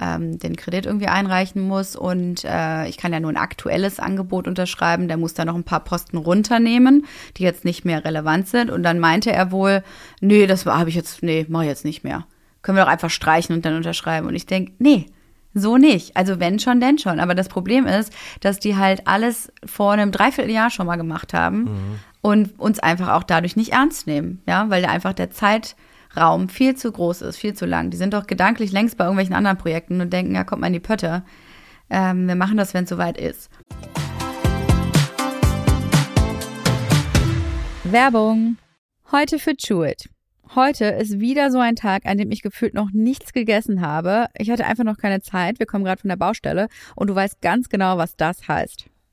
ähm, 0.00 0.38
den 0.38 0.54
Kredit 0.54 0.86
irgendwie 0.86 1.08
einreichen 1.08 1.62
muss. 1.62 1.96
Und 1.96 2.44
äh, 2.44 2.86
ich 2.86 2.96
kann 2.96 3.12
ja 3.12 3.18
nur 3.18 3.32
ein 3.32 3.36
aktuelles 3.36 3.98
Angebot 3.98 4.46
unterschreiben. 4.46 5.08
Der 5.08 5.16
muss 5.16 5.34
da 5.34 5.44
noch 5.44 5.56
ein 5.56 5.64
paar 5.64 5.80
Posten 5.80 6.16
runternehmen, 6.16 7.06
die 7.38 7.42
jetzt 7.42 7.64
nicht 7.64 7.84
mehr 7.84 8.04
relevant 8.04 8.46
sind. 8.46 8.70
Und 8.70 8.84
dann 8.84 9.00
meinte 9.00 9.32
er 9.32 9.50
wohl, 9.50 9.82
nee, 10.20 10.46
das 10.46 10.64
habe 10.64 10.90
ich 10.90 10.94
jetzt, 10.94 11.24
nee, 11.24 11.44
mache 11.48 11.64
ich 11.64 11.70
jetzt 11.70 11.84
nicht 11.84 12.04
mehr. 12.04 12.24
Können 12.64 12.78
wir 12.78 12.84
doch 12.84 12.90
einfach 12.90 13.10
streichen 13.10 13.54
und 13.54 13.64
dann 13.66 13.76
unterschreiben. 13.76 14.26
Und 14.26 14.34
ich 14.34 14.46
denke, 14.46 14.72
nee, 14.78 15.06
so 15.52 15.76
nicht. 15.76 16.16
Also 16.16 16.40
wenn 16.40 16.58
schon, 16.58 16.80
denn 16.80 16.96
schon. 16.98 17.20
Aber 17.20 17.34
das 17.34 17.48
Problem 17.48 17.86
ist, 17.86 18.10
dass 18.40 18.58
die 18.58 18.74
halt 18.76 19.06
alles 19.06 19.52
vor 19.66 19.92
einem 19.92 20.10
Dreivierteljahr 20.10 20.70
schon 20.70 20.86
mal 20.86 20.96
gemacht 20.96 21.34
haben 21.34 22.00
und 22.22 22.58
uns 22.58 22.80
einfach 22.80 23.10
auch 23.10 23.22
dadurch 23.22 23.54
nicht 23.54 23.72
ernst 23.72 24.06
nehmen. 24.06 24.42
Ja, 24.48 24.70
weil 24.70 24.80
da 24.80 24.88
einfach 24.88 25.12
der 25.12 25.30
Zeitraum 25.30 26.48
viel 26.48 26.74
zu 26.74 26.90
groß 26.90 27.20
ist, 27.20 27.36
viel 27.36 27.52
zu 27.52 27.66
lang. 27.66 27.90
Die 27.90 27.98
sind 27.98 28.14
doch 28.14 28.26
gedanklich 28.26 28.72
längst 28.72 28.96
bei 28.96 29.04
irgendwelchen 29.04 29.36
anderen 29.36 29.58
Projekten 29.58 30.00
und 30.00 30.10
denken, 30.10 30.34
ja, 30.34 30.42
kommt 30.42 30.62
mal 30.62 30.68
in 30.68 30.72
die 30.72 30.80
Pötte. 30.80 31.22
Ähm, 31.90 32.26
wir 32.26 32.34
machen 32.34 32.56
das, 32.56 32.72
wenn 32.72 32.84
es 32.84 32.90
soweit 32.90 33.18
ist. 33.18 33.50
Werbung. 37.84 38.56
Heute 39.12 39.38
für 39.38 39.52
Chewit. 39.54 40.08
Heute 40.56 40.84
ist 40.84 41.18
wieder 41.18 41.50
so 41.50 41.58
ein 41.58 41.74
Tag, 41.74 42.06
an 42.06 42.16
dem 42.16 42.30
ich 42.30 42.40
gefühlt 42.40 42.74
noch 42.74 42.90
nichts 42.92 43.32
gegessen 43.32 43.80
habe. 43.80 44.28
Ich 44.38 44.50
hatte 44.50 44.66
einfach 44.66 44.84
noch 44.84 44.98
keine 44.98 45.20
Zeit. 45.20 45.58
Wir 45.58 45.66
kommen 45.66 45.84
gerade 45.84 46.00
von 46.00 46.10
der 46.10 46.16
Baustelle 46.16 46.68
und 46.94 47.08
du 47.08 47.14
weißt 47.16 47.40
ganz 47.40 47.68
genau, 47.68 47.98
was 47.98 48.14
das 48.14 48.46
heißt. 48.46 48.86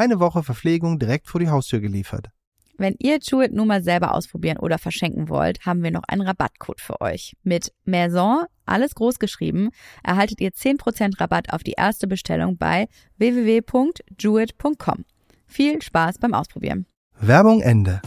Eine 0.00 0.18
Woche 0.18 0.42
Verpflegung 0.42 0.98
direkt 0.98 1.28
vor 1.28 1.40
die 1.40 1.50
Haustür 1.50 1.78
geliefert. 1.78 2.30
Wenn 2.78 2.94
ihr 3.00 3.18
Jewett 3.20 3.52
nun 3.52 3.68
mal 3.68 3.82
selber 3.82 4.14
ausprobieren 4.14 4.56
oder 4.56 4.78
verschenken 4.78 5.28
wollt, 5.28 5.66
haben 5.66 5.82
wir 5.82 5.90
noch 5.90 6.04
einen 6.08 6.22
Rabattcode 6.22 6.80
für 6.80 7.02
euch. 7.02 7.36
Mit 7.42 7.74
Maison, 7.84 8.46
alles 8.64 8.94
groß 8.94 9.18
geschrieben, 9.18 9.68
erhaltet 10.02 10.40
ihr 10.40 10.52
10% 10.52 11.20
Rabatt 11.20 11.52
auf 11.52 11.62
die 11.62 11.74
erste 11.76 12.06
Bestellung 12.06 12.56
bei 12.56 12.88
www.jewett.com. 13.18 15.04
Viel 15.46 15.82
Spaß 15.82 16.16
beim 16.16 16.32
Ausprobieren. 16.32 16.86
Werbung 17.20 17.60
Ende. 17.60 18.00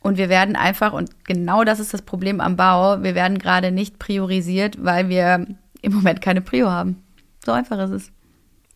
Und 0.00 0.16
wir 0.16 0.28
werden 0.28 0.56
einfach, 0.56 0.94
und 0.94 1.24
genau 1.26 1.62
das 1.62 1.78
ist 1.78 1.94
das 1.94 2.02
Problem 2.02 2.40
am 2.40 2.56
Bau, 2.56 3.04
wir 3.04 3.14
werden 3.14 3.38
gerade 3.38 3.70
nicht 3.70 4.00
priorisiert, 4.00 4.82
weil 4.82 5.08
wir 5.08 5.46
im 5.82 5.94
Moment 5.94 6.20
keine 6.20 6.40
Prio 6.40 6.70
haben. 6.70 7.02
So 7.44 7.52
einfach 7.52 7.78
ist 7.78 7.90
es. 7.90 8.12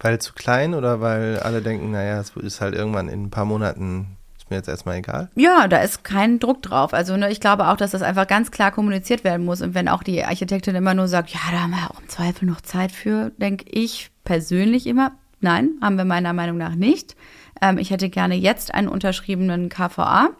Weil 0.00 0.18
zu 0.20 0.32
klein 0.32 0.74
oder 0.74 1.00
weil 1.00 1.38
alle 1.38 1.62
denken, 1.62 1.92
naja, 1.92 2.18
es 2.20 2.30
ist 2.36 2.61
halt 2.61 2.74
irgendwann 2.74 3.09
in 3.09 3.24
ein 3.24 3.30
paar 3.30 3.44
Monaten 3.44 4.16
ist 4.42 4.50
mir 4.50 4.57
jetzt 4.57 4.68
erstmal 4.68 4.96
egal? 4.96 5.30
Ja, 5.36 5.68
da 5.68 5.78
ist 5.78 6.03
kein 6.03 6.40
Druck 6.40 6.62
drauf. 6.62 6.92
Also 6.94 7.16
ne, 7.16 7.30
ich 7.30 7.38
glaube 7.38 7.68
auch, 7.68 7.76
dass 7.76 7.92
das 7.92 8.03
einfach 8.03 8.26
ganz 8.26 8.50
klar 8.50 8.72
kommuniziert 8.72 9.22
werden 9.22 9.46
muss. 9.46 9.62
Und 9.62 9.74
wenn 9.74 9.88
auch 9.88 10.03
die 10.03 10.24
Architektin 10.24 10.74
immer 10.74 10.94
nur 10.94 11.07
sagt, 11.07 11.30
ja, 11.30 11.38
da 11.53 11.61
haben 11.61 11.70
wir 11.70 11.88
auch 11.88 12.00
im 12.00 12.09
Zweifel 12.09 12.46
noch 12.46 12.61
Zeit 12.61 12.90
für, 12.90 13.30
denke 13.36 13.66
ich 13.70 14.11
persönlich 14.24 14.88
immer, 14.88 15.12
nein, 15.40 15.70
haben 15.80 15.96
wir 15.96 16.05
meiner 16.05 16.32
Meinung 16.32 16.59
nach 16.59 16.74
nicht. 16.74 17.14
Ähm, 17.61 17.78
ich 17.78 17.90
hätte 17.90 18.09
gerne 18.09 18.34
jetzt 18.34 18.74
einen 18.74 18.88
unterschriebenen 18.88 19.68
KVA, 19.68 20.30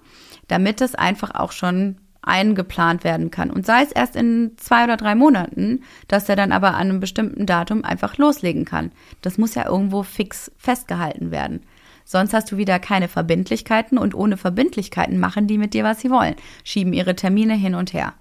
damit 0.49 0.81
das 0.81 0.97
einfach 0.97 1.37
auch 1.37 1.53
schon 1.53 1.99
eingeplant 2.23 3.05
werden 3.05 3.31
kann. 3.31 3.51
Und 3.51 3.67
sei 3.67 3.83
es 3.83 3.93
erst 3.93 4.17
in 4.17 4.53
zwei 4.57 4.85
oder 4.85 4.97
drei 4.97 5.15
Monaten, 5.15 5.83
dass 6.09 6.29
er 6.29 6.37
dann 6.37 6.53
aber 6.53 6.75
an 6.75 6.91
einem 6.91 7.01
bestimmten 7.01 7.47
Datum 7.47 7.85
einfach 7.85 8.17
loslegen 8.17 8.65
kann. 8.65 8.93
Das 9.21 9.39
muss 9.39 9.55
ja 9.55 9.67
irgendwo 9.67 10.03
fix 10.03 10.51
festgehalten 10.57 11.31
werden. 11.31 11.63
Sonst 12.05 12.35
hast 12.35 12.51
du 12.51 12.57
wieder 12.57 12.79
keine 12.79 13.09
Verbindlichkeiten 13.09 13.99
und 13.99 14.15
ohne 14.15 14.37
Verbindlichkeiten 14.37 15.19
machen 15.19 15.47
die 15.47 15.59
mit 15.59 15.75
dir, 15.75 15.85
was 15.85 16.01
sie 16.01 16.11
wollen. 16.11 16.35
Schieben 16.65 16.93
ihre 16.93 17.15
Termine 17.15 17.55
hin 17.55 17.75
und 17.75 17.93
her. 17.93 18.15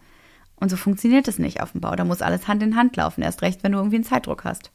Und 0.55 0.69
so 0.69 0.77
funktioniert 0.77 1.27
es 1.27 1.39
nicht 1.39 1.61
auf 1.61 1.71
dem 1.71 1.81
Bau. 1.81 1.95
Da 1.95 2.05
muss 2.05 2.21
alles 2.21 2.47
Hand 2.47 2.61
in 2.61 2.75
Hand 2.75 2.95
laufen. 2.95 3.23
Erst 3.23 3.41
recht, 3.41 3.63
wenn 3.63 3.71
du 3.71 3.79
irgendwie 3.79 3.95
einen 3.95 4.03
Zeitdruck 4.03 4.43
hast. 4.43 4.71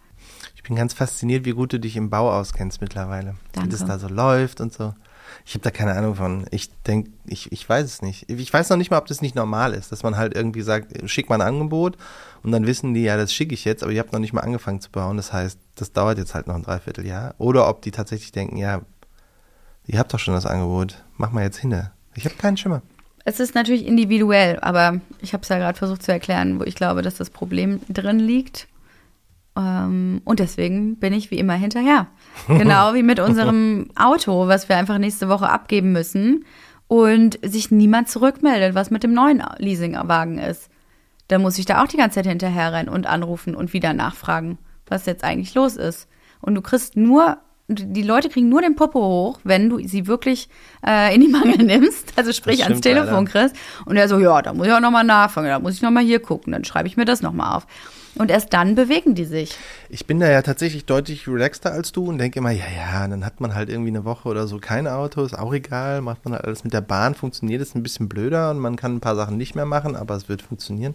Ich 0.66 0.68
bin 0.68 0.78
ganz 0.78 0.94
fasziniert, 0.94 1.44
wie 1.44 1.52
gut 1.52 1.72
du 1.72 1.78
dich 1.78 1.94
im 1.94 2.10
Bau 2.10 2.28
auskennst 2.28 2.80
mittlerweile. 2.80 3.36
Danke. 3.52 3.68
Wie 3.68 3.70
das 3.70 3.84
da 3.84 4.00
so 4.00 4.08
läuft 4.08 4.60
und 4.60 4.72
so. 4.72 4.94
Ich 5.44 5.54
habe 5.54 5.62
da 5.62 5.70
keine 5.70 5.92
Ahnung 5.92 6.16
von. 6.16 6.44
Ich 6.50 6.72
denke, 6.82 7.12
ich, 7.24 7.52
ich 7.52 7.68
weiß 7.68 7.84
es 7.84 8.02
nicht. 8.02 8.28
Ich 8.28 8.52
weiß 8.52 8.68
noch 8.70 8.76
nicht 8.76 8.90
mal, 8.90 8.98
ob 8.98 9.06
das 9.06 9.22
nicht 9.22 9.36
normal 9.36 9.74
ist, 9.74 9.92
dass 9.92 10.02
man 10.02 10.16
halt 10.16 10.34
irgendwie 10.34 10.62
sagt, 10.62 11.08
schick 11.08 11.28
mal 11.28 11.36
ein 11.36 11.46
Angebot 11.46 11.96
und 12.42 12.50
dann 12.50 12.66
wissen 12.66 12.94
die, 12.94 13.04
ja, 13.04 13.16
das 13.16 13.32
schicke 13.32 13.54
ich 13.54 13.64
jetzt, 13.64 13.84
aber 13.84 13.92
ihr 13.92 14.00
habt 14.00 14.12
noch 14.12 14.18
nicht 14.18 14.32
mal 14.32 14.40
angefangen 14.40 14.80
zu 14.80 14.90
bauen. 14.90 15.16
Das 15.16 15.32
heißt, 15.32 15.56
das 15.76 15.92
dauert 15.92 16.18
jetzt 16.18 16.34
halt 16.34 16.48
noch 16.48 16.56
ein 16.56 16.64
Dreivierteljahr. 16.64 17.36
Oder 17.38 17.68
ob 17.68 17.82
die 17.82 17.92
tatsächlich 17.92 18.32
denken, 18.32 18.56
ja, 18.56 18.80
ihr 19.86 20.00
habt 20.00 20.12
doch 20.12 20.18
schon 20.18 20.34
das 20.34 20.46
Angebot, 20.46 21.04
mach 21.16 21.30
mal 21.30 21.44
jetzt 21.44 21.58
hin. 21.58 21.80
Ich 22.16 22.24
habe 22.24 22.34
keinen 22.34 22.56
Schimmer. 22.56 22.82
Es 23.24 23.38
ist 23.38 23.54
natürlich 23.54 23.86
individuell, 23.86 24.58
aber 24.58 25.00
ich 25.20 25.32
habe 25.32 25.44
es 25.44 25.48
ja 25.48 25.58
gerade 25.58 25.78
versucht 25.78 26.02
zu 26.02 26.10
erklären, 26.10 26.58
wo 26.58 26.64
ich 26.64 26.74
glaube, 26.74 27.02
dass 27.02 27.14
das 27.14 27.30
Problem 27.30 27.82
drin 27.88 28.18
liegt. 28.18 28.66
Ähm, 29.56 30.20
und 30.24 30.38
deswegen 30.40 30.96
bin 30.96 31.12
ich 31.12 31.30
wie 31.30 31.38
immer 31.38 31.54
hinterher. 31.54 32.08
Genau 32.46 32.94
wie 32.94 33.02
mit 33.02 33.20
unserem 33.20 33.90
Auto, 33.96 34.48
was 34.48 34.68
wir 34.68 34.76
einfach 34.76 34.98
nächste 34.98 35.28
Woche 35.28 35.48
abgeben 35.48 35.92
müssen 35.92 36.44
und 36.88 37.38
sich 37.42 37.70
niemand 37.70 38.08
zurückmeldet, 38.08 38.74
was 38.74 38.90
mit 38.90 39.02
dem 39.02 39.14
neuen 39.14 39.42
Leasingwagen 39.58 40.38
ist. 40.38 40.68
Dann 41.28 41.42
muss 41.42 41.58
ich 41.58 41.64
da 41.66 41.82
auch 41.82 41.88
die 41.88 41.96
ganze 41.96 42.16
Zeit 42.16 42.26
hinterher 42.26 42.72
rennen 42.72 42.88
und 42.88 43.06
anrufen 43.06 43.56
und 43.56 43.72
wieder 43.72 43.92
nachfragen, 43.92 44.58
was 44.86 45.06
jetzt 45.06 45.24
eigentlich 45.24 45.54
los 45.54 45.76
ist. 45.76 46.06
Und 46.40 46.54
du 46.54 46.60
kriegst 46.62 46.96
nur, 46.96 47.38
die 47.66 48.02
Leute 48.02 48.28
kriegen 48.28 48.48
nur 48.48 48.60
den 48.62 48.76
Popo 48.76 49.00
hoch, 49.00 49.40
wenn 49.42 49.68
du 49.68 49.80
sie 49.88 50.06
wirklich 50.06 50.48
äh, 50.86 51.12
in 51.12 51.22
die 51.22 51.28
Mangel 51.28 51.56
nimmst, 51.64 52.12
also 52.16 52.30
sprich 52.32 52.58
Das 52.58 52.66
ans 52.68 52.78
stimmt 52.78 52.94
Telefon 52.94 53.24
leider. 53.24 53.48
kriegst. 53.48 53.56
Und 53.86 53.96
er 53.96 54.06
so, 54.08 54.20
ja, 54.20 54.40
da 54.42 54.52
muss 54.52 54.68
ich 54.68 54.72
auch 54.72 54.80
nochmal 54.80 55.02
nachfragen, 55.02 55.48
da 55.48 55.58
muss 55.58 55.74
ich 55.74 55.82
nochmal 55.82 56.04
hier 56.04 56.20
gucken, 56.20 56.52
dann 56.52 56.64
schreibe 56.64 56.86
ich 56.86 56.96
mir 56.96 57.04
das 57.06 57.22
nochmal 57.22 57.56
auf. 57.56 57.66
Und 58.18 58.30
erst 58.30 58.52
dann 58.52 58.74
bewegen 58.74 59.14
die 59.14 59.26
sich. 59.26 59.56
Ich 59.90 60.06
bin 60.06 60.20
da 60.20 60.30
ja 60.30 60.40
tatsächlich 60.40 60.86
deutlich 60.86 61.28
relaxter 61.28 61.72
als 61.72 61.92
du 61.92 62.06
und 62.06 62.18
denke 62.18 62.38
immer, 62.38 62.50
ja, 62.50 62.64
ja, 62.74 63.06
dann 63.06 63.24
hat 63.26 63.40
man 63.40 63.54
halt 63.54 63.68
irgendwie 63.68 63.90
eine 63.90 64.04
Woche 64.04 64.28
oder 64.28 64.46
so 64.46 64.58
kein 64.58 64.88
Auto, 64.88 65.22
ist 65.22 65.38
auch 65.38 65.52
egal, 65.52 66.00
macht 66.00 66.24
man 66.24 66.34
halt 66.34 66.44
alles 66.44 66.64
mit 66.64 66.72
der 66.72 66.80
Bahn, 66.80 67.14
funktioniert 67.14 67.60
es 67.60 67.74
ein 67.74 67.82
bisschen 67.82 68.08
blöder 68.08 68.50
und 68.50 68.58
man 68.58 68.76
kann 68.76 68.96
ein 68.96 69.00
paar 69.00 69.16
Sachen 69.16 69.36
nicht 69.36 69.54
mehr 69.54 69.66
machen, 69.66 69.96
aber 69.96 70.16
es 70.16 70.28
wird 70.28 70.40
funktionieren. 70.40 70.94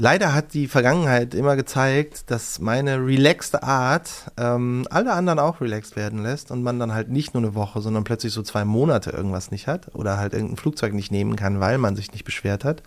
Leider 0.00 0.32
hat 0.32 0.54
die 0.54 0.68
Vergangenheit 0.68 1.34
immer 1.34 1.56
gezeigt, 1.56 2.30
dass 2.30 2.60
meine 2.60 3.04
relaxte 3.04 3.64
Art 3.64 4.30
ähm, 4.36 4.86
alle 4.90 5.12
anderen 5.12 5.40
auch 5.40 5.60
relaxed 5.60 5.96
werden 5.96 6.22
lässt 6.22 6.52
und 6.52 6.62
man 6.62 6.78
dann 6.78 6.94
halt 6.94 7.10
nicht 7.10 7.34
nur 7.34 7.42
eine 7.42 7.56
Woche, 7.56 7.80
sondern 7.80 8.04
plötzlich 8.04 8.32
so 8.32 8.42
zwei 8.42 8.64
Monate 8.64 9.10
irgendwas 9.10 9.50
nicht 9.50 9.66
hat 9.66 9.94
oder 9.96 10.16
halt 10.16 10.34
irgendein 10.34 10.56
Flugzeug 10.56 10.94
nicht 10.94 11.10
nehmen 11.10 11.34
kann, 11.34 11.58
weil 11.58 11.78
man 11.78 11.96
sich 11.96 12.12
nicht 12.12 12.24
beschwert 12.24 12.64
hat. 12.64 12.84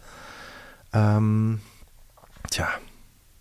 Ähm, 0.93 1.59
tja, 2.49 2.69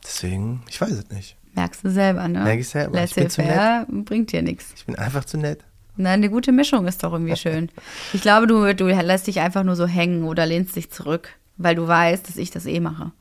deswegen, 0.04 0.62
ich 0.68 0.80
weiß 0.80 0.92
es 0.92 1.10
nicht. 1.10 1.36
Merkst 1.54 1.84
du 1.84 1.90
selber, 1.90 2.28
ne? 2.28 2.44
Merk 2.44 2.60
ich 2.60 2.68
selber. 2.68 2.92
Bin 2.92 3.00
Laissez-faire 3.00 3.86
bringt 3.88 4.32
dir 4.32 4.42
nichts. 4.42 4.72
Ich 4.76 4.86
bin 4.86 4.96
einfach 4.96 5.24
zu 5.24 5.36
nett. 5.36 5.64
Na, 5.96 6.12
eine 6.12 6.30
gute 6.30 6.52
Mischung 6.52 6.86
ist 6.86 7.02
doch 7.02 7.12
irgendwie 7.12 7.36
schön. 7.36 7.70
Ich 8.12 8.22
glaube, 8.22 8.46
du, 8.46 8.74
du 8.74 8.86
lässt 8.86 9.26
dich 9.26 9.40
einfach 9.40 9.64
nur 9.64 9.76
so 9.76 9.86
hängen 9.86 10.24
oder 10.24 10.46
lehnst 10.46 10.76
dich 10.76 10.90
zurück, 10.90 11.30
weil 11.56 11.74
du 11.74 11.86
weißt, 11.86 12.28
dass 12.28 12.36
ich 12.36 12.50
das 12.50 12.66
eh 12.66 12.80
mache. 12.80 13.12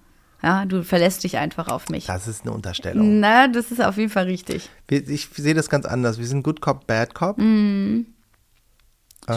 Ja, 0.41 0.65
du 0.65 0.83
verlässt 0.83 1.23
dich 1.25 1.37
einfach 1.37 1.67
auf 1.67 1.89
mich. 1.89 2.05
Das 2.05 2.27
ist 2.27 2.43
eine 2.43 2.53
Unterstellung. 2.53 3.19
Na, 3.19 3.47
das 3.47 3.71
ist 3.71 3.81
auf 3.83 3.97
jeden 3.97 4.09
Fall 4.09 4.25
richtig. 4.25 4.69
Ich 4.89 5.27
sehe 5.35 5.53
das 5.53 5.69
ganz 5.69 5.85
anders. 5.85 6.17
Wir 6.17 6.27
sind 6.27 6.43
Good 6.43 6.61
Cop, 6.61 6.87
Bad 6.87 7.13
Cop. 7.13 7.37
Mhm. 7.37 8.05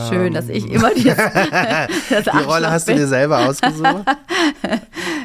Schön, 0.08 0.32
dass 0.32 0.48
ich 0.48 0.70
immer 0.70 0.90
dieses, 0.94 1.16
Die 1.16 2.44
Rolle 2.44 2.70
hast 2.70 2.88
du 2.88 2.94
dir 2.94 3.06
selber 3.06 3.40
ausgesucht. 3.40 4.04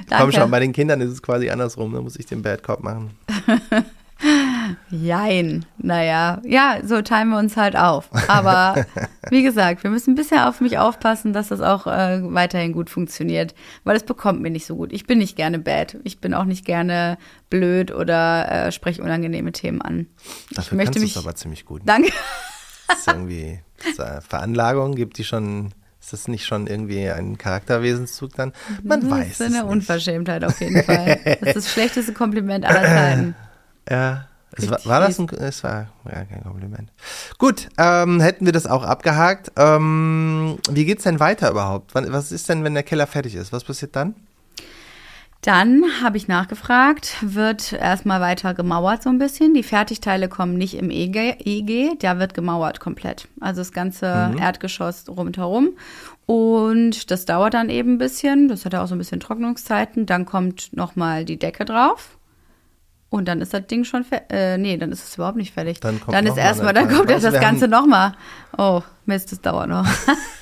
Komm 0.10 0.20
Danke. 0.20 0.36
schon, 0.38 0.52
bei 0.52 0.60
den 0.60 0.72
Kindern 0.72 1.02
ist 1.02 1.12
es 1.12 1.22
quasi 1.22 1.50
andersrum. 1.50 1.94
Da 1.94 2.02
muss 2.02 2.18
ich 2.18 2.26
den 2.26 2.42
Bad 2.42 2.64
Cop 2.64 2.82
machen. 2.82 3.12
Jein. 4.90 5.66
Naja, 5.78 6.42
ja, 6.44 6.80
so 6.84 7.02
teilen 7.02 7.30
wir 7.30 7.38
uns 7.38 7.58
halt 7.58 7.76
auf. 7.76 8.10
Aber 8.28 8.86
wie 9.30 9.44
gesagt, 9.44 9.84
wir 9.84 9.92
müssen 9.92 10.12
ein 10.12 10.16
bisschen 10.16 10.40
auf 10.40 10.62
mich 10.62 10.78
aufpassen, 10.78 11.34
dass 11.34 11.50
das 11.50 11.62
auch 11.62 11.88
äh, 11.88 12.22
weiterhin 12.34 12.74
gut 12.74 12.90
funktioniert, 12.90 13.54
weil 13.84 13.96
es 13.98 14.04
bekommt 14.04 14.42
mir 14.42 14.50
nicht 14.50 14.66
so 14.66 14.76
gut. 14.76 14.94
Ich 14.94 15.06
bin 15.06 15.18
nicht 15.20 15.36
gerne 15.36 15.60
bad. 15.60 15.98
Ich 16.04 16.20
bin 16.20 16.34
auch 16.34 16.46
nicht 16.46 16.66
gerne 16.66 17.18
blöd 17.50 17.92
oder 17.92 18.50
äh, 18.50 18.72
spreche 18.72 19.04
unangenehme 19.04 19.52
Themen 19.52 19.82
an. 19.82 20.08
Dafür 20.52 20.74
ich 20.74 20.86
möchte 20.86 21.00
kannst 21.00 21.16
mich. 21.16 21.24
aber 21.24 21.36
ziemlich 21.36 21.66
gut. 21.66 21.82
Danke. 21.86 22.12
Das 22.88 23.00
ist 23.00 23.08
irgendwie 23.08 23.60
ist 23.86 24.02
Veranlagung, 24.28 24.96
gibt 24.96 25.18
die 25.18 25.24
schon, 25.24 25.74
ist 26.08 26.14
das 26.14 26.28
nicht 26.30 26.46
schon 26.46 26.68
irgendwie 26.68 27.10
ein 27.10 27.38
Charakterwesenszug 27.38 28.34
dann? 28.36 28.54
Man 28.82 29.10
weiß 29.12 29.28
Das 29.28 29.28
ist 29.28 29.42
eine 29.42 29.58
es 29.58 29.64
nicht. 29.64 29.72
Unverschämtheit 29.72 30.46
auf 30.46 30.62
jeden 30.62 30.82
Fall. 30.82 31.20
Das 31.26 31.50
ist 31.50 31.56
das 31.58 31.72
schlechteste 31.74 32.14
Kompliment 32.14 32.64
aller 32.66 32.84
Zeiten. 32.84 33.36
Ja. 33.90 34.28
Es 34.54 34.70
war, 34.70 34.80
war 34.86 35.02
das 35.02 35.20
ein, 35.20 35.28
es 35.30 35.64
war 35.66 35.88
ja, 36.06 36.24
kein 36.24 36.44
Kompliment. 36.44 36.92
Gut, 37.38 37.68
ähm, 37.78 38.22
hätten 38.22 38.46
wir 38.46 38.54
das 38.54 38.66
auch 38.68 38.84
abgehakt. 38.84 39.52
Ähm, 39.58 40.58
wie 40.70 40.86
geht's 40.86 41.04
denn 41.04 41.20
weiter 41.20 41.52
überhaupt? 41.52 41.94
Wann, 41.94 42.12
was 42.14 42.32
ist 42.32 42.48
denn, 42.48 42.64
wenn 42.64 42.74
der 42.74 42.84
Keller 42.84 43.06
fertig 43.06 43.36
ist? 43.36 43.52
Was 43.52 43.66
passiert 43.66 43.96
dann? 43.98 44.16
Dann 45.42 45.84
habe 46.04 46.18
ich 46.18 46.28
nachgefragt, 46.28 47.18
wird 47.22 47.72
erstmal 47.72 48.20
weiter 48.20 48.54
gemauert 48.54 49.04
so 49.04 49.10
ein 49.10 49.20
bisschen. 49.20 49.54
Die 49.54 49.64
Fertigteile 49.64 50.30
kommen 50.30 50.58
nicht 50.58 50.76
im 50.76 50.90
EG, 50.90 51.36
EG 51.40 51.96
da 52.00 52.20
wird 52.20 52.34
gemauert 52.34 52.80
komplett. 52.80 53.28
Also 53.40 53.62
das 53.62 53.72
ganze 53.72 54.36
Erdgeschoss 54.40 55.06
rundherum. 55.08 55.78
Und 56.26 57.10
das 57.12 57.26
dauert 57.26 57.54
dann 57.54 57.70
eben 57.70 57.94
ein 57.94 57.98
bisschen. 57.98 58.50
Das 58.50 58.66
hat 58.66 58.74
ja 58.74 58.84
auch 58.84 58.88
so 58.88 58.96
ein 58.96 58.98
bisschen 58.98 59.20
Trocknungszeiten. 59.20 60.06
Dann 60.06 60.26
kommt 60.26 60.76
nochmal 60.76 61.24
die 61.24 61.38
Decke 61.38 61.64
drauf. 61.64 62.18
Und 63.10 63.30
dann 63.30 63.40
ist 63.40 63.54
das 63.54 63.66
Ding 63.68 63.86
schon 63.86 64.04
fertig. 64.04 64.28
Äh, 64.32 64.58
nee, 64.58 64.76
dann 64.76 64.92
ist 64.92 65.08
es 65.08 65.16
überhaupt 65.16 65.38
nicht 65.38 65.54
fertig. 65.54 65.80
Dann 65.80 66.02
kommt 66.02 66.14
dann 66.14 66.26
ist 66.26 66.36
mal 66.36 66.42
erstmal, 66.42 66.74
dann 66.74 66.90
kommt 66.90 67.10
Also 67.10 67.28
das 67.28 67.36
wir 67.36 67.40
Ganze 67.40 67.70
nochmal. 67.70 68.14
Oh, 68.58 68.82
Mist, 69.06 69.32
das 69.32 69.40
dauert 69.40 69.70
noch. 69.70 69.88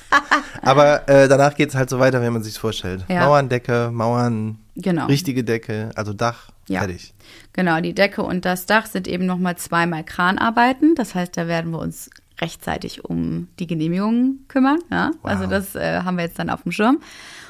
Aber 0.62 1.08
äh, 1.08 1.28
danach 1.28 1.54
geht's 1.54 1.76
halt 1.76 1.88
so 1.88 2.00
weiter, 2.00 2.20
wie 2.22 2.30
man 2.30 2.42
sich's 2.42 2.56
vorstellt. 2.56 3.04
Ja. 3.08 3.26
Mauerndecke, 3.26 3.90
Mauern, 3.92 4.58
Genau. 4.76 5.06
richtige 5.06 5.42
Decke, 5.42 5.90
also 5.94 6.12
Dach, 6.12 6.50
Ja. 6.68 6.80
fertig. 6.80 7.14
Genau, 7.54 7.80
die 7.80 7.94
Decke 7.94 8.22
und 8.22 8.44
das 8.44 8.66
Dach 8.66 8.86
sind 8.86 9.08
eben 9.08 9.24
nochmal 9.26 9.56
zweimal 9.56 10.04
Kranarbeiten. 10.04 10.94
Das 10.94 11.14
heißt, 11.14 11.36
da 11.36 11.46
werden 11.48 11.70
wir 11.72 11.78
uns 11.78 12.10
rechtzeitig 12.40 13.04
um 13.04 13.48
die 13.58 13.66
Genehmigungen 13.66 14.44
kümmern. 14.48 14.78
Ja? 14.90 15.10
Wow. 15.22 15.30
Also 15.30 15.46
das 15.46 15.74
äh, 15.74 16.00
haben 16.02 16.16
wir 16.18 16.24
jetzt 16.24 16.38
dann 16.38 16.50
auf 16.50 16.62
dem 16.64 16.72
Schirm. 16.72 17.00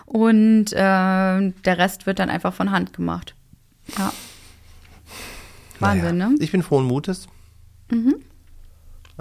Und 0.04 0.72
äh, 0.72 0.76
der 0.76 1.52
Rest 1.78 2.06
wird 2.06 2.20
dann 2.20 2.30
einfach 2.30 2.54
von 2.54 2.70
Hand 2.70 2.92
gemacht. 2.92 3.34
Ja. 3.98 4.12
Wahnsinn, 5.80 6.18
naja. 6.18 6.30
ne? 6.30 6.36
Ich 6.38 6.52
bin 6.52 6.62
frohen 6.62 6.86
Mutes. 6.86 7.26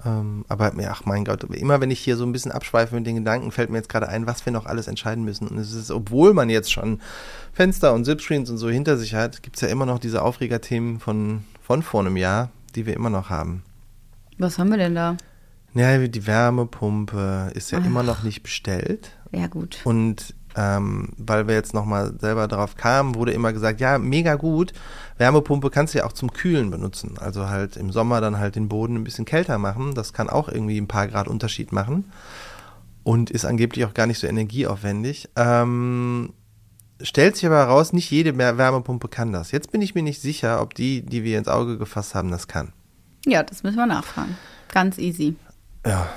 Ähm, 0.03 0.43
aber 0.49 0.73
ja, 0.81 0.89
ach 0.91 1.05
mein 1.05 1.23
Gott, 1.23 1.43
immer 1.43 1.79
wenn 1.79 1.91
ich 1.91 1.99
hier 1.99 2.17
so 2.17 2.25
ein 2.25 2.31
bisschen 2.31 2.51
abschweife 2.51 2.95
mit 2.95 3.05
den 3.05 3.15
Gedanken, 3.15 3.51
fällt 3.51 3.69
mir 3.69 3.77
jetzt 3.77 3.89
gerade 3.89 4.09
ein, 4.09 4.27
was 4.27 4.45
wir 4.45 4.51
noch 4.51 4.65
alles 4.65 4.87
entscheiden 4.87 5.23
müssen. 5.23 5.47
Und 5.47 5.57
es 5.57 5.73
ist, 5.73 5.91
obwohl 5.91 6.33
man 6.33 6.49
jetzt 6.49 6.71
schon 6.71 6.99
Fenster 7.53 7.93
und 7.93 8.03
Zipscreens 8.03 8.49
und 8.49 8.57
so 8.57 8.69
hinter 8.69 8.97
sich 8.97 9.13
hat, 9.13 9.41
gibt 9.41 9.55
es 9.55 9.61
ja 9.61 9.69
immer 9.69 9.85
noch 9.85 9.99
diese 9.99 10.21
Aufregerthemen 10.21 10.99
von, 10.99 11.45
von 11.61 11.81
vor 11.81 12.01
einem 12.01 12.17
Jahr, 12.17 12.49
die 12.75 12.85
wir 12.85 12.93
immer 12.93 13.09
noch 13.09 13.29
haben. 13.29 13.63
Was 14.37 14.59
haben 14.59 14.69
wir 14.69 14.77
denn 14.77 14.95
da? 14.95 15.15
Ja, 15.73 15.97
die 15.97 16.27
Wärmepumpe 16.27 17.51
ist 17.53 17.71
ja 17.71 17.79
immer 17.79 18.03
noch 18.03 18.23
nicht 18.23 18.43
bestellt. 18.43 19.11
Ja, 19.31 19.47
gut. 19.47 19.79
Und 19.83 20.33
ähm, 20.55 21.09
weil 21.17 21.47
wir 21.47 21.55
jetzt 21.55 21.73
nochmal 21.73 22.13
selber 22.19 22.47
drauf 22.47 22.75
kamen, 22.75 23.15
wurde 23.15 23.33
immer 23.33 23.53
gesagt, 23.53 23.79
ja, 23.81 23.97
mega 23.97 24.35
gut, 24.35 24.73
Wärmepumpe 25.17 25.69
kannst 25.69 25.93
du 25.93 25.99
ja 25.99 26.05
auch 26.05 26.13
zum 26.13 26.31
Kühlen 26.31 26.71
benutzen. 26.71 27.17
Also 27.19 27.49
halt 27.49 27.77
im 27.77 27.91
Sommer 27.91 28.21
dann 28.21 28.37
halt 28.37 28.55
den 28.55 28.69
Boden 28.69 28.95
ein 28.95 29.03
bisschen 29.03 29.25
kälter 29.25 29.57
machen. 29.57 29.93
Das 29.95 30.13
kann 30.13 30.29
auch 30.29 30.49
irgendwie 30.49 30.79
ein 30.79 30.87
paar 30.87 31.07
Grad 31.07 31.27
Unterschied 31.27 31.71
machen. 31.71 32.11
Und 33.03 33.29
ist 33.29 33.45
angeblich 33.45 33.85
auch 33.85 33.93
gar 33.93 34.07
nicht 34.07 34.19
so 34.19 34.27
energieaufwendig. 34.27 35.29
Ähm, 35.35 36.33
stellt 37.01 37.35
sich 37.35 37.45
aber 37.45 37.57
heraus, 37.57 37.93
nicht 37.93 38.09
jede 38.09 38.37
Wärmepumpe 38.37 39.07
kann 39.07 39.31
das. 39.31 39.51
Jetzt 39.51 39.71
bin 39.71 39.81
ich 39.81 39.93
mir 39.93 40.03
nicht 40.03 40.21
sicher, 40.21 40.61
ob 40.61 40.73
die, 40.73 41.03
die 41.03 41.23
wir 41.23 41.37
ins 41.37 41.47
Auge 41.47 41.77
gefasst 41.77 42.15
haben, 42.15 42.31
das 42.31 42.47
kann. 42.47 42.73
Ja, 43.25 43.43
das 43.43 43.63
müssen 43.63 43.77
wir 43.77 43.85
nachfragen. 43.85 44.37
Ganz 44.71 44.97
easy. 44.97 45.35
Ja, 45.85 46.07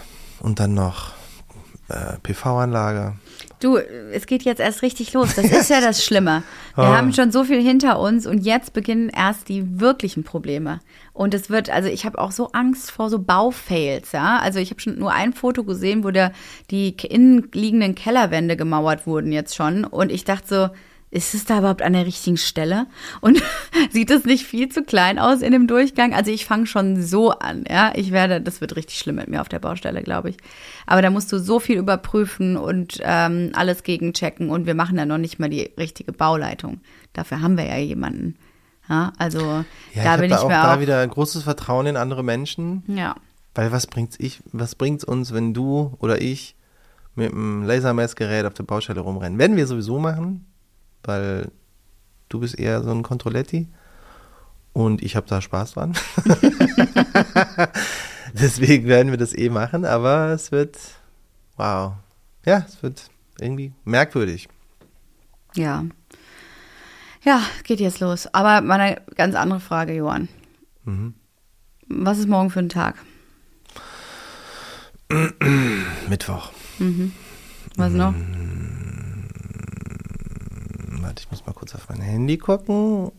und 0.40 0.60
dann 0.60 0.74
noch 0.74 1.12
äh, 1.88 2.18
PV-Anlage. 2.22 3.14
Du, 3.60 3.76
es 3.76 4.26
geht 4.26 4.42
jetzt 4.44 4.60
erst 4.60 4.82
richtig 4.82 5.12
los. 5.14 5.34
Das 5.34 5.46
ist 5.46 5.68
ja 5.68 5.80
das 5.80 6.04
Schlimme. 6.04 6.44
Wir 6.76 6.84
Ah. 6.84 6.96
haben 6.96 7.12
schon 7.12 7.32
so 7.32 7.42
viel 7.42 7.60
hinter 7.60 7.98
uns 7.98 8.24
und 8.26 8.38
jetzt 8.44 8.72
beginnen 8.72 9.08
erst 9.08 9.48
die 9.48 9.80
wirklichen 9.80 10.22
Probleme. 10.22 10.78
Und 11.12 11.34
es 11.34 11.50
wird, 11.50 11.68
also 11.70 11.88
ich 11.88 12.04
habe 12.06 12.18
auch 12.18 12.30
so 12.30 12.52
Angst 12.52 12.92
vor 12.92 13.10
so 13.10 13.18
Baufails, 13.18 14.12
ja. 14.12 14.38
Also 14.38 14.60
ich 14.60 14.70
habe 14.70 14.80
schon 14.80 14.98
nur 14.98 15.12
ein 15.12 15.32
Foto 15.32 15.64
gesehen, 15.64 16.04
wo 16.04 16.12
der, 16.12 16.32
die 16.70 16.90
innenliegenden 16.90 17.96
Kellerwände 17.96 18.56
gemauert 18.56 19.06
wurden 19.08 19.32
jetzt 19.32 19.56
schon. 19.56 19.84
Und 19.84 20.12
ich 20.12 20.22
dachte 20.24 20.46
so, 20.46 20.68
ist 21.10 21.34
es 21.34 21.44
da 21.46 21.58
überhaupt 21.58 21.82
an 21.82 21.94
der 21.94 22.04
richtigen 22.06 22.36
Stelle? 22.36 22.86
Und 23.20 23.42
sieht 23.90 24.10
es 24.10 24.24
nicht 24.24 24.44
viel 24.44 24.68
zu 24.68 24.82
klein 24.82 25.18
aus 25.18 25.40
in 25.40 25.52
dem 25.52 25.66
Durchgang? 25.66 26.12
Also 26.14 26.30
ich 26.30 26.44
fange 26.46 26.66
schon 26.66 27.02
so 27.02 27.30
an, 27.30 27.64
ja. 27.68 27.92
Ich 27.94 28.10
werde, 28.12 28.40
das 28.40 28.60
wird 28.60 28.76
richtig 28.76 28.98
schlimm 28.98 29.16
mit 29.16 29.28
mir 29.28 29.40
auf 29.40 29.48
der 29.48 29.58
Baustelle, 29.58 30.02
glaube 30.02 30.30
ich. 30.30 30.36
Aber 30.86 31.00
da 31.02 31.10
musst 31.10 31.32
du 31.32 31.38
so 31.38 31.60
viel 31.60 31.78
überprüfen 31.78 32.56
und 32.56 32.98
ähm, 33.02 33.50
alles 33.54 33.82
gegenchecken 33.82 34.50
und 34.50 34.66
wir 34.66 34.74
machen 34.74 34.98
ja 34.98 35.06
noch 35.06 35.18
nicht 35.18 35.38
mal 35.38 35.48
die 35.48 35.70
richtige 35.78 36.12
Bauleitung. 36.12 36.80
Dafür 37.14 37.40
haben 37.40 37.56
wir 37.56 37.66
ja 37.66 37.78
jemanden. 37.78 38.36
Ja, 38.88 39.12
also 39.18 39.40
Ja, 39.94 40.04
da 40.04 40.14
ich 40.14 40.20
bin 40.22 40.30
da 40.30 40.36
ich 40.36 40.42
auch 40.42 40.48
mir 40.48 40.54
da 40.54 40.74
auch. 40.74 40.80
wieder 40.80 41.00
ein 41.00 41.10
großes 41.10 41.42
Vertrauen 41.42 41.86
in 41.86 41.96
andere 41.96 42.22
Menschen. 42.22 42.82
Ja. 42.86 43.14
Weil 43.54 43.72
was 43.72 43.86
bringt's 43.86 44.16
ich, 44.20 44.40
was 44.52 44.74
bringt's 44.74 45.04
uns, 45.04 45.32
wenn 45.34 45.52
du 45.52 45.94
oder 45.98 46.20
ich 46.22 46.54
mit 47.14 47.32
einem 47.32 47.64
Lasermessgerät 47.64 48.44
auf 48.46 48.54
der 48.54 48.62
Baustelle 48.62 49.00
rumrennen? 49.00 49.38
Werden 49.38 49.56
wir 49.56 49.66
sowieso 49.66 49.98
machen, 49.98 50.46
weil 51.08 51.50
du 52.28 52.40
bist 52.40 52.58
eher 52.58 52.82
so 52.82 52.90
ein 52.90 53.02
Controletti 53.02 53.68
und 54.72 55.02
ich 55.02 55.16
habe 55.16 55.26
da 55.26 55.40
Spaß 55.40 55.72
dran. 55.72 55.94
Deswegen 58.34 58.86
werden 58.86 59.10
wir 59.10 59.18
das 59.18 59.36
eh 59.36 59.48
machen, 59.48 59.84
aber 59.84 60.28
es 60.28 60.52
wird, 60.52 60.78
wow, 61.56 61.94
ja, 62.44 62.64
es 62.68 62.82
wird 62.82 63.10
irgendwie 63.40 63.72
merkwürdig. 63.84 64.48
Ja. 65.54 65.84
Ja, 67.24 67.42
geht 67.64 67.80
jetzt 67.80 68.00
los. 68.00 68.32
Aber 68.32 68.60
mal 68.60 68.80
eine 68.80 69.00
ganz 69.16 69.34
andere 69.34 69.60
Frage, 69.60 69.94
Johann. 69.94 70.28
Mhm. 70.84 71.14
Was 71.88 72.18
ist 72.18 72.28
morgen 72.28 72.50
für 72.50 72.60
ein 72.60 72.68
Tag? 72.68 72.96
Mittwoch. 76.08 76.52
Was 77.76 77.92
noch? 77.92 78.14
Warte, 81.18 81.22
ich 81.24 81.30
muss 81.32 81.46
mal 81.46 81.52
kurz 81.52 81.74
auf 81.74 81.88
mein 81.88 82.00
Handy 82.00 82.38
gucken. 82.38 83.10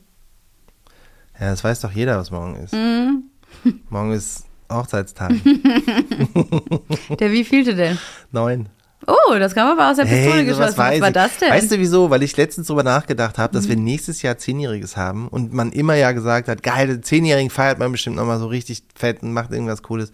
Ja, 1.38 1.50
das 1.50 1.64
weiß 1.66 1.82
doch 1.82 1.92
jeder, 1.92 2.18
was 2.18 2.32
morgen 2.32 2.56
ist. 2.56 2.74
Mhm. 2.74 3.24
Morgen 3.90 4.14
ist 4.14 4.46
Hochzeitstag. 4.72 5.32
Der 7.20 7.32
wievielte 7.32 7.76
denn? 7.76 7.98
Neun. 8.32 8.70
Oh, 9.08 9.34
das 9.38 9.54
kam 9.56 9.68
aber 9.70 9.90
aus 9.90 9.98
der 9.98 10.04
Pistole 10.04 10.34
Hey, 10.34 10.46
geschossen. 10.46 10.78
weiß 10.78 10.96
Was 10.96 11.02
war 11.02 11.12
das 11.12 11.38
denn? 11.38 11.50
Mhm. 11.50 11.54
Weißt 11.54 11.72
du 11.72 11.80
wieso? 11.80 12.10
Weil 12.10 12.24
ich 12.24 12.38
letztens 12.38 12.68
drüber 12.68 12.84
nachgedacht 12.84 13.38
habe, 13.38 13.54
dass 13.54 13.68
wir 13.68 13.76
nächstes 13.76 14.22
Jahr 14.22 14.38
Zehnjähriges 14.38 14.96
haben 14.96 15.28
und 15.28 15.52
man 15.54 15.72
immer 15.74 15.96
ja 15.96 16.12
gesagt 16.14 16.48
hat, 16.48 16.64
geil, 16.64 16.88
den 16.88 17.04
Zehnjährigen 17.04 17.50
feiert 17.50 17.80
man 17.80 17.92
bestimmt 17.92 18.16
nochmal 18.18 18.40
so 18.40 18.48
richtig 18.48 18.84
fett 18.96 19.24
und 19.24 19.34
macht 19.34 19.52
irgendwas 19.52 19.82
Cooles. 19.84 20.12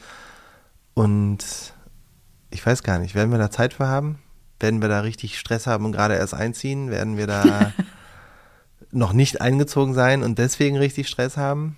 Und 0.94 1.40
ich 2.50 2.66
weiß 2.66 2.82
gar 2.84 2.98
nicht, 3.00 3.14
werden 3.16 3.32
wir 3.32 3.38
da 3.38 3.52
Zeit 3.52 3.74
für 3.74 3.88
haben? 3.88 4.20
Werden 4.66 4.82
wir 4.82 4.90
da 4.90 5.02
richtig 5.02 5.38
Stress 5.38 5.68
haben 5.68 5.86
und 5.86 5.92
gerade 5.92 6.16
erst 6.16 6.34
einziehen? 6.34 6.90
Werden 6.90 7.18
wir 7.18 7.28
da 7.28 7.72
noch 8.92 9.14
nicht 9.14 9.40
eingezogen 9.40 9.94
sein 9.94 10.24
und 10.24 10.40
deswegen 10.40 10.76
richtig 10.76 11.08
Stress 11.08 11.38
haben? 11.38 11.76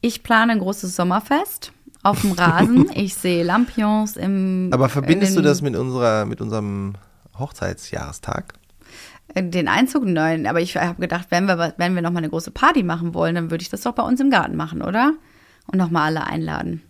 Ich 0.00 0.24
plane 0.24 0.50
ein 0.50 0.58
großes 0.58 0.96
Sommerfest 0.96 1.70
auf 2.02 2.22
dem 2.22 2.32
Rasen. 2.32 2.90
ich 2.94 3.14
sehe 3.14 3.44
Lampions 3.44 4.16
im. 4.16 4.70
Aber 4.72 4.88
verbindest 4.88 5.36
in 5.36 5.36
du 5.36 5.48
das 5.48 5.62
mit 5.62 5.76
unserer, 5.76 6.24
mit 6.24 6.40
unserem 6.40 6.94
Hochzeitsjahrestag? 7.38 8.54
Den 9.36 9.68
Einzug? 9.68 10.04
Nein, 10.06 10.48
aber 10.48 10.60
ich 10.60 10.76
habe 10.76 11.00
gedacht, 11.00 11.28
wenn 11.30 11.46
wir, 11.46 11.72
wenn 11.76 11.94
wir 11.94 12.02
nochmal 12.02 12.24
eine 12.24 12.30
große 12.30 12.50
Party 12.50 12.82
machen 12.82 13.14
wollen, 13.14 13.36
dann 13.36 13.52
würde 13.52 13.62
ich 13.62 13.68
das 13.68 13.82
doch 13.82 13.92
bei 13.92 14.02
uns 14.02 14.20
im 14.20 14.30
Garten 14.30 14.56
machen, 14.56 14.82
oder? 14.82 15.12
Und 15.70 15.78
nochmal 15.78 16.16
alle 16.16 16.26
einladen. 16.26 16.82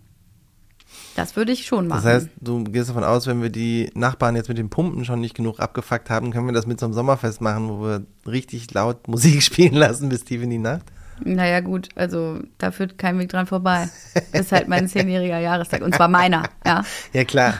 Das 1.15 1.37
würde 1.37 1.53
ich 1.53 1.67
schon 1.67 1.89
machen. 1.89 2.03
Das 2.05 2.13
heißt, 2.13 2.29
du 2.41 2.65
gehst 2.65 2.91
davon 2.91 3.05
aus, 3.05 3.27
wenn 3.27 3.43
wir 3.43 3.51
die 3.51 3.91
Nachbarn 3.95 4.37
jetzt 4.37 4.49
mit 4.49 4.59
den 4.59 4.71
Pumpen 4.71 5.05
schon 5.05 5.21
nicht 5.21 5.35
genug 5.35 5.61
abgefuckt 5.61 6.11
haben, 6.11 6.31
können 6.31 6.47
wir 6.47 6.53
das 6.53 6.67
mit 6.67 6.79
so 6.79 6.87
einem 6.87 6.95
Sommerfest 6.95 7.41
machen, 7.41 7.69
wo 7.69 7.83
wir 7.83 8.07
richtig 8.27 8.73
laut 8.75 9.09
Musik 9.09 9.43
spielen 9.43 9.75
lassen 9.75 10.09
bis 10.09 10.25
tief 10.25 10.43
in 10.43 10.51
die 10.51 10.59
Nacht? 10.59 10.85
naja, 11.21 11.61
gut, 11.61 11.89
also 11.95 12.41
da 12.59 12.71
führt 12.71 12.99
kein 12.99 13.19
Weg 13.19 13.31
dran 13.31 13.47
vorbei. 13.47 13.89
Das 14.33 14.43
ist 14.43 14.53
halt 14.53 14.69
mein 14.69 14.89
zehnjähriger 14.91 15.39
Jahrestag. 15.39 15.83
Und 15.83 15.95
zwar 15.95 16.09
meiner, 16.09 16.45
ja. 16.65 16.83
Ja, 17.13 17.25
klar. 17.25 17.55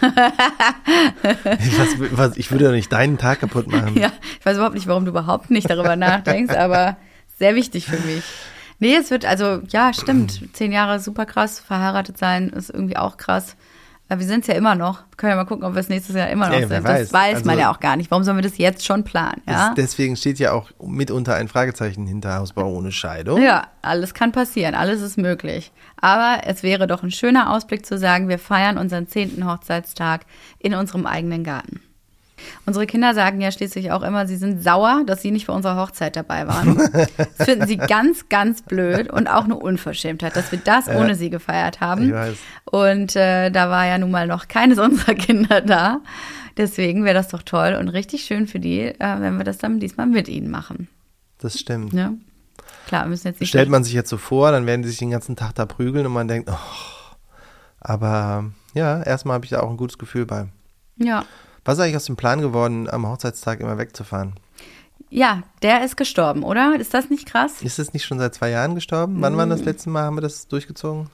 was, 1.23 1.89
was, 2.11 2.37
ich 2.37 2.51
würde 2.51 2.67
doch 2.67 2.73
nicht 2.73 2.93
deinen 2.93 3.19
Tag 3.19 3.41
kaputt 3.41 3.69
machen. 3.69 3.97
Ja, 3.97 4.13
ich 4.39 4.45
weiß 4.45 4.57
überhaupt 4.57 4.75
nicht, 4.75 4.87
warum 4.87 5.05
du 5.05 5.11
überhaupt 5.11 5.51
nicht 5.51 5.71
darüber 5.71 5.97
nachdenkst, 5.97 6.55
aber 6.55 6.97
sehr 7.39 7.55
wichtig 7.55 7.87
für 7.87 7.99
mich. 8.07 8.25
Nee, 8.79 8.95
es 8.97 9.11
wird, 9.11 9.25
also, 9.25 9.61
ja, 9.69 9.93
stimmt. 9.95 10.43
Zehn 10.55 10.73
Jahre 10.73 11.01
super 11.01 11.25
krass. 11.27 11.61
Verheiratet 11.61 12.19
sein 12.19 12.51
ist 12.51 12.71
irgendwie 12.71 12.97
auch 12.97 13.17
krass. 13.17 13.57
Aber 14.09 14.21
wir 14.21 14.27
sind 14.29 14.43
es 14.43 14.47
ja 14.47 14.55
immer 14.55 14.77
noch. 14.77 15.01
Wir 15.11 15.17
können 15.17 15.31
ja 15.31 15.37
mal 15.37 15.47
gucken, 15.47 15.65
ob 15.65 15.75
wir 15.75 15.81
es 15.81 15.89
nächstes 15.89 16.15
Jahr 16.15 16.29
immer 16.29 16.47
noch 16.49 16.55
Ey, 16.55 16.69
sind. 16.69 16.85
weiß. 16.85 17.09
Das 17.09 17.13
weiß 17.13 17.41
man 17.45 17.51
Also- 17.55 17.61
ja 17.63 17.73
auch 17.73 17.81
gar 17.81 17.97
nicht. 17.97 18.09
Warum 18.13 18.23
sollen 18.23 18.37
wir 18.37 18.43
das 18.43 18.57
jetzt 18.57 18.85
schon 18.85 19.03
planen? 19.03 19.43
Ja, 19.49 19.75
deswegen 19.77 20.15
steht 20.15 20.39
ja 20.39 20.53
auch 20.53 20.71
mitunter 20.81 21.35
ein 21.35 21.49
Fragezeichen 21.49 22.07
hinter 22.07 22.37
Hausbau 22.37 22.71
ohne 22.73 22.93
Scheidung. 22.93 23.43
ja 23.43 23.67
alles 23.83 24.15
kann 24.15 24.31
passieren. 24.31 24.77
Alles 24.77 25.01
ist 25.01 25.17
möglich. 25.19 25.73
Aber 26.01 26.43
es 26.45 26.63
wäre 26.63 26.87
doch 26.87 27.03
ein 27.03 27.11
schöner 27.11 27.53
Ausblick 27.53 27.85
zu 27.85 27.99
sagen, 27.99 28.29
wir 28.29 28.39
feiern 28.39 28.79
unseren 28.79 29.09
zehnten 29.09 29.45
Hochzeitstag 29.51 30.27
in 30.61 30.75
unserem 30.75 31.07
eigenen 31.07 31.43
Garten. 31.43 31.81
Unsere 32.67 32.87
Kinder 32.87 33.15
sagen 33.15 33.41
ja 33.41 33.51
schließlich 33.51 33.93
auch 33.93 34.03
immer, 34.03 34.27
sie 34.27 34.37
sind 34.37 34.63
sauer, 34.63 35.03
dass 35.07 35.23
sie 35.23 35.31
nicht 35.31 35.47
bei 35.47 35.53
unserer 35.53 35.77
Hochzeit 35.77 36.17
dabei 36.17 36.47
waren. 36.47 36.77
Das 37.39 37.47
finden 37.47 37.67
sie 37.67 37.77
ganz, 37.89 38.29
ganz 38.29 38.63
blöd 38.63 39.11
und 39.11 39.29
auch 39.29 39.45
eine 39.45 39.57
Unverschämtheit, 39.57 40.37
dass 40.37 40.53
wir 40.53 40.59
das 40.59 40.89
ohne 40.89 41.15
sie 41.15 41.31
gefeiert 41.31 41.81
haben. 41.81 42.07
Ich 42.07 42.13
weiß. 42.13 42.37
Und 42.65 43.17
äh, 43.17 43.51
da 43.51 43.71
war 43.71 43.87
ja 43.87 43.99
nun 43.99 44.11
mal 44.11 44.27
noch 44.27 44.49
keines 44.49 44.79
unserer 44.79 45.15
Kinder 45.15 45.61
da. 45.61 46.01
Deswegen 46.57 47.05
wäre 47.05 47.15
das 47.15 47.29
doch 47.29 47.43
toll 47.43 47.77
und 47.79 47.89
richtig 47.89 48.25
schön 48.25 48.47
für 48.47 48.59
die, 48.59 48.81
äh, 48.81 48.95
wenn 48.99 49.37
wir 49.37 49.45
das 49.45 49.59
dann 49.59 49.79
diesmal 49.79 50.07
mit 50.07 50.29
ihnen 50.29 50.51
machen. 50.51 50.89
Das 51.39 51.59
stimmt. 51.59 51.93
Ne? 51.93 52.17
Klar, 52.87 53.05
wir 53.05 53.11
müssen 53.11 53.29
jetzt 53.29 53.41
nicht. 53.41 53.51
Stellt 53.51 53.69
man 53.69 53.85
sich 53.85 53.93
jetzt 53.93 54.09
so 54.09 54.17
vor, 54.17 54.53
dann 54.53 54.65
werden 54.65 54.83
die 54.83 54.89
sich 54.89 54.99
den 54.99 55.11
ganzen 55.11 55.37
Tag 55.37 55.55
da 55.55 55.67
prügeln 55.67 56.07
und 56.07 56.13
man 56.13 56.29
denkt, 56.29 56.49
oh. 56.51 56.57
Aber 57.81 58.51
ja, 58.75 59.03
erstmal 59.03 59.35
habe 59.35 59.45
ich 59.45 59.51
da 59.51 59.61
auch 59.61 59.71
ein 59.71 59.77
gutes 59.77 59.99
Gefühl 59.99 60.27
bei. 60.27 60.47
ja. 60.97 61.25
Was 61.67 61.75
ist 61.75 61.81
eigentlich 61.85 61.97
aus 61.97 62.05
dem 62.07 62.17
Plan 62.17 62.41
geworden, 62.41 62.89
am 62.89 63.07
Hochzeitstag 63.07 63.61
immer 63.61 63.77
wegzufahren? 63.79 64.35
ja, 65.09 65.43
der 65.63 65.85
ist 65.85 65.97
gestorben, 65.97 66.43
oder? 66.43 66.75
Ist 66.79 66.93
das 66.93 67.11
nicht 67.11 67.27
krass? 67.27 67.63
Ist 67.63 67.79
es 67.79 67.93
nicht 67.93 68.05
schon 68.05 68.19
seit 68.19 68.35
zwei 68.35 68.51
Jahren 68.51 68.75
gestorben? 68.75 69.17
Wann 69.21 69.37
war 69.37 69.47
das 69.47 69.63
letzte 69.65 69.89
Mal? 69.89 70.03
Haben 70.03 70.17
wir 70.17 70.21
das 70.23 70.49
durchgezogen? 70.49 71.09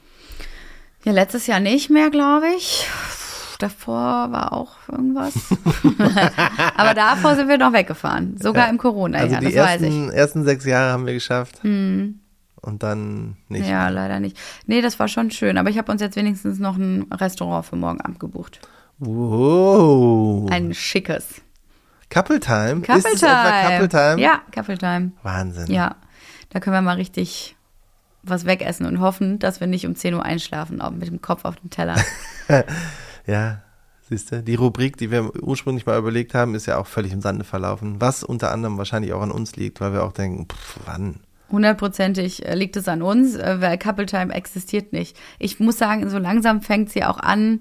Ja, 1.05 1.13
letztes 1.13 1.47
Jahr 1.47 1.61
nicht 1.61 1.91
mehr, 1.91 2.09
glaube 2.11 2.47
ich. 2.57 2.89
Davor 3.59 4.33
war 4.33 4.53
auch 4.55 4.77
irgendwas. 4.91 5.35
Aber 6.77 6.95
davor 6.95 7.37
sind 7.37 7.49
wir 7.49 7.59
noch 7.59 7.73
weggefahren. 7.75 8.37
Sogar 8.39 8.71
im 8.71 8.79
Corona-Jahr, 8.79 9.25
Also 9.41 9.49
die 9.49 9.55
das 9.55 9.67
weiß 9.67 9.81
ich. 9.83 9.87
ersten, 9.89 10.11
ersten 10.11 10.45
sechs 10.45 10.65
Jahre 10.65 10.93
haben 10.93 11.07
wir 11.07 11.15
geschafft. 11.15 11.61
Und 11.63 12.21
dann 12.83 13.37
nicht. 13.49 13.69
Ja, 13.69 13.89
leider 13.91 14.21
nicht. 14.21 14.39
Nee, 14.67 14.81
das 14.81 14.99
war 14.99 15.09
schon 15.09 15.31
schön. 15.31 15.59
Aber 15.59 15.69
ich 15.71 15.77
habe 15.79 15.93
uns 15.93 16.01
jetzt 16.01 16.17
wenigstens 16.17 16.59
noch 16.59 16.77
ein 16.77 17.03
Restaurant 17.13 17.67
für 17.67 17.77
morgen 17.77 18.01
Abend 18.01 18.19
gebucht. 18.21 18.61
Wow. 19.05 20.49
Ein 20.51 20.75
schickes. 20.75 21.43
Couple 22.09 22.39
Time? 22.39 22.83
Couple 22.83 22.99
Ist 22.99 23.07
es 23.07 23.23
etwa 23.23 23.51
Time. 23.51 23.71
Couple 23.71 23.89
Time? 23.89 24.21
Ja, 24.21 24.43
Couple 24.55 24.79
Time. 24.79 25.13
Wahnsinn. 25.25 25.73
Ja, 25.73 25.97
da 26.51 26.61
können 26.61 26.77
wir 26.77 26.83
mal 26.83 26.97
richtig 26.97 27.57
was 28.23 28.45
wegessen 28.45 28.87
und 28.87 29.01
hoffen, 29.01 29.41
dass 29.41 29.59
wir 29.59 29.67
nicht 29.67 29.87
um 29.87 29.97
10 29.97 30.15
Uhr 30.15 30.25
einschlafen, 30.25 30.81
auch 30.81 30.93
mit 30.93 31.09
dem 31.09 31.21
Kopf 31.21 31.45
auf 31.45 31.57
dem 31.57 31.71
Teller. 31.71 31.97
Ja, 33.25 33.63
siehst 34.09 34.33
du, 34.33 34.43
die 34.43 34.57
Rubrik, 34.57 34.97
die 34.97 35.13
wir 35.13 35.41
ursprünglich 35.41 35.87
mal 35.87 35.97
überlegt 35.97 36.35
haben, 36.35 36.57
ist 36.57 36.67
ja 36.67 36.77
auch 36.77 36.89
völlig 36.89 37.13
im 37.13 37.21
Sande 37.21 37.45
verlaufen. 37.45 38.01
Was 38.01 38.25
unter 38.25 38.51
anderem 38.51 38.79
wahrscheinlich 38.79 39.13
auch 39.13 39.23
an 39.23 39.31
uns 39.31 39.55
liegt, 39.55 39.81
weil 39.81 39.93
wir 39.93 40.03
auch 40.03 40.11
denken, 40.11 40.49
pff, 40.53 40.81
wann? 40.85 41.21
Hundertprozentig 41.53 42.45
äh, 42.45 42.57
liegt 42.57 42.77
es 42.77 42.89
an 42.89 43.01
uns, 43.01 43.37
äh, 43.37 43.61
weil 43.61 43.79
Couple 43.79 44.07
Time 44.07 44.35
existiert 44.35 44.93
nicht. 44.93 45.17
Ich 45.39 45.61
muss 45.61 45.79
sagen, 45.79 46.11
so 46.11 46.19
langsam 46.19 46.63
fängt 46.63 46.91
sie 46.91 47.05
auch 47.05 47.19
an, 47.19 47.61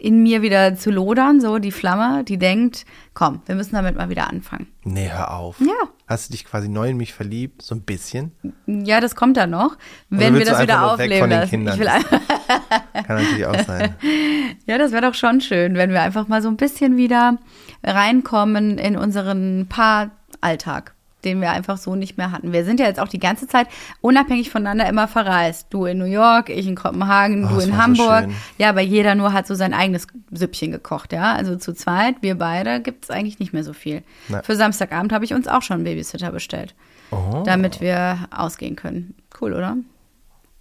in 0.00 0.22
mir 0.22 0.40
wieder 0.40 0.74
zu 0.76 0.90
lodern, 0.90 1.40
so 1.40 1.58
die 1.58 1.70
Flamme, 1.70 2.24
die 2.24 2.38
denkt, 2.38 2.86
komm, 3.12 3.42
wir 3.44 3.54
müssen 3.54 3.74
damit 3.74 3.96
mal 3.96 4.08
wieder 4.08 4.30
anfangen. 4.30 4.66
Nee, 4.82 5.10
hör 5.10 5.34
auf. 5.36 5.60
Ja. 5.60 5.74
Hast 6.06 6.28
du 6.28 6.32
dich 6.32 6.46
quasi 6.46 6.70
neu 6.70 6.88
in 6.88 6.96
mich 6.96 7.12
verliebt? 7.12 7.60
So 7.60 7.74
ein 7.74 7.82
bisschen? 7.82 8.32
Ja, 8.66 9.00
das 9.00 9.14
kommt 9.14 9.36
dann 9.36 9.50
noch, 9.50 9.76
wenn 10.08 10.34
wir 10.34 10.46
das 10.46 10.62
wieder 10.62 10.90
aufleben 10.90 11.28
lassen. 11.28 11.68
Ich 11.68 11.78
will 11.78 11.86
Kann 13.06 13.16
natürlich 13.16 13.46
auch 13.46 13.64
sein. 13.66 13.94
ja, 14.66 14.78
das 14.78 14.92
wäre 14.92 15.02
doch 15.02 15.14
schon 15.14 15.42
schön, 15.42 15.74
wenn 15.74 15.90
wir 15.90 16.00
einfach 16.00 16.28
mal 16.28 16.40
so 16.40 16.48
ein 16.48 16.56
bisschen 16.56 16.96
wieder 16.96 17.38
reinkommen 17.84 18.78
in 18.78 18.96
unseren 18.96 19.66
Paaralltag, 19.68 20.94
den 21.24 21.40
wir 21.40 21.50
einfach 21.50 21.76
so 21.78 21.94
nicht 21.96 22.16
mehr 22.18 22.32
hatten. 22.32 22.52
Wir 22.52 22.64
sind 22.64 22.80
ja 22.80 22.86
jetzt 22.86 23.00
auch 23.00 23.08
die 23.08 23.18
ganze 23.18 23.46
Zeit 23.46 23.66
unabhängig 24.00 24.50
voneinander 24.50 24.88
immer 24.88 25.08
verreist. 25.08 25.66
Du 25.70 25.84
in 25.86 25.98
New 25.98 26.04
York, 26.04 26.48
ich 26.48 26.66
in 26.66 26.74
Kopenhagen, 26.76 27.44
Oh, 27.46 27.48
du 27.54 27.60
in 27.60 27.70
so 27.70 27.76
Hamburg. 27.76 28.24
schön. 28.24 28.34
ja, 28.58 28.68
aber 28.70 28.80
jeder 28.80 29.14
nur 29.14 29.32
hat 29.32 29.46
so 29.46 29.54
sein 29.54 29.74
eigenes 29.74 30.06
Süppchen 30.30 30.70
gekocht, 30.72 31.12
ja. 31.12 31.32
Also 31.34 31.56
zu 31.56 31.72
zweit, 31.74 32.16
wir 32.20 32.36
beide, 32.36 32.80
gibt 32.80 33.04
es 33.04 33.10
eigentlich 33.10 33.38
nicht 33.38 33.52
mehr 33.52 33.64
so 33.64 33.72
viel. 33.72 34.02
Na. 34.28 34.42
Für 34.42 34.56
Samstagabend 34.56 35.12
habe 35.12 35.24
ich 35.24 35.34
uns 35.34 35.48
auch 35.48 35.62
schon 35.62 35.76
einen 35.76 35.84
Babysitter 35.84 36.30
bestellt, 36.32 36.74
Oh, 37.10 37.42
damit 37.44 37.80
wir 37.80 38.28
ausgehen 38.30 38.76
können. 38.76 39.14
Cool, 39.40 39.52
oder? 39.54 39.76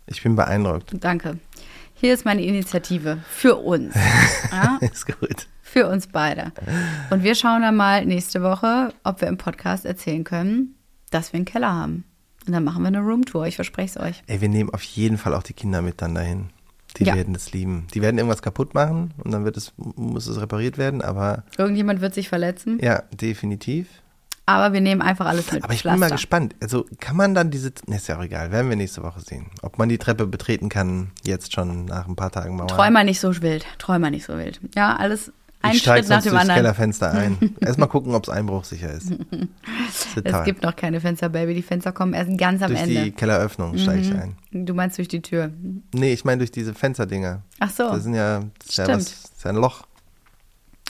ich 0.07 0.23
bin 0.23 0.35
beeindruckt. 0.35 0.91
Danke. 0.99 1.37
Hier 1.93 2.13
ist 2.13 2.25
meine 2.25 2.41
Initiative 2.43 3.19
für 3.29 3.55
uns. 3.57 3.93
Ja? 4.51 4.77
Ist 4.81 5.05
gut. 5.05 5.47
Für 5.71 5.87
uns 5.87 6.07
beide. 6.07 6.51
Und 7.11 7.23
wir 7.23 7.35
schauen 7.35 7.61
dann 7.61 7.75
mal 7.75 8.05
nächste 8.05 8.41
Woche, 8.41 8.93
ob 9.03 9.21
wir 9.21 9.27
im 9.27 9.37
Podcast 9.37 9.85
erzählen 9.85 10.23
können, 10.23 10.75
dass 11.11 11.31
wir 11.33 11.37
einen 11.37 11.45
Keller 11.45 11.73
haben. 11.73 12.05
Und 12.47 12.53
dann 12.53 12.63
machen 12.63 12.81
wir 12.81 12.87
eine 12.87 13.01
Roomtour, 13.01 13.45
ich 13.45 13.55
verspreche 13.55 13.99
es 13.99 14.03
euch. 14.03 14.23
Ey, 14.27 14.41
wir 14.41 14.49
nehmen 14.49 14.71
auf 14.73 14.81
jeden 14.81 15.17
Fall 15.17 15.33
auch 15.35 15.43
die 15.43 15.53
Kinder 15.53 15.81
mit 15.81 16.01
dann 16.01 16.15
dahin. 16.15 16.49
Die 16.97 17.03
Ja. 17.03 17.13
werden 17.15 17.35
es 17.35 17.51
lieben. 17.53 17.85
Die 17.93 18.01
werden 18.01 18.17
irgendwas 18.17 18.41
kaputt 18.41 18.73
machen 18.73 19.13
und 19.23 19.29
dann 19.31 19.45
wird 19.45 19.57
es, 19.57 19.73
muss 19.77 20.25
es 20.25 20.41
repariert 20.41 20.79
werden, 20.79 21.03
aber 21.03 21.43
Irgendjemand 21.59 22.01
wird 22.01 22.15
sich 22.15 22.29
verletzen, 22.29 22.79
ja, 22.81 23.03
definitiv. 23.13 23.87
aber 24.47 24.73
wir 24.73 24.81
nehmen 24.81 25.03
einfach 25.03 25.27
alles 25.27 25.51
mit. 25.51 25.63
Aber 25.63 25.73
ich 25.73 25.83
bin 25.83 25.91
mal 25.91 25.97
Pflaster. 25.97 26.15
gespannt. 26.15 26.55
Also 26.59 26.87
kann 26.99 27.15
man 27.15 27.35
dann 27.35 27.51
diese, 27.51 27.71
ne, 27.85 27.97
ist 27.97 28.07
ja 28.07 28.17
auch 28.17 28.23
egal, 28.23 28.51
werden 28.51 28.69
wir 28.69 28.75
nächste 28.75 29.03
Woche 29.03 29.19
sehen. 29.19 29.51
Ob 29.61 29.77
man 29.77 29.87
die 29.89 29.99
Treppe 29.99 30.25
betreten 30.25 30.69
kann, 30.69 31.11
jetzt 31.23 31.53
schon 31.53 31.85
nach 31.85 32.07
ein 32.07 32.15
paar 32.15 32.31
Tagen 32.31 32.55
Mauer. 32.55 32.67
Träum 32.69 32.93
mal 32.93 33.03
nicht 33.05 33.19
so 33.19 33.39
wild. 33.43 33.67
Träum 33.77 34.01
mal 34.01 34.09
nicht 34.09 34.25
so 34.25 34.35
wild. 34.39 34.59
Ja, 34.75 34.95
alles 34.95 35.31
ein 35.61 35.73
ich 35.73 35.79
steige 35.79 35.99
Schritt 35.99 36.09
nach 36.09 36.15
sonst 36.15 36.25
dem 36.25 36.31
durchs 36.31 36.41
anderen. 36.41 36.57
Kellerfenster 36.57 37.11
ein. 37.11 37.55
Erstmal 37.59 37.89
gucken, 37.89 38.15
ob 38.15 38.23
es 38.23 38.29
einbruchsicher 38.29 38.91
ist. 38.91 39.11
Es 40.23 40.43
gibt 40.45 40.63
noch 40.63 40.75
keine 40.75 41.01
Fenster, 41.01 41.29
Baby. 41.29 41.53
Die 41.53 41.61
Fenster 41.61 41.91
kommen 41.91 42.13
erst 42.13 42.37
ganz 42.37 42.61
am 42.61 42.69
durch 42.69 42.83
die 42.83 42.95
Ende. 42.95 43.11
Mhm. 43.11 43.15
Kelleröffnung 43.15 43.77
steige 43.77 44.01
ich 44.01 44.13
ein. 44.13 44.37
Du 44.51 44.73
meinst 44.73 44.97
durch 44.97 45.09
die 45.09 45.21
Tür. 45.21 45.51
Nee, 45.93 46.13
ich 46.13 46.23
meine 46.23 46.39
durch 46.39 46.51
diese 46.51 46.73
Fensterdinger. 46.73 47.43
Ach 47.59 47.69
so. 47.69 47.83
Das 47.89 48.03
sind 48.03 48.13
ja, 48.13 48.39
das 48.59 48.69
ist 48.69 48.77
ja, 48.77 48.83
Stimmt. 48.85 48.97
was, 48.97 49.05
das 49.05 49.31
ist 49.31 49.43
ja 49.43 49.49
ein 49.49 49.57
Loch. 49.57 49.83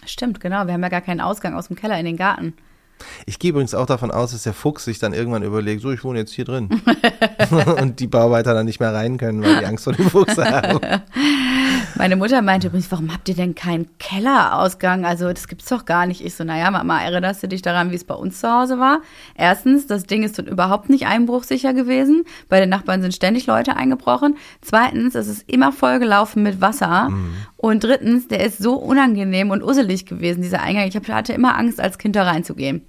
Stimmt, 0.05 0.39
genau. 0.39 0.65
Wir 0.67 0.73
haben 0.73 0.83
ja 0.83 0.89
gar 0.89 1.01
keinen 1.01 1.21
Ausgang 1.21 1.55
aus 1.55 1.67
dem 1.67 1.75
Keller 1.75 1.99
in 1.99 2.05
den 2.05 2.17
Garten. 2.17 2.53
Ich 3.25 3.39
gehe 3.39 3.51
übrigens 3.51 3.73
auch 3.73 3.85
davon 3.85 4.11
aus, 4.11 4.31
dass 4.31 4.43
der 4.43 4.53
Fuchs 4.53 4.85
sich 4.85 4.99
dann 4.99 5.13
irgendwann 5.13 5.43
überlegt, 5.43 5.81
so, 5.81 5.91
ich 5.91 6.03
wohne 6.03 6.19
jetzt 6.19 6.33
hier 6.33 6.45
drin. 6.45 6.69
und 7.81 7.99
die 7.99 8.07
Bauarbeiter 8.07 8.53
dann 8.53 8.65
nicht 8.65 8.79
mehr 8.79 8.93
rein 8.93 9.17
können, 9.17 9.41
weil 9.41 9.59
die 9.59 9.65
Angst 9.65 9.85
vor 9.85 9.93
dem 9.93 10.09
Fuchs 10.09 10.37
haben. 10.37 10.79
Meine 11.99 12.15
Mutter 12.15 12.41
meinte 12.41 12.67
übrigens, 12.67 12.89
warum 12.93 13.13
habt 13.13 13.27
ihr 13.27 13.35
denn 13.35 13.55
keinen 13.55 13.85
Kellerausgang? 13.97 15.03
Also 15.03 15.27
das 15.27 15.49
gibt's 15.49 15.67
doch 15.67 15.83
gar 15.83 16.05
nicht. 16.05 16.23
Ich 16.23 16.33
so, 16.33 16.45
naja, 16.45 16.71
Mama, 16.71 17.03
erinnerst 17.03 17.43
du 17.43 17.49
dich 17.49 17.61
daran, 17.61 17.91
wie 17.91 17.95
es 17.95 18.05
bei 18.05 18.15
uns 18.15 18.39
zu 18.39 18.49
Hause 18.49 18.79
war? 18.79 19.01
Erstens, 19.35 19.85
das 19.85 20.05
Ding 20.05 20.23
ist 20.23 20.39
überhaupt 20.39 20.89
nicht 20.89 21.07
einbruchsicher 21.07 21.73
gewesen. 21.73 22.23
Bei 22.47 22.61
den 22.61 22.69
Nachbarn 22.69 23.01
sind 23.01 23.13
ständig 23.13 23.47
Leute 23.47 23.75
eingebrochen. 23.75 24.37
Zweitens, 24.61 25.13
es 25.13 25.27
ist 25.27 25.49
immer 25.49 25.73
vollgelaufen 25.73 26.41
mit 26.41 26.61
Wasser. 26.61 27.09
Und 27.57 27.83
drittens, 27.83 28.29
der 28.29 28.45
ist 28.45 28.59
so 28.59 28.75
unangenehm 28.75 29.49
und 29.49 29.61
usselig 29.61 30.05
gewesen, 30.05 30.41
dieser 30.41 30.61
Eingang. 30.61 30.87
Ich 30.87 30.95
hatte 30.95 31.33
immer 31.33 31.57
Angst, 31.57 31.81
als 31.81 31.97
Kind 31.97 32.15
da 32.15 32.23
reinzugehen. 32.23 32.81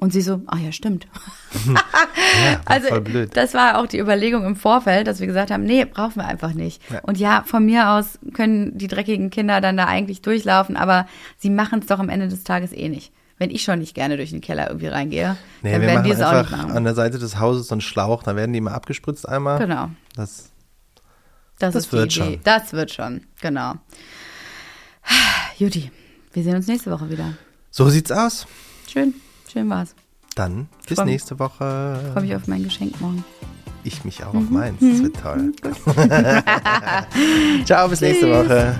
Und 0.00 0.12
sie 0.12 0.20
so, 0.22 0.40
ach 0.46 0.58
ja, 0.60 0.72
stimmt. 0.72 1.06
Ja, 1.64 1.74
war 1.74 2.60
Also 2.66 2.88
das 3.34 3.54
war 3.54 3.78
auch 3.78 3.86
die 3.86 3.98
Überlegung 3.98 4.44
im 4.44 4.54
Vorfeld, 4.54 5.06
dass 5.06 5.18
wir 5.18 5.26
gesagt 5.26 5.50
haben, 5.50 5.64
nee, 5.64 5.84
brauchen 5.84 6.16
wir 6.16 6.26
einfach 6.26 6.52
nicht. 6.52 6.80
Ja. 6.90 7.00
Und 7.02 7.18
ja, 7.18 7.42
von 7.46 7.64
mir 7.64 7.90
aus 7.90 8.18
können 8.34 8.76
die 8.78 8.86
dreckigen 8.86 9.30
Kinder 9.30 9.60
dann 9.60 9.76
da 9.76 9.86
eigentlich 9.86 10.20
durchlaufen, 10.22 10.76
aber 10.76 11.06
sie 11.38 11.50
machen 11.50 11.80
es 11.80 11.86
doch 11.86 11.98
am 11.98 12.10
Ende 12.10 12.28
des 12.28 12.44
Tages 12.44 12.72
eh 12.72 12.88
nicht. 12.88 13.12
Wenn 13.38 13.50
ich 13.50 13.62
schon 13.62 13.78
nicht 13.78 13.94
gerne 13.94 14.16
durch 14.16 14.30
den 14.30 14.40
Keller 14.40 14.68
irgendwie 14.68 14.88
reingehe, 14.88 15.36
Nee, 15.62 15.72
dann 15.72 15.80
werden 15.82 16.04
die 16.04 16.10
es 16.10 16.20
auch 16.20 16.42
nicht 16.42 16.50
machen. 16.50 16.70
an 16.72 16.84
der 16.84 16.94
Seite 16.94 17.18
des 17.18 17.38
Hauses 17.40 17.68
so 17.68 17.74
einen 17.74 17.80
Schlauch, 17.80 18.22
da 18.22 18.36
werden 18.36 18.52
die 18.52 18.60
mal 18.60 18.72
abgespritzt 18.74 19.28
einmal. 19.28 19.58
Genau, 19.58 19.88
Das, 20.16 20.50
das, 21.58 21.72
Das 21.72 21.84
ist 21.86 21.92
wird 21.92 22.12
schon. 22.12 22.38
Das 22.44 22.72
wird 22.72 22.90
schon, 22.92 23.22
genau. 23.40 23.74
Juti, 25.58 25.90
wir 26.32 26.42
sehen 26.42 26.54
uns 26.56 26.66
nächste 26.66 26.90
Woche 26.90 27.10
wieder. 27.10 27.34
so 27.70 27.88
sieht's 27.88 28.12
aus. 28.12 28.46
Schön, 28.92 29.14
schön 29.50 29.68
war's. 29.70 29.94
Dann 30.34 30.68
bis 30.88 30.98
nächste 31.04 31.38
Woche. 31.38 32.10
Freue 32.12 32.22
mich 32.22 32.34
auf 32.36 32.46
mein 32.46 32.62
Geschenk 32.64 33.00
morgen. 33.00 33.24
Ich 33.84 34.04
mich 34.04 34.22
auch 34.24 34.32
Mhm. 34.32 34.38
auf 34.44 34.50
meins. 34.50 34.80
Das 34.80 35.02
wird 35.02 35.16
toll. 35.20 35.52
Ciao, 37.64 37.88
bis 37.88 38.00
nächste 38.00 38.26
Tschüss. 38.26 38.48
Woche. 38.48 38.74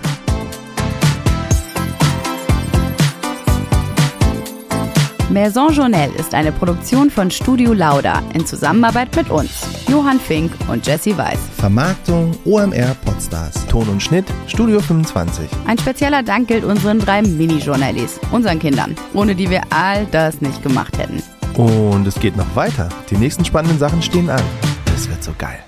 Maison 5.30 5.70
Journelle 5.70 6.12
ist 6.14 6.34
eine 6.34 6.52
Produktion 6.52 7.10
von 7.10 7.30
Studio 7.30 7.74
Lauda 7.74 8.22
in 8.32 8.46
Zusammenarbeit 8.46 9.14
mit 9.14 9.28
uns, 9.28 9.50
Johann 9.86 10.18
Fink 10.18 10.50
und 10.68 10.86
Jesse 10.86 11.18
Weiß. 11.18 11.38
Vermarktung 11.58 12.34
OMR 12.46 12.96
Podstars. 13.04 13.66
Ton 13.66 13.86
und 13.90 14.02
Schnitt 14.02 14.24
Studio 14.46 14.80
25. 14.80 15.46
Ein 15.66 15.76
spezieller 15.76 16.22
Dank 16.22 16.48
gilt 16.48 16.64
unseren 16.64 16.98
drei 16.98 17.20
Mini-Journalies, 17.20 18.18
unseren 18.32 18.58
Kindern, 18.58 18.96
ohne 19.12 19.34
die 19.34 19.50
wir 19.50 19.60
all 19.68 20.06
das 20.06 20.40
nicht 20.40 20.62
gemacht 20.62 20.96
hätten. 20.96 21.22
Und 21.60 22.06
es 22.06 22.18
geht 22.18 22.36
noch 22.36 22.56
weiter. 22.56 22.88
Die 23.10 23.18
nächsten 23.18 23.44
spannenden 23.44 23.78
Sachen 23.78 24.00
stehen 24.00 24.30
an. 24.30 24.42
Das 24.86 25.10
wird 25.10 25.22
so 25.22 25.32
geil. 25.36 25.58